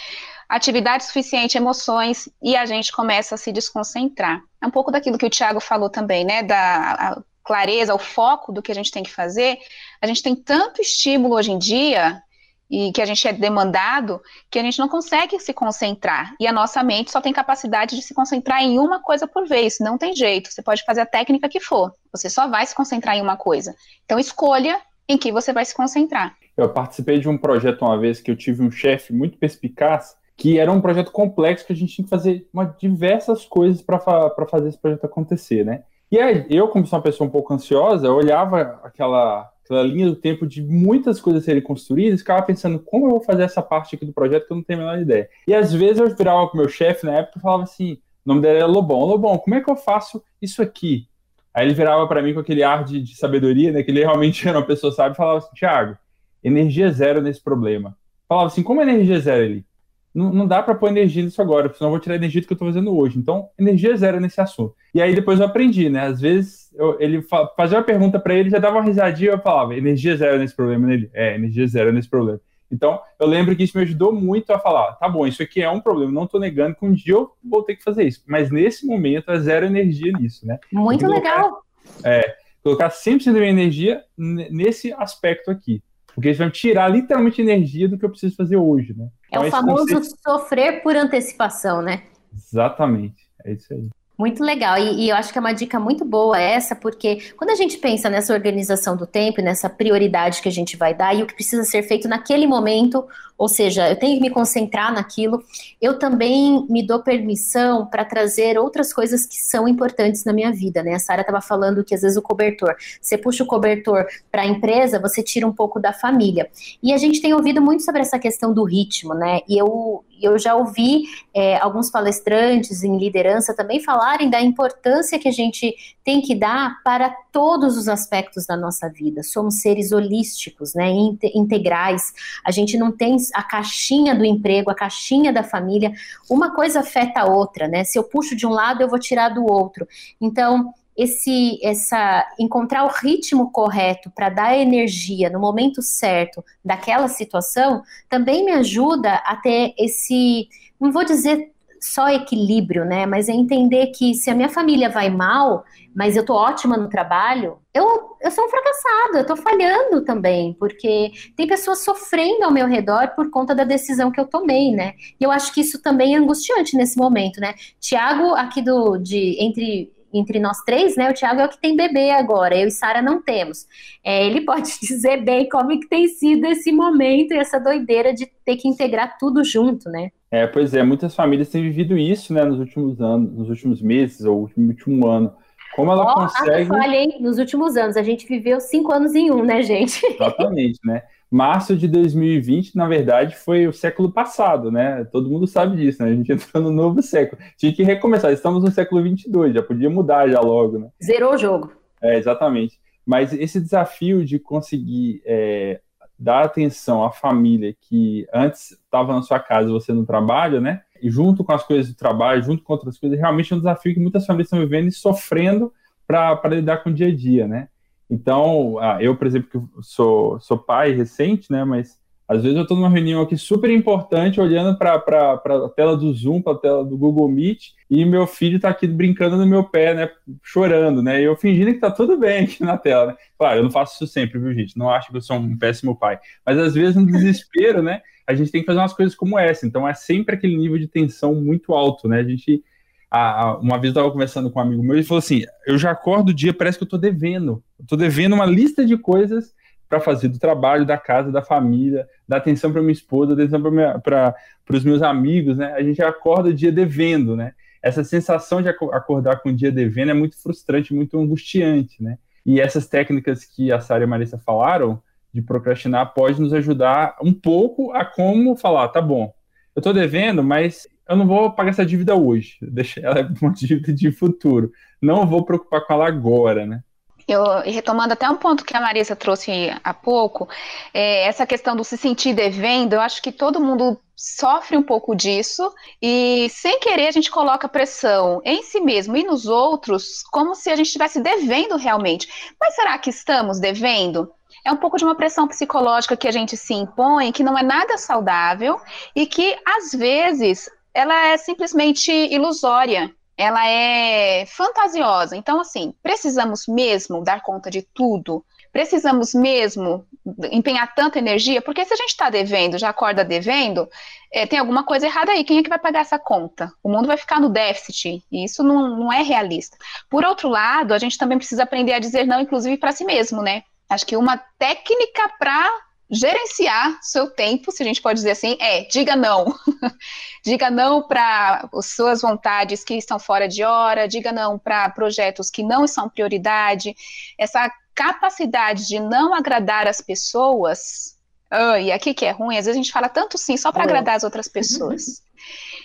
atividade 0.50 1.06
suficiente, 1.06 1.58
emoções, 1.58 2.28
e 2.42 2.56
a 2.56 2.66
gente 2.66 2.92
começa 2.92 3.36
a 3.36 3.38
se 3.38 3.52
desconcentrar. 3.52 4.42
É 4.62 4.68
um 4.68 4.72
pouco 4.72 4.92
daquilo 4.92 5.18
que 5.18 5.26
o 5.26 5.30
Tiago 5.30 5.60
falou 5.60 5.90
também, 5.90 6.26
né? 6.26 6.44
Da 6.44 7.22
clareza, 7.44 7.94
o 7.94 8.00
foco 8.00 8.52
do 8.52 8.62
que 8.62 8.72
a 8.72 8.76
gente 8.76 8.92
tem 8.92 9.04
que 9.04 9.12
fazer, 9.12 9.58
a 10.04 10.06
gente 10.06 10.22
tem 10.22 10.36
tanto 10.36 10.82
estímulo 10.82 11.34
hoje 11.34 11.50
em 11.50 11.58
dia 11.58 12.22
e 12.70 12.92
que 12.92 13.02
a 13.02 13.06
gente 13.06 13.26
é 13.26 13.32
demandado 13.32 14.22
que 14.52 14.60
a 14.60 14.62
gente 14.62 14.78
não 14.78 14.90
consegue 14.90 15.40
se 15.40 15.54
concentrar. 15.54 16.36
E 16.42 16.46
a 16.46 16.52
nossa 16.52 16.84
mente 16.84 17.10
só 17.10 17.22
tem 17.22 17.32
capacidade 17.32 17.96
de 17.96 18.02
se 18.02 18.14
concentrar 18.14 18.62
em 18.62 18.80
uma 18.80 19.02
coisa 19.02 19.26
por 19.26 19.48
vez, 19.48 19.78
não 19.80 19.98
tem 19.98 20.14
jeito. 20.14 20.52
Você 20.52 20.62
pode 20.62 20.84
fazer 20.84 21.00
a 21.00 21.06
técnica 21.06 21.48
que 21.48 21.62
for, 21.62 21.94
você 22.12 22.30
só 22.30 22.50
vai 22.50 22.66
se 22.66 22.76
concentrar 22.76 23.16
em 23.16 23.22
uma 23.22 23.38
coisa. 23.38 23.74
Então 24.04 24.20
escolha 24.20 24.78
em 25.08 25.18
que 25.18 25.32
você 25.32 25.54
vai 25.54 25.64
se 25.64 25.74
concentrar. 25.74 26.36
Eu 26.58 26.68
participei 26.68 27.18
de 27.18 27.30
um 27.30 27.38
projeto 27.38 27.84
uma 27.84 27.98
vez 27.98 28.20
que 28.20 28.30
eu 28.30 28.36
tive 28.36 28.62
um 28.62 28.72
chefe 28.72 29.14
muito 29.14 29.38
perspicaz 29.38 30.18
que 30.36 30.60
era 30.60 30.70
um 30.70 30.82
projeto 30.82 31.14
complexo 31.14 31.66
que 31.66 31.72
a 31.72 31.76
gente 31.76 31.96
tinha 31.96 32.04
que 32.04 32.10
fazer 32.10 32.46
uma, 32.52 32.66
diversas 32.66 33.46
coisas 33.46 33.82
para 33.82 34.00
fa 34.00 34.30
fazer 34.50 34.68
esse 34.68 34.78
projeto 34.78 35.06
acontecer, 35.06 35.64
né? 35.64 35.84
E 36.12 36.20
aí, 36.20 36.46
eu, 36.50 36.68
como 36.68 36.86
sou 36.86 36.98
uma 36.98 37.04
pessoa 37.04 37.28
um 37.28 37.32
pouco 37.32 37.54
ansiosa, 37.54 38.06
eu 38.06 38.16
olhava 38.16 38.80
aquela, 38.84 39.50
aquela 39.64 39.84
linha 39.84 40.08
do 40.08 40.16
tempo 40.16 40.46
de 40.46 40.62
muitas 40.62 41.22
coisas 41.22 41.44
serem 41.44 41.62
construídas 41.62 42.20
ficava 42.20 42.42
pensando 42.42 42.80
como 42.80 43.06
eu 43.08 43.12
vou 43.12 43.22
fazer 43.22 43.44
essa 43.44 43.62
parte 43.62 43.96
aqui 43.96 44.06
do 44.06 44.14
projeto 44.14 44.46
que 44.46 44.54
eu 44.54 44.58
não 44.58 44.64
tenho 44.64 44.80
a 44.80 44.84
menor 44.84 45.02
ideia. 45.02 45.30
E 45.48 45.54
às 45.54 45.74
vezes 45.74 46.00
eu 46.00 46.16
virava 46.16 46.48
com 46.48 46.58
meu 46.58 46.68
chefe 46.68 47.06
na 47.06 47.14
época 47.14 47.38
e 47.38 47.42
falava 47.42 47.64
assim: 47.64 47.94
o 48.26 48.30
nome 48.30 48.42
dele 48.42 48.58
era 48.58 48.66
Lobão. 48.66 49.00
Lobão, 49.02 49.38
como 49.38 49.56
é 49.56 49.62
que 49.62 49.70
eu 49.70 49.76
faço 49.76 50.24
isso 50.42 50.62
aqui? 50.62 51.08
Aí 51.54 51.66
ele 51.66 51.74
virava 51.74 52.08
para 52.08 52.22
mim 52.22 52.34
com 52.34 52.40
aquele 52.40 52.64
ar 52.64 52.84
de, 52.84 53.02
de, 53.02 53.16
sabedoria, 53.16 53.72
né? 53.72 53.84
Que 53.84 53.92
ele 53.92 54.02
realmente 54.02 54.46
era 54.48 54.58
uma 54.58 54.66
pessoa 54.66 54.92
sábia 54.92 55.14
e 55.14 55.18
falava 55.18 55.38
assim: 55.40 55.56
Thiago, 55.56 55.98
energia 56.44 56.92
zero 56.92 57.22
nesse 57.22 57.42
problema. 57.42 57.98
Falava 58.28 58.48
assim: 58.48 58.64
como 58.64 58.82
é 58.82 58.84
energia 58.84 59.20
zero 59.20 59.44
ali? 59.44 59.66
Não, 60.14 60.32
não 60.32 60.48
dá 60.48 60.62
para 60.62 60.76
pôr 60.76 60.90
energia 60.90 61.24
nisso 61.24 61.42
agora, 61.42 61.74
senão 61.74 61.90
eu 61.90 61.92
vou 61.92 62.00
tirar 62.00 62.16
a 62.16 62.18
energia 62.18 62.42
do 62.42 62.48
que 62.48 62.54
eu 62.54 62.56
estou 62.56 62.68
fazendo 62.68 62.96
hoje. 62.96 63.18
Então, 63.18 63.50
energia 63.58 63.96
zero 63.98 64.20
nesse 64.20 64.40
assunto. 64.40 64.76
E 64.94 65.02
aí 65.02 65.16
depois 65.16 65.40
eu 65.40 65.46
aprendi, 65.46 65.90
né? 65.90 66.02
Às 66.02 66.22
vezes 66.22 66.72
eu, 66.76 66.98
ele 67.00 67.22
fa 67.22 67.48
fazia 67.58 67.78
uma 67.78 67.84
pergunta 67.84 68.20
para 68.20 68.36
ele, 68.36 68.50
já 68.50 68.60
dava 68.60 68.78
uma 68.78 68.86
risadinha 68.86 69.32
e 69.32 69.34
eu 69.34 69.40
falava, 69.40 69.76
energia 69.76 70.16
zero 70.16 70.38
nesse 70.38 70.56
problema 70.56 70.88
nele. 70.88 71.10
É, 71.14 71.36
energia 71.36 71.68
zero 71.68 71.92
nesse 71.92 72.10
problema. 72.10 72.40
Então, 72.74 73.00
eu 73.20 73.28
lembro 73.28 73.56
que 73.56 73.64
isso 73.64 73.78
me 73.78 73.84
ajudou 73.84 74.12
muito 74.12 74.52
a 74.52 74.58
falar, 74.58 74.94
tá 74.94 75.08
bom, 75.08 75.28
isso 75.28 75.44
aqui 75.44 75.62
é 75.62 75.70
um 75.70 75.80
problema, 75.80 76.12
não 76.12 76.24
estou 76.24 76.40
negando 76.40 76.76
que 76.76 76.84
um 76.84 76.92
dia 76.92 77.14
eu 77.14 77.32
vou 77.44 77.62
ter 77.62 77.76
que 77.76 77.84
fazer 77.84 78.04
isso, 78.04 78.24
mas 78.28 78.50
nesse 78.50 78.84
momento 78.88 79.30
é 79.30 79.38
zero 79.38 79.68
energia 79.68 80.12
nisso, 80.12 80.44
né? 80.48 80.58
Muito 80.72 81.06
legal. 81.06 81.62
É, 82.04 82.36
colocar 82.64 82.90
100% 82.90 83.26
da 83.26 83.34
minha 83.34 83.50
energia 83.50 84.04
nesse 84.18 84.92
aspecto 84.94 85.52
aqui. 85.52 85.84
Porque 86.14 86.32
vai 86.34 86.48
me 86.48 86.54
tirar 86.54 86.88
literalmente 86.88 87.42
energia 87.42 87.88
do 87.88 87.98
que 87.98 88.06
eu 88.06 88.10
preciso 88.10 88.36
fazer 88.36 88.58
hoje, 88.58 88.94
né? 88.96 89.08
É 89.32 89.38
então, 89.38 89.48
o 89.48 89.52
famoso 89.52 89.88
conceito... 89.88 90.18
sofrer 90.24 90.84
por 90.84 90.96
antecipação, 90.96 91.82
né? 91.82 92.04
Exatamente, 92.34 93.28
é 93.46 93.54
isso 93.54 93.74
aí. 93.74 93.90
Muito 94.18 94.44
legal, 94.44 94.78
e, 94.78 95.06
e, 95.06 95.10
eu 95.10 95.16
acho 95.16 95.32
que 95.32 95.40
é 95.40 95.42
uma 95.42 95.54
dica 95.54 95.80
muito 95.80 96.06
boa 96.06 96.40
essa, 96.40 96.76
porque 96.76 97.34
quando 97.36 97.50
a 97.50 97.56
gente 97.56 97.78
pensa 97.78 98.12
nessa 98.12 98.32
organização 98.32 98.96
do 98.96 99.08
tempo, 99.08 99.42
nessa 99.42 99.68
prioridade 99.68 100.40
que 100.40 100.48
a 100.48 100.52
gente 100.52 100.78
vai 100.78 100.94
dar 100.94 101.16
e 101.16 101.24
o 101.24 101.26
que 101.26 101.34
precisa 101.34 101.64
ser 101.64 101.82
feito 101.82 102.08
naquele 102.08 102.46
momento, 102.46 103.08
ou 103.44 103.50
seja, 103.50 103.90
eu 103.90 103.98
tenho 103.98 104.16
que 104.16 104.22
me 104.22 104.30
concentrar 104.30 104.94
naquilo, 104.94 105.44
eu 105.82 106.00
também 106.00 106.66
me 106.70 106.82
dou 106.82 107.04
permissão 107.04 107.86
para 107.86 108.06
trazer 108.06 108.58
outras 108.58 108.94
coisas 108.94 109.26
que 109.26 109.36
são 109.36 109.68
importantes 109.68 110.24
na 110.24 110.32
minha 110.32 110.50
vida, 110.50 110.82
né? 110.82 110.94
A 110.94 111.00
Sara 111.00 111.24
estava 111.24 111.42
falando 111.42 111.84
que 111.84 111.94
às 111.94 112.04
vezes 112.04 112.16
o 112.16 112.22
cobertor, 112.22 112.74
você 113.02 113.18
puxa 113.18 113.44
o 113.44 113.46
cobertor 113.46 114.06
para 114.32 114.44
a 114.44 114.46
empresa, 114.46 114.98
você 114.98 115.22
tira 115.22 115.46
um 115.46 115.52
pouco 115.52 115.78
da 115.78 115.92
família. 115.92 116.50
E 116.82 116.94
a 116.94 116.98
gente 116.98 117.22
tem 117.22 117.34
ouvido 117.34 117.62
muito 117.62 117.84
sobre 117.84 118.00
essa 118.00 118.18
questão 118.18 118.54
do 118.54 118.64
ritmo, 118.64 119.14
né? 119.14 119.42
E 119.46 119.58
eu, 119.58 120.06
eu 120.22 120.40
já 120.40 120.56
ouvi 120.56 121.04
é, 121.34 121.58
alguns 121.58 121.92
palestrantes 121.92 122.82
em 122.82 122.98
liderança 122.98 123.54
também 123.54 123.82
falarem 123.82 124.30
da 124.30 124.40
importância 124.42 125.20
que 125.20 125.28
a 125.28 125.34
gente 125.34 125.76
tem 126.02 126.22
que 126.22 126.34
dar 126.34 126.82
para 126.82 127.10
todos 127.32 127.78
os 127.78 127.90
aspectos 127.90 128.46
da 128.46 128.56
nossa 128.56 128.88
vida. 128.90 129.22
Somos 129.22 129.60
seres 129.60 129.92
holísticos, 129.92 130.74
né? 130.74 130.90
Integrais. 131.36 132.14
A 132.46 132.52
gente 132.52 132.78
não 132.78 132.92
tem 132.92 133.18
a 133.34 133.44
caixinha 133.44 134.16
do 134.16 134.26
emprego, 134.26 134.70
a 134.70 134.76
caixinha 134.76 135.32
da 135.32 135.44
família, 135.44 135.94
uma 136.30 136.54
coisa 136.54 136.82
afeta 136.82 137.22
a 137.22 137.26
outra, 137.26 137.68
né? 137.68 137.84
Se 137.84 137.98
eu 137.98 138.04
puxo 138.04 138.36
de 138.36 138.46
um 138.46 138.52
lado, 138.52 138.82
eu 138.82 138.90
vou 138.90 139.00
tirar 139.00 139.30
do 139.30 139.46
outro. 139.46 139.88
Então, 140.20 140.74
esse 140.96 141.60
essa 141.64 142.26
encontrar 142.40 142.84
o 142.86 142.92
ritmo 142.92 143.52
correto 143.52 144.12
para 144.12 144.30
dar 144.30 144.58
energia 144.58 145.30
no 145.30 145.40
momento 145.40 145.82
certo 145.82 146.44
daquela 146.64 147.08
situação 147.08 147.82
também 148.08 148.46
me 148.46 148.52
ajuda 148.52 149.16
a 149.26 149.36
ter 149.36 149.74
esse, 149.78 150.48
não 150.80 150.92
vou 150.92 151.04
dizer 151.04 151.53
só 151.84 152.08
equilíbrio, 152.08 152.86
né? 152.86 153.06
Mas 153.06 153.28
é 153.28 153.34
entender 153.34 153.88
que 153.88 154.14
se 154.14 154.30
a 154.30 154.36
minha 154.36 154.48
família 154.48 154.90
vai 154.90 155.10
mal, 155.10 155.66
mas 155.94 156.16
eu 156.16 156.26
tô 156.26 156.34
ótima 156.34 156.78
no 156.78 156.88
trabalho, 156.88 157.58
eu, 157.74 158.16
eu 158.22 158.32
sou 158.32 158.46
um 158.46 158.50
fracassado, 158.50 159.18
eu 159.18 159.26
tô 159.26 159.36
falhando 159.36 160.04
também, 160.06 160.54
porque 160.54 161.12
tem 161.36 161.46
pessoas 161.46 161.84
sofrendo 161.84 162.46
ao 162.46 162.52
meu 162.52 162.68
redor 162.68 163.10
por 163.16 163.30
conta 163.30 163.54
da 163.54 163.66
decisão 163.66 164.12
que 164.12 164.20
eu 164.20 164.26
tomei, 164.26 164.72
né? 164.72 164.94
E 165.20 165.24
eu 165.24 165.30
acho 165.30 165.54
que 165.54 165.60
isso 165.60 165.82
também 165.82 166.16
é 166.16 166.18
angustiante 166.18 166.78
nesse 166.78 166.98
momento, 166.98 167.42
né? 167.42 167.54
Tiago, 167.82 168.34
aqui 168.34 168.62
do 168.62 168.98
de 168.98 169.36
entre 169.40 169.92
entre 170.14 170.40
nós 170.40 170.60
três, 170.60 170.96
né? 170.96 171.10
O 171.10 171.14
Thiago 171.14 171.42
é 171.42 171.46
o 171.46 171.50
que 171.50 171.60
tem 171.60 171.76
bebê 171.76 172.12
agora, 172.12 172.56
eu 172.56 172.68
e 172.68 172.72
Sara 172.72 173.02
não 173.02 173.22
temos. 173.22 173.66
É, 174.04 174.26
ele 174.26 174.42
pode 174.46 174.80
dizer 174.80 175.18
bem 175.24 175.50
como 175.50 175.78
que 175.80 175.90
tem 175.90 176.08
sido 176.08 176.46
esse 176.46 176.72
momento 176.72 177.34
e 177.34 177.38
essa 177.38 177.60
doideira 177.60 178.14
de 178.14 178.28
ter 178.46 178.56
que 178.58 178.68
integrar 178.68 179.18
tudo 179.18 179.44
junto, 179.44 179.90
né? 179.90 180.12
É, 180.34 180.48
pois 180.48 180.74
é, 180.74 180.82
muitas 180.82 181.14
famílias 181.14 181.50
têm 181.50 181.62
vivido 181.62 181.96
isso, 181.96 182.34
né, 182.34 182.44
nos 182.44 182.58
últimos 182.58 183.00
anos, 183.00 183.32
nos 183.32 183.50
últimos 183.50 183.84
meses 183.84 184.26
ou 184.26 184.50
no 184.58 184.70
último 184.70 185.08
ano. 185.08 185.32
Como 185.76 185.92
ela 185.92 186.12
oh, 186.12 186.14
consegue. 186.16 186.66
Falha, 186.66 186.96
hein? 186.96 187.18
Nos 187.20 187.38
últimos 187.38 187.78
anos, 187.78 187.96
a 187.96 188.02
gente 188.02 188.26
viveu 188.28 188.60
cinco 188.60 188.92
anos 188.92 189.14
em 189.14 189.30
um, 189.30 189.46
né, 189.46 189.62
gente? 189.62 190.04
Exatamente, 190.10 190.80
né? 190.84 191.04
março 191.30 191.76
de 191.76 191.88
2020, 191.88 192.76
na 192.76 192.88
verdade, 192.88 193.36
foi 193.36 193.68
o 193.68 193.74
século 193.74 194.12
passado, 194.12 194.72
né? 194.72 195.04
Todo 195.06 195.30
mundo 195.30 195.48
sabe 195.48 195.78
disso, 195.78 196.04
né? 196.04 196.10
A 196.10 196.16
gente 196.16 196.30
entrou 196.34 196.64
no 196.64 196.72
novo 196.72 197.02
século. 197.02 197.42
Tinha 197.58 197.74
que 197.74 197.82
recomeçar. 197.82 198.32
Estamos 198.32 198.64
no 198.64 198.72
século 198.72 199.02
22, 199.02 199.54
já 199.54 199.64
podia 199.64 199.90
mudar 199.90 200.30
já 200.30 200.40
logo, 200.40 200.78
né? 200.78 200.90
Zerou 201.04 201.34
o 201.34 201.38
jogo. 201.38 201.74
É, 202.02 202.18
exatamente. 202.18 202.80
Mas 203.04 203.34
esse 203.34 203.60
desafio 203.60 204.24
de 204.24 204.38
conseguir 204.38 205.22
é, 205.26 205.82
dar 206.18 206.44
atenção 206.46 207.04
à 207.04 207.12
família 207.12 207.76
que 207.80 208.28
antes 208.34 208.72
estava 208.72 209.14
na 209.14 209.22
sua 209.22 209.40
casa 209.40 209.70
e 209.70 209.74
você 209.74 209.92
no 209.92 210.06
trabalho, 210.06 210.62
né? 210.62 210.82
E 211.02 211.10
junto 211.10 211.44
com 211.44 211.52
as 211.52 211.64
coisas 211.64 211.92
do 211.92 211.98
trabalho, 211.98 212.44
junto 212.44 212.64
com 212.64 212.74
outras 212.74 212.98
coisas, 212.98 213.20
realmente 213.20 213.52
é 213.52 213.56
um 213.56 213.60
desafio 213.60 213.94
que 213.94 214.00
muitas 214.00 214.26
famílias 214.26 214.48
estão 214.48 214.60
vivendo 214.60 214.88
e 214.88 214.92
sofrendo 214.92 215.74
para 216.08 216.40
lidar 216.50 216.78
com 216.78 216.90
o 216.90 216.94
dia 216.94 217.08
a 217.08 217.16
dia, 217.16 217.48
né? 217.48 217.68
Então, 218.10 218.76
eu, 219.00 219.16
por 219.16 219.26
exemplo, 219.26 219.50
que 219.50 219.84
sou, 219.84 220.40
sou 220.40 220.58
pai 220.58 220.92
recente, 220.92 221.52
né? 221.52 221.64
Mas 221.64 222.00
às 222.28 222.42
vezes 222.42 222.56
eu 222.56 222.64
estou 222.64 222.78
numa 222.78 222.90
reunião 222.90 223.22
aqui 223.22 223.38
super 223.38 223.70
importante, 223.70 224.40
olhando 224.40 224.78
para 224.78 224.96
a 224.96 225.70
tela 225.70 225.98
do 225.98 226.14
Zoom, 226.14 226.42
para 226.42 226.54
a 226.54 226.58
tela 226.58 226.86
do 226.86 226.98
Google 226.98 227.28
Meet, 227.30 227.72
e 227.90 228.06
meu 228.06 228.26
filho 228.26 228.56
está 228.56 228.70
aqui 228.70 228.88
brincando 228.88 229.38
no 229.38 229.46
meu 229.46 229.64
pé, 229.64 229.94
né? 229.94 230.10
Chorando, 230.42 231.04
né? 231.04 231.22
E 231.22 231.26
eu 231.26 231.36
fingindo 231.36 231.72
que 231.72 231.78
está 231.78 231.92
tudo 231.92 232.18
bem 232.18 232.46
aqui 232.46 232.64
na 232.64 232.78
tela, 232.78 233.08
né? 233.08 233.16
Claro, 233.38 233.60
eu 233.60 233.64
não 233.64 233.72
faço 233.72 233.96
isso 233.96 234.12
sempre, 234.12 234.40
viu, 234.40 234.54
gente? 234.54 234.78
Não 234.78 234.90
acho 234.90 235.12
que 235.12 235.18
eu 235.18 235.22
sou 235.22 235.38
um 235.38 235.58
péssimo 235.58 235.98
pai. 235.98 236.18
Mas 236.46 236.58
às 236.58 236.74
vezes, 236.74 236.96
no 236.96 237.06
desespero, 237.06 237.84
né? 237.84 238.02
A 238.26 238.34
gente 238.34 238.52
tem 238.52 238.62
que 238.62 238.68
fazer 238.68 238.80
umas 238.80 238.94
coisas 238.94 239.14
como 239.14 239.38
essa. 239.38 239.68
Então 239.68 239.88
é 239.88 239.94
sempre 239.94 240.36
aquele 240.36 240.56
nível 240.56 240.78
de 240.78 240.88
tensão 240.88 241.36
muito 241.36 241.74
alto, 241.74 242.08
né? 242.08 242.20
A 242.20 242.24
gente 242.24 242.64
a, 243.12 243.58
uma 243.58 243.78
vez 243.78 243.94
eu 243.94 244.00
estava 244.00 244.12
conversando 244.12 244.50
com 244.50 244.60
um 244.60 244.64
amigo 244.64 244.82
meu 244.82 244.98
e 244.98 245.04
falou 245.04 245.20
assim: 245.20 245.44
eu 245.68 245.78
já 245.78 245.92
acordo 245.92 246.30
o 246.30 246.34
dia, 246.34 246.52
parece 246.52 246.80
que 246.80 246.84
eu 246.84 246.88
estou 246.88 246.98
devendo. 246.98 247.64
Eu 247.92 247.96
devendo 247.96 248.34
uma 248.34 248.46
lista 248.46 248.84
de 248.84 248.98
coisas 248.98 249.54
para 249.88 250.00
fazer 250.00 250.28
do 250.28 250.40
trabalho, 250.40 250.86
da 250.86 250.98
casa, 250.98 251.32
da 251.32 251.42
família, 251.42 252.08
da 252.28 252.38
atenção 252.38 252.72
para 252.72 252.82
minha 252.82 252.94
esposa, 252.94 253.36
da 253.36 253.44
atenção 253.44 253.62
para 254.02 254.36
os 254.70 254.84
meus 254.84 255.02
amigos, 255.02 255.58
né? 255.58 255.74
A 255.74 255.84
gente 255.84 256.02
acorda 256.02 256.50
o 256.50 256.54
dia 256.54 256.72
devendo, 256.72 257.36
né? 257.36 257.54
Essa 257.82 258.04
sensação 258.04 258.62
de 258.62 258.70
acordar 258.70 259.42
com 259.42 259.50
o 259.50 259.54
dia 259.54 259.72
devendo 259.72 260.12
é 260.12 260.14
muito 260.14 260.42
frustrante, 260.42 260.94
muito 260.94 261.20
angustiante, 261.20 262.02
né? 262.02 262.18
E 262.46 262.60
essas 262.60 262.88
técnicas 262.88 263.46
que 263.46 263.72
a 263.72 263.80
Sara 263.80 264.04
e 264.04 264.06
a 264.06 264.08
Marissa 264.08 264.38
falaram 264.38 265.02
de 265.34 265.42
procrastinar 265.42 266.14
pode 266.14 266.40
nos 266.40 266.54
ajudar 266.54 267.18
um 267.22 267.34
pouco 267.34 267.92
a 267.92 268.06
como 268.06 268.56
falar, 268.56 268.90
tá 268.90 269.02
bom, 269.02 269.34
eu 269.76 269.80
estou 269.80 269.94
devendo, 269.94 270.44
mas 270.44 270.88
eu 271.10 271.16
não 271.16 271.28
vou 271.28 271.52
pagar 271.52 271.72
essa 271.72 271.86
dívida 271.86 272.16
hoje, 272.16 272.58
deixar 272.62 273.02
ela 273.02 273.34
uma 273.42 273.52
dívida 273.52 273.92
de 273.92 274.12
futuro. 274.12 274.72
Não 275.02 275.28
vou 275.28 275.44
preocupar 275.44 275.86
com 275.86 275.94
ela 275.94 276.08
agora, 276.08 276.66
né? 276.66 276.84
Eu, 277.28 277.62
retomando 277.62 278.14
até 278.14 278.30
um 278.30 278.36
ponto 278.36 278.66
que 278.66 278.76
a 278.76 278.82
Marisa 278.82 279.16
trouxe 279.16 279.74
há 279.84 279.94
pouco, 279.94 280.48
é, 280.94 281.26
essa 281.26 281.46
questão 281.46 281.76
do 281.76 281.84
se 281.84 281.98
sentir 281.98 282.34
devendo, 282.34 282.94
eu 282.94 283.02
acho 283.02 283.22
que 283.22 283.32
todo 283.32 283.62
mundo 283.62 284.00
sofre 284.16 284.78
um 284.78 284.84
pouco 284.84 285.16
disso 285.16 285.74
e, 286.02 286.48
sem 286.50 286.80
querer, 286.80 287.08
a 287.08 287.12
gente 287.12 287.32
coloca 287.32 287.68
pressão 287.68 288.42
em 288.46 288.64
si 288.64 288.80
mesmo 288.80 289.18
e 289.18 289.24
nos 289.24 289.46
outros, 289.46 290.24
como 290.32 290.56
se 290.56 290.70
a 290.70 290.76
gente 290.76 290.88
estivesse 290.88 291.22
devendo 291.22 291.76
realmente. 291.76 292.54
Mas 292.60 292.76
será 292.76 292.98
que 292.98 293.10
estamos 293.10 293.60
devendo? 293.60 294.32
é 294.66 294.72
um 294.72 294.78
pouco 294.78 294.98
de 294.98 295.04
uma 295.04 295.16
pressão 295.16 295.48
psicológica 295.48 296.16
que 296.16 296.28
a 296.28 296.32
gente 296.32 296.56
se 296.56 296.74
impõe, 296.74 297.32
que 297.32 297.44
não 297.44 297.58
é 297.58 297.64
nada 297.64 297.98
saudável 297.98 298.80
e 299.16 299.26
que, 299.26 299.58
às 299.66 299.92
vezes, 299.92 300.70
ela 300.94 301.28
é 301.28 301.38
simplesmente 301.38 302.12
ilusória, 302.12 303.14
ela 303.44 303.68
é 303.68 304.46
fantasiosa. 304.46 305.36
Então, 305.36 305.60
assim, 305.60 305.94
precisamos 306.02 306.66
mesmo 306.68 307.24
dar 307.24 307.42
conta 307.42 307.70
de 307.70 307.82
tudo? 307.82 308.44
Precisamos 308.72 309.34
mesmo 309.36 310.06
empenhar 310.52 310.96
tanta 310.96 311.20
energia? 311.20 311.62
Porque 311.62 311.86
se 311.86 311.94
a 311.94 311.98
gente 311.98 312.10
está 312.10 312.30
devendo, 312.30 312.80
já 312.80 312.90
acorda 312.90 313.24
devendo, 313.24 313.88
é, 314.32 314.48
tem 314.48 314.58
alguma 314.58 314.84
coisa 314.84 315.06
errada 315.06 315.32
aí. 315.32 315.44
Quem 315.44 315.60
é 315.60 315.64
que 315.64 315.70
vai 315.70 315.78
pagar 315.78 316.00
essa 316.00 316.18
conta? 316.18 316.72
O 316.82 316.90
mundo 316.90 317.06
vai 317.06 317.18
ficar 317.18 317.40
no 317.40 317.50
déficit, 317.50 318.24
e 318.32 318.44
isso 318.44 318.64
não, 318.64 318.98
não 318.98 319.14
é 319.14 319.22
realista. 319.22 319.78
Por 320.10 320.26
outro 320.26 320.50
lado, 320.50 320.94
a 320.94 320.98
gente 320.98 321.18
também 321.18 321.38
precisa 321.38 321.64
aprender 321.64 321.94
a 321.94 322.00
dizer 322.00 322.26
não, 322.26 322.42
inclusive 322.42 322.78
para 322.78 322.92
si 322.92 323.06
mesmo, 323.06 323.44
né? 323.44 323.64
Acho 323.88 324.06
que 324.08 324.18
uma 324.18 324.38
técnica 324.58 325.30
para 325.38 325.70
gerenciar 326.10 327.00
seu 327.02 327.30
tempo, 327.30 327.72
se 327.72 327.82
a 327.82 327.86
gente 327.86 328.02
pode 328.02 328.18
dizer 328.18 328.32
assim, 328.32 328.58
é 328.60 328.84
diga 328.86 329.16
não. 329.16 329.58
diga 330.46 330.70
não 330.70 331.08
para 331.08 331.68
as 331.74 331.86
suas 331.88 332.22
vontades 332.22 332.84
que 332.84 332.96
estão 332.96 333.18
fora 333.20 333.48
de 333.48 333.64
hora, 333.64 334.08
diga 334.08 334.32
não 334.32 334.60
para 334.60 334.90
projetos 334.90 335.50
que 335.50 335.64
não 335.64 335.88
são 335.88 336.10
prioridade. 336.10 336.96
Essa 337.38 337.72
capacidade 337.96 338.88
de 338.88 339.00
não 339.00 339.34
agradar 339.34 339.88
as 339.88 340.02
pessoas, 340.02 341.13
oh, 341.54 341.76
e 341.78 341.92
aqui 341.92 342.14
que 342.14 342.26
é 342.26 342.32
ruim, 342.32 342.58
às 342.58 342.66
vezes 342.66 342.80
a 342.80 342.84
gente 342.84 342.92
fala 342.92 343.10
tanto 343.10 343.38
sim 343.38 343.56
só 343.58 343.72
para 343.72 343.84
agradar 343.84 344.16
as 344.16 344.24
outras 344.24 344.48
pessoas. 344.48 345.22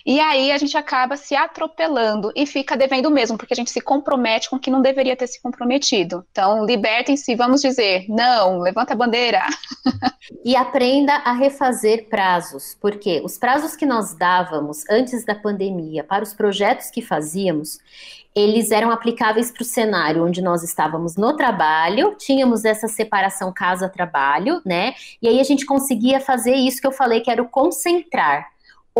E 0.06 0.20
aí 0.20 0.50
a 0.52 0.58
gente 0.58 0.76
acaba 0.76 1.16
se 1.16 1.34
atropelando 1.34 2.32
e 2.34 2.46
fica 2.46 2.76
devendo 2.76 3.10
mesmo, 3.10 3.36
porque 3.36 3.52
a 3.52 3.56
gente 3.56 3.70
se 3.70 3.80
compromete 3.80 4.48
com 4.48 4.56
o 4.56 4.58
que 4.58 4.70
não 4.70 4.80
deveria 4.80 5.16
ter 5.16 5.26
se 5.26 5.42
comprometido. 5.42 6.24
Então, 6.30 6.64
libertem-se, 6.64 7.34
vamos 7.34 7.60
dizer, 7.60 8.06
não, 8.08 8.60
levanta 8.60 8.94
a 8.94 8.96
bandeira. 8.96 9.42
e 10.44 10.56
aprenda 10.56 11.12
a 11.12 11.32
refazer 11.32 12.08
prazos, 12.08 12.76
porque 12.80 13.20
os 13.24 13.36
prazos 13.36 13.76
que 13.76 13.84
nós 13.84 14.14
dávamos 14.14 14.84
antes 14.88 15.24
da 15.24 15.34
pandemia 15.34 16.04
para 16.04 16.24
os 16.24 16.32
projetos 16.32 16.90
que 16.90 17.02
fazíamos, 17.02 17.78
eles 18.38 18.70
eram 18.70 18.90
aplicáveis 18.90 19.50
para 19.50 19.62
o 19.62 19.64
cenário 19.64 20.24
onde 20.24 20.40
nós 20.40 20.62
estávamos 20.62 21.16
no 21.16 21.36
trabalho, 21.36 22.14
tínhamos 22.16 22.64
essa 22.64 22.86
separação 22.86 23.52
casa-trabalho, 23.52 24.62
né? 24.64 24.94
E 25.20 25.28
aí 25.28 25.40
a 25.40 25.44
gente 25.44 25.66
conseguia 25.66 26.20
fazer 26.20 26.54
isso 26.54 26.80
que 26.80 26.86
eu 26.86 26.92
falei 26.92 27.20
que 27.20 27.30
era 27.30 27.42
o 27.42 27.48
concentrar. 27.48 28.46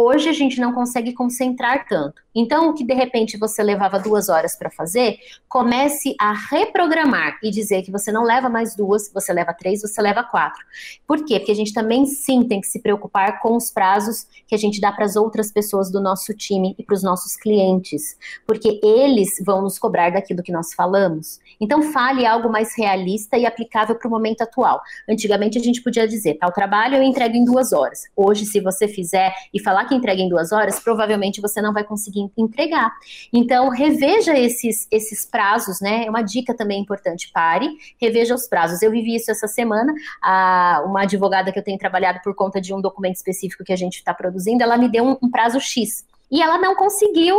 Hoje 0.01 0.29
a 0.29 0.33
gente 0.33 0.61
não 0.61 0.73
consegue 0.73 1.13
concentrar 1.13 1.85
tanto. 1.89 2.23
Então, 2.33 2.71
o 2.71 2.75
que 2.75 2.85
de 2.85 2.95
repente 2.95 3.37
você 3.37 3.65
levava 3.65 3.99
duas 3.99 4.29
horas 4.29 4.55
para 4.57 4.71
fazer, 4.71 5.19
comece 5.49 6.15
a 6.21 6.33
reprogramar 6.33 7.37
e 7.43 7.51
dizer 7.51 7.83
que 7.83 7.91
você 7.91 8.13
não 8.13 8.23
leva 8.23 8.49
mais 8.49 8.77
duas, 8.77 9.13
você 9.13 9.33
leva 9.33 9.53
três, 9.53 9.83
você 9.83 10.01
leva 10.01 10.23
quatro. 10.23 10.65
Por 11.05 11.25
quê? 11.25 11.41
Porque 11.41 11.51
a 11.51 11.55
gente 11.55 11.73
também 11.73 12.07
sim 12.07 12.45
tem 12.45 12.61
que 12.61 12.69
se 12.69 12.81
preocupar 12.81 13.41
com 13.41 13.57
os 13.57 13.73
prazos 13.73 14.25
que 14.47 14.55
a 14.55 14.59
gente 14.59 14.81
dá 14.81 14.93
para 14.93 15.05
as 15.05 15.17
outras 15.17 15.51
pessoas 15.51 15.91
do 15.91 16.01
nosso 16.01 16.33
time 16.33 16.77
e 16.79 16.85
para 16.85 16.95
os 16.95 17.03
nossos 17.03 17.35
clientes, 17.35 18.17
porque 18.47 18.79
eles 18.85 19.31
vão 19.45 19.63
nos 19.63 19.81
cobrar 19.81 20.11
daquilo 20.11 20.45
que 20.45 20.53
nós 20.53 20.73
falamos. 20.75 21.41
Então, 21.61 21.83
fale 21.93 22.25
algo 22.25 22.49
mais 22.49 22.73
realista 22.79 23.37
e 23.37 23.47
aplicável 23.47 23.97
para 23.97 24.07
o 24.07 24.11
momento 24.13 24.43
atual. 24.43 24.81
Antigamente 25.11 25.59
a 25.59 25.61
gente 25.61 25.83
podia 25.83 26.07
dizer, 26.07 26.35
tal 26.35 26.53
trabalho 26.53 26.95
eu 26.95 27.03
entrego 27.03 27.35
em 27.35 27.45
duas 27.45 27.73
horas. 27.73 28.03
Hoje, 28.15 28.47
se 28.47 28.61
você 28.61 28.87
fizer 28.87 29.35
e 29.53 29.61
falar 29.61 29.88
que 29.89 29.95
entrega 29.95 30.21
em 30.21 30.29
duas 30.29 30.53
horas, 30.53 30.79
provavelmente 30.79 31.41
você 31.41 31.61
não 31.61 31.73
vai 31.73 31.83
conseguir 31.83 32.31
entregar. 32.37 32.93
Então, 33.33 33.71
reveja 33.71 34.39
esses, 34.39 34.87
esses 34.91 35.25
prazos, 35.25 35.81
né? 35.81 36.05
É 36.07 36.11
uma 36.11 36.23
dica 36.23 36.55
também 36.55 36.81
importante. 36.81 37.31
Pare, 37.33 37.69
reveja 38.01 38.35
os 38.35 38.47
prazos. 38.47 38.83
Eu 38.83 38.91
vivi 38.91 39.17
isso 39.17 39.31
essa 39.31 39.49
semana. 39.49 39.93
A, 40.23 40.83
uma 40.87 41.03
advogada 41.03 41.51
que 41.51 41.59
eu 41.59 41.65
tenho 41.65 41.79
trabalhado 41.79 42.21
por 42.23 42.35
conta 42.35 42.61
de 42.61 42.73
um 42.75 42.81
documento 42.81 43.17
específico 43.17 43.65
que 43.65 43.73
a 43.73 43.77
gente 43.77 43.97
está 43.97 44.13
produzindo, 44.15 44.63
ela 44.63 44.77
me 44.77 44.89
deu 44.89 45.05
um, 45.05 45.17
um 45.23 45.31
prazo 45.31 45.61
X. 45.61 46.05
E 46.31 46.43
ela 46.43 46.59
não 46.59 46.75
conseguiu 46.75 47.37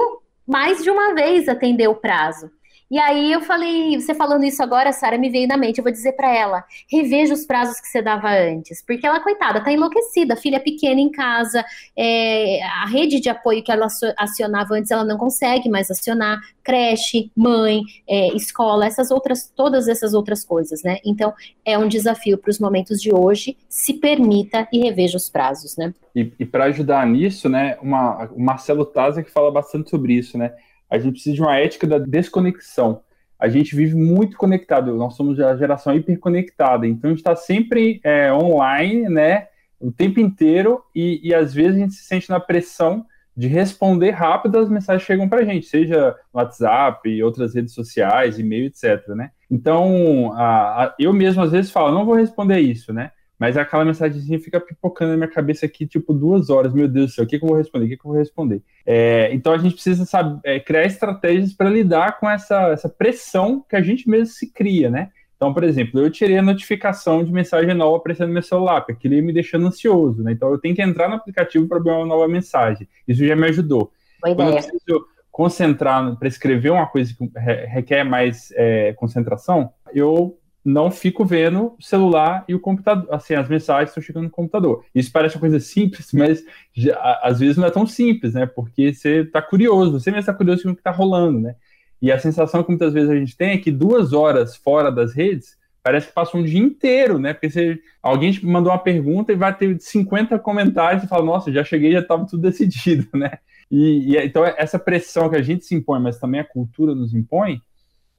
mais 0.47 0.83
de 0.83 0.89
uma 0.89 1.13
vez 1.13 1.47
atender 1.47 1.87
o 1.87 1.95
prazo. 1.95 2.49
E 2.89 2.97
aí 2.97 3.31
eu 3.31 3.41
falei, 3.41 3.99
você 3.99 4.15
falando 4.15 4.43
isso 4.43 4.63
agora, 4.63 4.91
Sara, 4.91 5.17
me 5.17 5.29
veio 5.29 5.47
na 5.47 5.57
mente, 5.57 5.77
eu 5.77 5.83
vou 5.83 5.91
dizer 5.91 6.13
para 6.13 6.35
ela, 6.35 6.63
reveja 6.91 7.33
os 7.33 7.45
prazos 7.45 7.79
que 7.79 7.87
você 7.87 8.01
dava 8.01 8.29
antes, 8.29 8.83
porque 8.85 9.05
ela, 9.05 9.19
coitada, 9.19 9.63
tá 9.63 9.71
enlouquecida, 9.71 10.35
filha 10.35 10.59
pequena 10.59 10.99
em 10.99 11.11
casa, 11.11 11.63
é, 11.95 12.63
a 12.63 12.87
rede 12.87 13.19
de 13.19 13.29
apoio 13.29 13.61
que 13.61 13.71
ela 13.71 13.87
acionava 14.17 14.73
antes, 14.73 14.89
ela 14.89 15.03
não 15.03 15.17
consegue 15.17 15.69
mais 15.69 15.91
acionar, 15.91 16.39
creche, 16.63 17.31
mãe, 17.35 17.81
é, 18.07 18.35
escola, 18.35 18.87
essas 18.87 19.11
outras, 19.11 19.51
todas 19.55 19.87
essas 19.87 20.15
outras 20.15 20.43
coisas, 20.43 20.81
né? 20.83 20.97
Então, 21.05 21.33
é 21.63 21.77
um 21.77 21.87
desafio 21.87 22.37
para 22.37 22.49
os 22.49 22.59
momentos 22.59 22.99
de 22.99 23.13
hoje, 23.13 23.55
se 23.67 23.93
permita 23.93 24.67
e 24.73 24.79
reveja 24.79 25.17
os 25.17 25.29
prazos, 25.29 25.77
né? 25.77 25.93
E, 26.15 26.31
e 26.39 26.45
para 26.45 26.65
ajudar 26.65 27.05
nisso, 27.05 27.47
né, 27.49 27.77
uma, 27.81 28.25
o 28.35 28.41
Marcelo 28.41 28.85
Taza 28.85 29.21
que 29.21 29.31
fala 29.31 29.51
bastante 29.51 29.91
sobre 29.91 30.13
isso, 30.13 30.37
né? 30.37 30.53
A 30.89 30.97
gente 30.97 31.13
precisa 31.13 31.35
de 31.35 31.41
uma 31.41 31.57
ética 31.57 31.85
da 31.85 31.97
desconexão. 31.97 33.01
A 33.37 33.47
gente 33.47 33.75
vive 33.75 33.95
muito 33.95 34.35
conectado, 34.37 34.95
nós 34.95 35.15
somos 35.15 35.39
a 35.39 35.55
geração 35.55 35.95
hiperconectada, 35.95 36.85
então 36.85 37.09
a 37.09 37.11
gente 37.11 37.19
está 37.19 37.35
sempre 37.35 38.01
é, 38.03 38.33
online, 38.33 39.07
né, 39.07 39.47
o 39.79 39.91
tempo 39.91 40.19
inteiro, 40.19 40.83
e, 40.93 41.21
e 41.23 41.33
às 41.33 41.53
vezes 41.53 41.75
a 41.75 41.79
gente 41.79 41.93
se 41.93 42.03
sente 42.03 42.29
na 42.29 42.39
pressão 42.39 43.05
de 43.39 43.47
responder 43.47 44.11
rápido 44.11 44.59
as 44.59 44.67
mensagens 44.67 45.03
que 45.03 45.13
chegam 45.13 45.29
para 45.29 45.39
a 45.39 45.45
gente, 45.45 45.65
seja 45.65 46.13
WhatsApp, 46.33 47.23
outras 47.23 47.55
redes 47.55 47.73
sociais, 47.73 48.37
e-mail, 48.37 48.65
etc. 48.65 49.07
Né? 49.09 49.31
Então, 49.49 50.33
a, 50.33 50.83
a, 50.83 50.95
eu 50.99 51.13
mesmo 51.13 51.41
às 51.41 51.51
vezes 51.51 51.71
falo, 51.71 51.93
não 51.93 52.05
vou 52.05 52.15
responder 52.15 52.59
isso, 52.59 52.91
né? 52.91 53.11
Mas 53.39 53.55
aquela 53.55 53.85
mensagenzinha 53.85 54.39
fica 54.39 54.59
pipocando 54.59 55.11
na 55.11 55.17
minha 55.17 55.29
cabeça 55.29 55.65
aqui, 55.65 55.87
tipo, 55.87 56.13
duas 56.13 56.49
horas. 56.49 56.73
Meu 56.73 56.89
Deus 56.89 57.11
do 57.11 57.13
céu, 57.13 57.23
o 57.23 57.27
que, 57.27 57.39
que 57.39 57.45
eu 57.45 57.49
vou 57.49 57.57
responder? 57.57 57.85
O 57.85 57.89
que, 57.89 57.97
que 57.97 58.05
eu 58.05 58.11
vou 58.11 58.19
responder? 58.19 58.61
É, 58.85 59.33
então 59.33 59.53
a 59.53 59.57
gente 59.57 59.75
precisa 59.75 60.05
sabe, 60.05 60.39
é, 60.43 60.59
criar 60.59 60.83
estratégias 60.83 61.53
para 61.53 61.69
lidar 61.69 62.19
com 62.19 62.29
essa, 62.29 62.69
essa 62.69 62.89
pressão 62.89 63.63
que 63.67 63.77
a 63.77 63.81
gente 63.81 64.09
mesmo 64.09 64.27
se 64.27 64.51
cria, 64.51 64.89
né? 64.89 65.09
Então, 65.37 65.53
por 65.53 65.63
exemplo, 65.63 66.01
eu 66.01 66.11
tirei 66.11 66.37
a 66.37 66.41
notificação 66.41 67.23
de 67.23 67.31
mensagem 67.31 67.73
nova 67.73 67.95
aparecendo 67.95 68.27
no 68.27 68.33
meu 68.33 68.43
celular, 68.43 68.81
porque 68.81 68.91
aquilo 68.91 69.13
ia 69.13 69.21
me 69.21 69.31
deixando 69.31 69.67
ansioso, 69.67 70.21
né? 70.21 70.33
Então 70.33 70.51
eu 70.51 70.57
tenho 70.57 70.75
que 70.75 70.81
entrar 70.81 71.07
no 71.07 71.15
aplicativo 71.15 71.65
para 71.65 71.79
ver 71.79 71.91
uma 71.91 72.05
nova 72.05 72.27
mensagem. 72.27 72.89
Isso 73.07 73.25
já 73.25 73.37
me 73.37 73.47
ajudou. 73.47 73.93
Boa 74.21 74.35
Quando 74.35 74.49
ideia. 74.49 74.59
eu 74.59 74.69
preciso 74.69 75.05
concentrar 75.31 76.17
para 76.17 76.27
escrever 76.27 76.71
uma 76.71 76.87
coisa 76.87 77.15
que 77.15 77.31
requer 77.67 78.03
mais 78.03 78.51
é, 78.57 78.91
concentração, 78.91 79.71
eu 79.93 80.37
não 80.63 80.91
fico 80.91 81.25
vendo 81.25 81.75
o 81.79 81.81
celular 81.81 82.43
e 82.47 82.53
o 82.53 82.59
computador, 82.59 83.07
assim, 83.13 83.33
as 83.33 83.47
mensagens 83.47 83.89
estão 83.89 84.03
chegando 84.03 84.25
no 84.25 84.29
computador. 84.29 84.83
Isso 84.93 85.11
parece 85.11 85.35
uma 85.35 85.41
coisa 85.41 85.59
simples, 85.59 86.11
mas 86.13 86.43
já, 86.73 87.19
às 87.23 87.39
vezes 87.39 87.57
não 87.57 87.65
é 87.65 87.71
tão 87.71 87.85
simples, 87.87 88.33
né? 88.33 88.45
Porque 88.45 88.93
você 88.93 89.21
está 89.21 89.41
curioso, 89.41 89.91
você 89.91 90.11
mesmo 90.11 90.21
está 90.21 90.33
curioso 90.33 90.63
com 90.63 90.69
o 90.69 90.73
que 90.73 90.81
está 90.81 90.91
rolando, 90.91 91.39
né? 91.39 91.55
E 92.01 92.11
a 92.11 92.19
sensação 92.19 92.63
que 92.63 92.69
muitas 92.69 92.93
vezes 92.93 93.09
a 93.09 93.15
gente 93.15 93.35
tem 93.35 93.51
é 93.51 93.57
que 93.57 93.71
duas 93.71 94.13
horas 94.13 94.55
fora 94.55 94.91
das 94.91 95.13
redes 95.13 95.57
parece 95.81 96.07
que 96.07 96.13
passa 96.13 96.37
um 96.37 96.43
dia 96.43 96.59
inteiro, 96.59 97.17
né? 97.17 97.33
Porque 97.33 97.49
você, 97.49 97.79
alguém 98.01 98.31
te 98.31 98.45
mandou 98.45 98.71
uma 98.71 98.79
pergunta 98.79 99.31
e 99.31 99.35
vai 99.35 99.55
ter 99.55 99.79
50 99.79 100.37
comentários 100.39 101.03
e 101.03 101.07
fala, 101.07 101.25
nossa, 101.25 101.51
já 101.51 101.63
cheguei, 101.63 101.91
já 101.91 101.99
estava 101.99 102.25
tudo 102.25 102.41
decidido, 102.47 103.07
né? 103.13 103.39
E, 103.71 104.13
e 104.13 104.17
então 104.17 104.43
essa 104.45 104.79
pressão 104.79 105.29
que 105.29 105.35
a 105.35 105.41
gente 105.41 105.65
se 105.65 105.75
impõe, 105.75 106.01
mas 106.01 106.19
também 106.19 106.41
a 106.41 106.45
cultura 106.45 106.95
nos 106.95 107.13
impõe, 107.13 107.61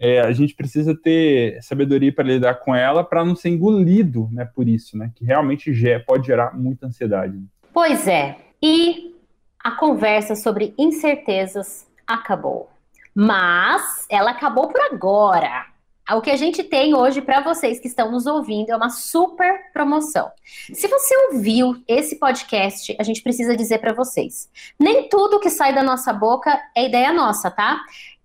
é, 0.01 0.21
a 0.21 0.33
gente 0.33 0.55
precisa 0.55 0.97
ter 0.97 1.63
sabedoria 1.63 2.11
para 2.11 2.25
lidar 2.25 2.55
com 2.55 2.75
ela 2.75 3.05
para 3.05 3.23
não 3.23 3.37
ser 3.37 3.51
engolido 3.51 4.31
né, 4.33 4.47
por 4.47 4.67
isso, 4.67 4.97
né? 4.97 5.13
Que 5.15 5.27
realmente 5.27 5.71
pode 6.07 6.27
gerar 6.27 6.57
muita 6.57 6.87
ansiedade. 6.87 7.39
Pois 7.71 8.09
é. 8.09 8.39
E 8.63 9.15
a 9.63 9.73
conversa 9.73 10.35
sobre 10.35 10.75
incertezas 10.79 11.87
acabou. 12.07 12.71
Mas 13.15 14.07
ela 14.09 14.31
acabou 14.31 14.69
por 14.69 14.81
agora. 14.81 15.67
O 16.13 16.21
que 16.21 16.31
a 16.31 16.37
gente 16.37 16.65
tem 16.65 16.93
hoje 16.93 17.21
para 17.21 17.41
vocês 17.41 17.79
que 17.79 17.87
estão 17.87 18.11
nos 18.11 18.27
ouvindo 18.27 18.71
é 18.71 18.77
uma 18.77 18.91
super 18.91 19.71
promoção. 19.73 20.29
Se 20.73 20.89
você 20.89 21.15
ouviu 21.29 21.81
esse 21.87 22.19
podcast, 22.19 22.97
a 22.99 23.03
gente 23.05 23.23
precisa 23.23 23.57
dizer 23.57 23.79
para 23.79 23.93
vocês: 23.93 24.51
nem 24.79 25.09
tudo 25.09 25.39
que 25.39 25.49
sai 25.49 25.73
da 25.73 25.85
nossa 25.85 26.13
boca 26.13 26.59
é 26.77 26.87
ideia 26.87 27.13
nossa, 27.13 27.49
tá? 27.49 27.81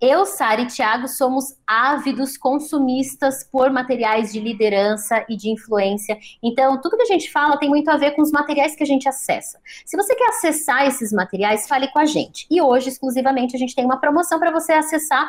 Eu, 0.07 0.23
Sara 0.23 0.61
e 0.61 0.67
Thiago 0.67 1.07
somos 1.07 1.55
ávidos 1.65 2.37
consumistas 2.37 3.43
por 3.43 3.71
materiais 3.71 4.31
de 4.31 4.39
liderança 4.39 5.25
e 5.27 5.35
de 5.35 5.49
influência. 5.49 6.15
Então, 6.43 6.79
tudo 6.79 6.95
que 6.95 7.01
a 7.01 7.07
gente 7.07 7.31
fala 7.31 7.57
tem 7.57 7.67
muito 7.67 7.89
a 7.89 7.97
ver 7.97 8.11
com 8.11 8.21
os 8.21 8.31
materiais 8.31 8.75
que 8.75 8.83
a 8.83 8.85
gente 8.85 9.09
acessa. 9.09 9.59
Se 9.83 9.97
você 9.97 10.13
quer 10.13 10.29
acessar 10.29 10.85
esses 10.85 11.11
materiais, 11.11 11.67
fale 11.67 11.87
com 11.87 11.97
a 11.97 12.05
gente. 12.05 12.45
E 12.51 12.61
hoje, 12.61 12.89
exclusivamente, 12.89 13.55
a 13.55 13.59
gente 13.59 13.73
tem 13.73 13.83
uma 13.83 13.99
promoção 13.99 14.37
para 14.37 14.51
você 14.51 14.73
acessar 14.73 15.27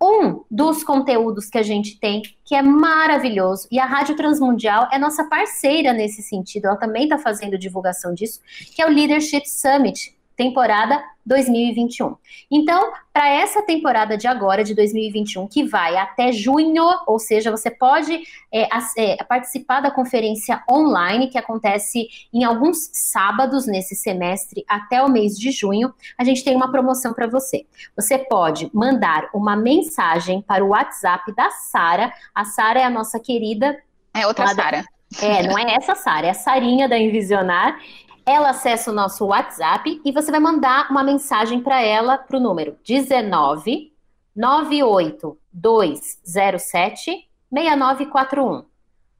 um 0.00 0.42
dos 0.50 0.82
conteúdos 0.82 1.50
que 1.50 1.58
a 1.58 1.62
gente 1.62 2.00
tem, 2.00 2.22
que 2.46 2.54
é 2.54 2.62
maravilhoso, 2.62 3.68
e 3.70 3.78
a 3.78 3.84
Rádio 3.84 4.16
Transmundial 4.16 4.88
é 4.90 4.98
nossa 4.98 5.24
parceira 5.24 5.92
nesse 5.92 6.22
sentido, 6.22 6.66
ela 6.66 6.76
também 6.76 7.04
está 7.04 7.18
fazendo 7.18 7.58
divulgação 7.58 8.12
disso, 8.12 8.40
que 8.74 8.82
é 8.82 8.86
o 8.86 8.90
Leadership 8.90 9.46
Summit, 9.46 10.14
temporada 10.36 11.02
2021. 11.24 12.16
Então, 12.50 12.92
para 13.12 13.28
essa 13.28 13.62
temporada 13.62 14.16
de 14.16 14.26
agora, 14.26 14.62
de 14.62 14.74
2021, 14.74 15.48
que 15.48 15.64
vai 15.64 15.96
até 15.96 16.32
junho, 16.32 16.84
ou 17.06 17.18
seja, 17.18 17.50
você 17.50 17.70
pode 17.70 18.22
é, 18.52 18.68
é, 18.98 19.24
participar 19.24 19.80
da 19.80 19.90
conferência 19.90 20.62
online, 20.70 21.28
que 21.28 21.38
acontece 21.38 22.08
em 22.32 22.44
alguns 22.44 22.90
sábados 22.92 23.66
nesse 23.66 23.96
semestre, 23.96 24.64
até 24.68 25.02
o 25.02 25.10
mês 25.10 25.38
de 25.38 25.50
junho, 25.50 25.94
a 26.18 26.24
gente 26.24 26.44
tem 26.44 26.54
uma 26.54 26.70
promoção 26.70 27.14
para 27.14 27.26
você. 27.26 27.64
Você 27.96 28.18
pode 28.18 28.70
mandar 28.74 29.28
uma 29.32 29.56
mensagem 29.56 30.42
para 30.42 30.64
o 30.64 30.68
WhatsApp 30.68 31.34
da 31.34 31.50
Sara. 31.50 32.12
A 32.34 32.44
Sara 32.44 32.80
é 32.80 32.84
a 32.84 32.90
nossa 32.90 33.18
querida. 33.18 33.78
É 34.12 34.26
outra 34.26 34.48
Sara. 34.48 34.84
É, 35.22 35.46
não 35.46 35.56
é 35.56 35.74
essa 35.74 35.94
Sara, 35.94 36.26
é 36.26 36.30
a 36.30 36.34
Sarinha 36.34 36.88
da 36.88 36.98
Envisionar 36.98 37.78
ela 38.26 38.50
acessa 38.50 38.90
o 38.90 38.94
nosso 38.94 39.24
WhatsApp 39.26 40.02
e 40.04 40.12
você 40.12 40.30
vai 40.30 40.40
mandar 40.40 40.90
uma 40.90 41.02
mensagem 41.02 41.60
para 41.60 41.82
ela 41.82 42.16
para 42.16 42.36
o 42.36 42.40
número 42.40 42.78
19 42.84 43.92
98207 44.34 47.28
6941. 47.52 48.64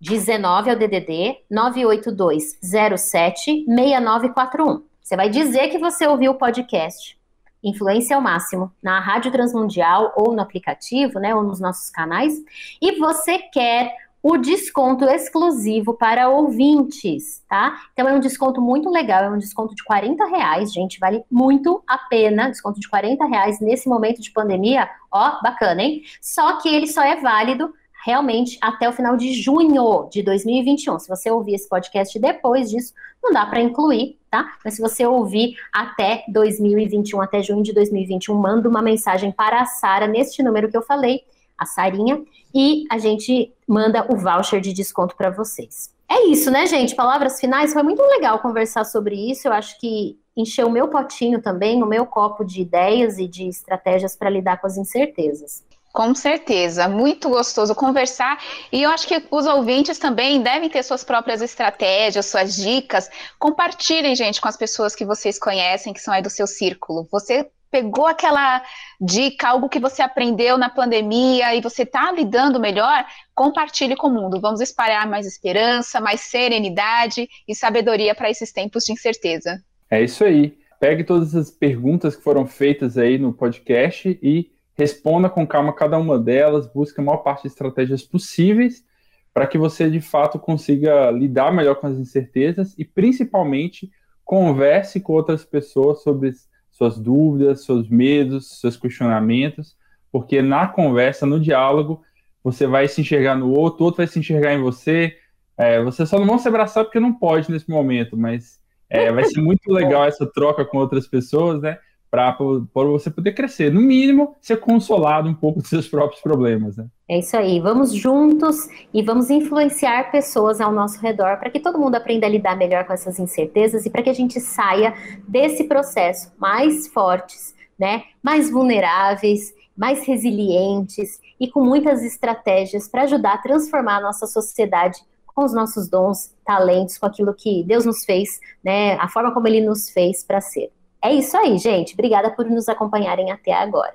19 0.00 0.70
é 0.70 0.72
o 0.72 0.78
DDD 0.78 1.36
98207 1.50 3.66
6941. 3.66 4.82
Você 5.02 5.16
vai 5.16 5.28
dizer 5.28 5.68
que 5.68 5.78
você 5.78 6.06
ouviu 6.06 6.32
o 6.32 6.36
podcast 6.36 7.18
Influência 7.62 8.14
ao 8.14 8.22
Máximo 8.22 8.70
na 8.82 9.00
Rádio 9.00 9.32
Transmundial 9.32 10.12
ou 10.16 10.34
no 10.34 10.42
aplicativo, 10.42 11.18
né, 11.18 11.34
ou 11.34 11.42
nos 11.42 11.58
nossos 11.58 11.88
canais, 11.88 12.34
e 12.80 12.98
você 12.98 13.38
quer 13.38 14.03
o 14.24 14.38
desconto 14.38 15.04
exclusivo 15.04 15.92
para 15.92 16.30
ouvintes, 16.30 17.44
tá? 17.46 17.78
Então 17.92 18.08
é 18.08 18.14
um 18.14 18.20
desconto 18.20 18.58
muito 18.58 18.88
legal, 18.88 19.22
é 19.22 19.28
um 19.28 19.36
desconto 19.36 19.74
de 19.74 19.84
40 19.84 20.24
reais, 20.24 20.72
gente, 20.72 20.98
vale 20.98 21.22
muito 21.30 21.84
a 21.86 21.98
pena, 21.98 22.48
desconto 22.48 22.80
de 22.80 22.88
40 22.88 23.22
reais 23.26 23.60
nesse 23.60 23.86
momento 23.86 24.22
de 24.22 24.30
pandemia, 24.30 24.88
ó, 25.12 25.42
bacana, 25.42 25.82
hein? 25.82 26.00
Só 26.22 26.56
que 26.56 26.70
ele 26.70 26.86
só 26.86 27.02
é 27.02 27.20
válido 27.20 27.70
realmente 28.06 28.56
até 28.62 28.88
o 28.88 28.94
final 28.94 29.14
de 29.14 29.30
junho 29.34 30.08
de 30.10 30.22
2021. 30.22 30.98
Se 31.00 31.08
você 31.08 31.30
ouvir 31.30 31.56
esse 31.56 31.68
podcast 31.68 32.18
depois 32.18 32.70
disso, 32.70 32.94
não 33.22 33.30
dá 33.30 33.44
para 33.44 33.60
incluir, 33.60 34.18
tá? 34.30 34.56
Mas 34.64 34.76
se 34.76 34.80
você 34.80 35.06
ouvir 35.06 35.54
até 35.70 36.24
2021, 36.28 37.20
até 37.20 37.42
junho 37.42 37.62
de 37.62 37.74
2021, 37.74 38.34
manda 38.34 38.70
uma 38.70 38.80
mensagem 38.80 39.30
para 39.30 39.60
a 39.60 39.66
Sara 39.66 40.06
neste 40.06 40.42
número 40.42 40.70
que 40.70 40.76
eu 40.78 40.82
falei, 40.82 41.24
a 41.58 41.66
Sarinha, 41.66 42.22
e 42.54 42.84
a 42.90 42.98
gente 42.98 43.52
manda 43.66 44.06
o 44.12 44.16
voucher 44.16 44.60
de 44.60 44.72
desconto 44.72 45.16
para 45.16 45.30
vocês. 45.30 45.92
É 46.08 46.26
isso, 46.26 46.50
né, 46.50 46.66
gente? 46.66 46.94
Palavras 46.94 47.40
finais. 47.40 47.72
Foi 47.72 47.82
muito 47.82 48.02
legal 48.02 48.38
conversar 48.38 48.84
sobre 48.84 49.14
isso. 49.30 49.48
Eu 49.48 49.52
acho 49.52 49.78
que 49.80 50.18
encheu 50.36 50.66
o 50.66 50.70
meu 50.70 50.88
potinho 50.88 51.40
também, 51.40 51.82
o 51.82 51.86
meu 51.86 52.06
copo 52.06 52.44
de 52.44 52.60
ideias 52.60 53.18
e 53.18 53.26
de 53.26 53.48
estratégias 53.48 54.16
para 54.16 54.30
lidar 54.30 54.60
com 54.60 54.66
as 54.66 54.76
incertezas. 54.76 55.64
Com 55.92 56.12
certeza, 56.12 56.88
muito 56.88 57.28
gostoso 57.28 57.72
conversar. 57.72 58.42
E 58.72 58.82
eu 58.82 58.90
acho 58.90 59.06
que 59.06 59.24
os 59.30 59.46
ouvintes 59.46 59.96
também 59.96 60.42
devem 60.42 60.68
ter 60.68 60.82
suas 60.82 61.04
próprias 61.04 61.40
estratégias, 61.40 62.26
suas 62.26 62.56
dicas. 62.56 63.08
Compartilhem, 63.38 64.16
gente, 64.16 64.40
com 64.40 64.48
as 64.48 64.56
pessoas 64.56 64.94
que 64.96 65.04
vocês 65.04 65.38
conhecem, 65.38 65.92
que 65.92 66.00
são 66.00 66.12
aí 66.12 66.20
do 66.20 66.28
seu 66.28 66.48
círculo. 66.48 67.06
Você 67.12 67.48
pegou 67.74 68.06
aquela 68.06 68.62
dica, 69.00 69.48
algo 69.48 69.68
que 69.68 69.80
você 69.80 70.00
aprendeu 70.00 70.56
na 70.56 70.70
pandemia 70.70 71.56
e 71.56 71.60
você 71.60 71.82
está 71.82 72.12
lidando 72.12 72.60
melhor, 72.60 73.04
compartilhe 73.34 73.96
com 73.96 74.06
o 74.06 74.12
mundo. 74.12 74.40
Vamos 74.40 74.60
espalhar 74.60 75.10
mais 75.10 75.26
esperança, 75.26 76.00
mais 76.00 76.20
serenidade 76.20 77.28
e 77.48 77.52
sabedoria 77.52 78.14
para 78.14 78.30
esses 78.30 78.52
tempos 78.52 78.84
de 78.84 78.92
incerteza. 78.92 79.60
É 79.90 80.00
isso 80.00 80.22
aí. 80.22 80.56
Pegue 80.78 81.02
todas 81.02 81.34
as 81.34 81.50
perguntas 81.50 82.14
que 82.14 82.22
foram 82.22 82.46
feitas 82.46 82.96
aí 82.96 83.18
no 83.18 83.32
podcast 83.32 84.16
e 84.22 84.52
responda 84.78 85.28
com 85.28 85.44
calma 85.44 85.72
cada 85.74 85.98
uma 85.98 86.16
delas, 86.16 86.72
busque 86.72 87.00
a 87.00 87.02
maior 87.02 87.24
parte 87.24 87.42
de 87.42 87.48
estratégias 87.48 88.04
possíveis 88.04 88.84
para 89.32 89.48
que 89.48 89.58
você 89.58 89.90
de 89.90 90.00
fato 90.00 90.38
consiga 90.38 91.10
lidar 91.10 91.52
melhor 91.52 91.74
com 91.74 91.88
as 91.88 91.98
incertezas 91.98 92.72
e 92.78 92.84
principalmente 92.84 93.90
converse 94.24 95.00
com 95.00 95.12
outras 95.12 95.44
pessoas 95.44 96.04
sobre 96.04 96.30
suas 96.74 96.98
dúvidas, 96.98 97.64
seus 97.64 97.88
medos, 97.88 98.58
seus 98.60 98.76
questionamentos, 98.76 99.76
porque 100.10 100.42
na 100.42 100.66
conversa, 100.66 101.24
no 101.24 101.40
diálogo, 101.40 102.02
você 102.42 102.66
vai 102.66 102.88
se 102.88 103.00
enxergar 103.00 103.36
no 103.36 103.50
outro, 103.50 103.82
o 103.82 103.86
outro 103.86 103.98
vai 103.98 104.06
se 104.08 104.18
enxergar 104.18 104.52
em 104.52 104.60
você. 104.60 105.16
É, 105.56 105.80
você 105.82 106.04
só 106.04 106.18
não 106.18 106.26
vão 106.26 106.38
se 106.38 106.48
abraçar 106.48 106.84
porque 106.84 106.98
não 106.98 107.14
pode 107.14 107.50
nesse 107.50 107.70
momento, 107.70 108.16
mas 108.16 108.60
é, 108.90 109.10
vai 109.14 109.24
ser 109.24 109.40
muito 109.40 109.72
legal 109.72 110.04
essa 110.04 110.26
troca 110.26 110.64
com 110.64 110.78
outras 110.78 111.06
pessoas, 111.06 111.62
né? 111.62 111.78
Para 112.14 112.84
você 112.86 113.10
poder 113.10 113.32
crescer. 113.32 113.72
No 113.72 113.80
mínimo, 113.80 114.36
ser 114.40 114.58
consolado 114.58 115.28
um 115.28 115.34
pouco 115.34 115.60
dos 115.60 115.68
seus 115.68 115.88
próprios 115.88 116.22
problemas, 116.22 116.76
né? 116.76 116.86
É 117.08 117.18
isso 117.18 117.36
aí. 117.36 117.60
Vamos 117.60 117.92
juntos 117.92 118.68
e 118.92 119.02
vamos 119.02 119.30
influenciar 119.30 120.10
pessoas 120.10 120.60
ao 120.60 120.72
nosso 120.72 121.00
redor 121.00 121.38
para 121.38 121.50
que 121.50 121.60
todo 121.60 121.78
mundo 121.78 121.96
aprenda 121.96 122.26
a 122.26 122.30
lidar 122.30 122.56
melhor 122.56 122.84
com 122.84 122.92
essas 122.92 123.18
incertezas 123.18 123.84
e 123.84 123.90
para 123.90 124.02
que 124.02 124.10
a 124.10 124.14
gente 124.14 124.40
saia 124.40 124.94
desse 125.26 125.64
processo 125.64 126.32
mais 126.38 126.88
fortes, 126.88 127.54
né? 127.78 128.04
Mais 128.22 128.50
vulneráveis 128.50 129.52
mais 129.76 130.06
resilientes 130.06 131.18
e 131.40 131.50
com 131.50 131.64
muitas 131.64 132.02
estratégias 132.02 132.88
para 132.88 133.02
ajudar 133.02 133.34
a 133.34 133.38
transformar 133.38 133.96
a 133.96 134.02
nossa 134.02 134.26
sociedade 134.26 135.00
com 135.26 135.44
os 135.44 135.52
nossos 135.52 135.88
dons, 135.88 136.32
talentos, 136.44 136.96
com 136.96 137.06
aquilo 137.06 137.34
que 137.34 137.64
Deus 137.64 137.84
nos 137.84 138.04
fez, 138.04 138.40
né, 138.62 138.94
a 138.94 139.08
forma 139.08 139.34
como 139.34 139.48
Ele 139.48 139.60
nos 139.60 139.90
fez 139.90 140.22
para 140.22 140.40
ser. 140.40 140.70
É 141.04 141.12
isso 141.12 141.36
aí, 141.36 141.58
gente. 141.58 141.92
Obrigada 141.92 142.30
por 142.30 142.46
nos 142.46 142.66
acompanharem 142.66 143.30
até 143.30 143.52
agora. 143.52 143.92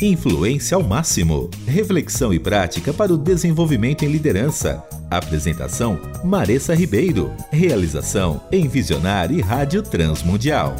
Influência 0.00 0.76
ao 0.76 0.82
máximo. 0.82 1.50
Reflexão 1.66 2.32
e 2.32 2.38
prática 2.38 2.90
para 2.94 3.12
o 3.12 3.18
desenvolvimento 3.18 4.04
em 4.04 4.08
liderança. 4.08 4.82
Apresentação: 5.10 5.98
Maressa 6.24 6.74
Ribeiro. 6.74 7.30
Realização: 7.50 8.40
Envisionar 8.50 9.30
e 9.30 9.42
Rádio 9.42 9.82
Transmundial. 9.82 10.74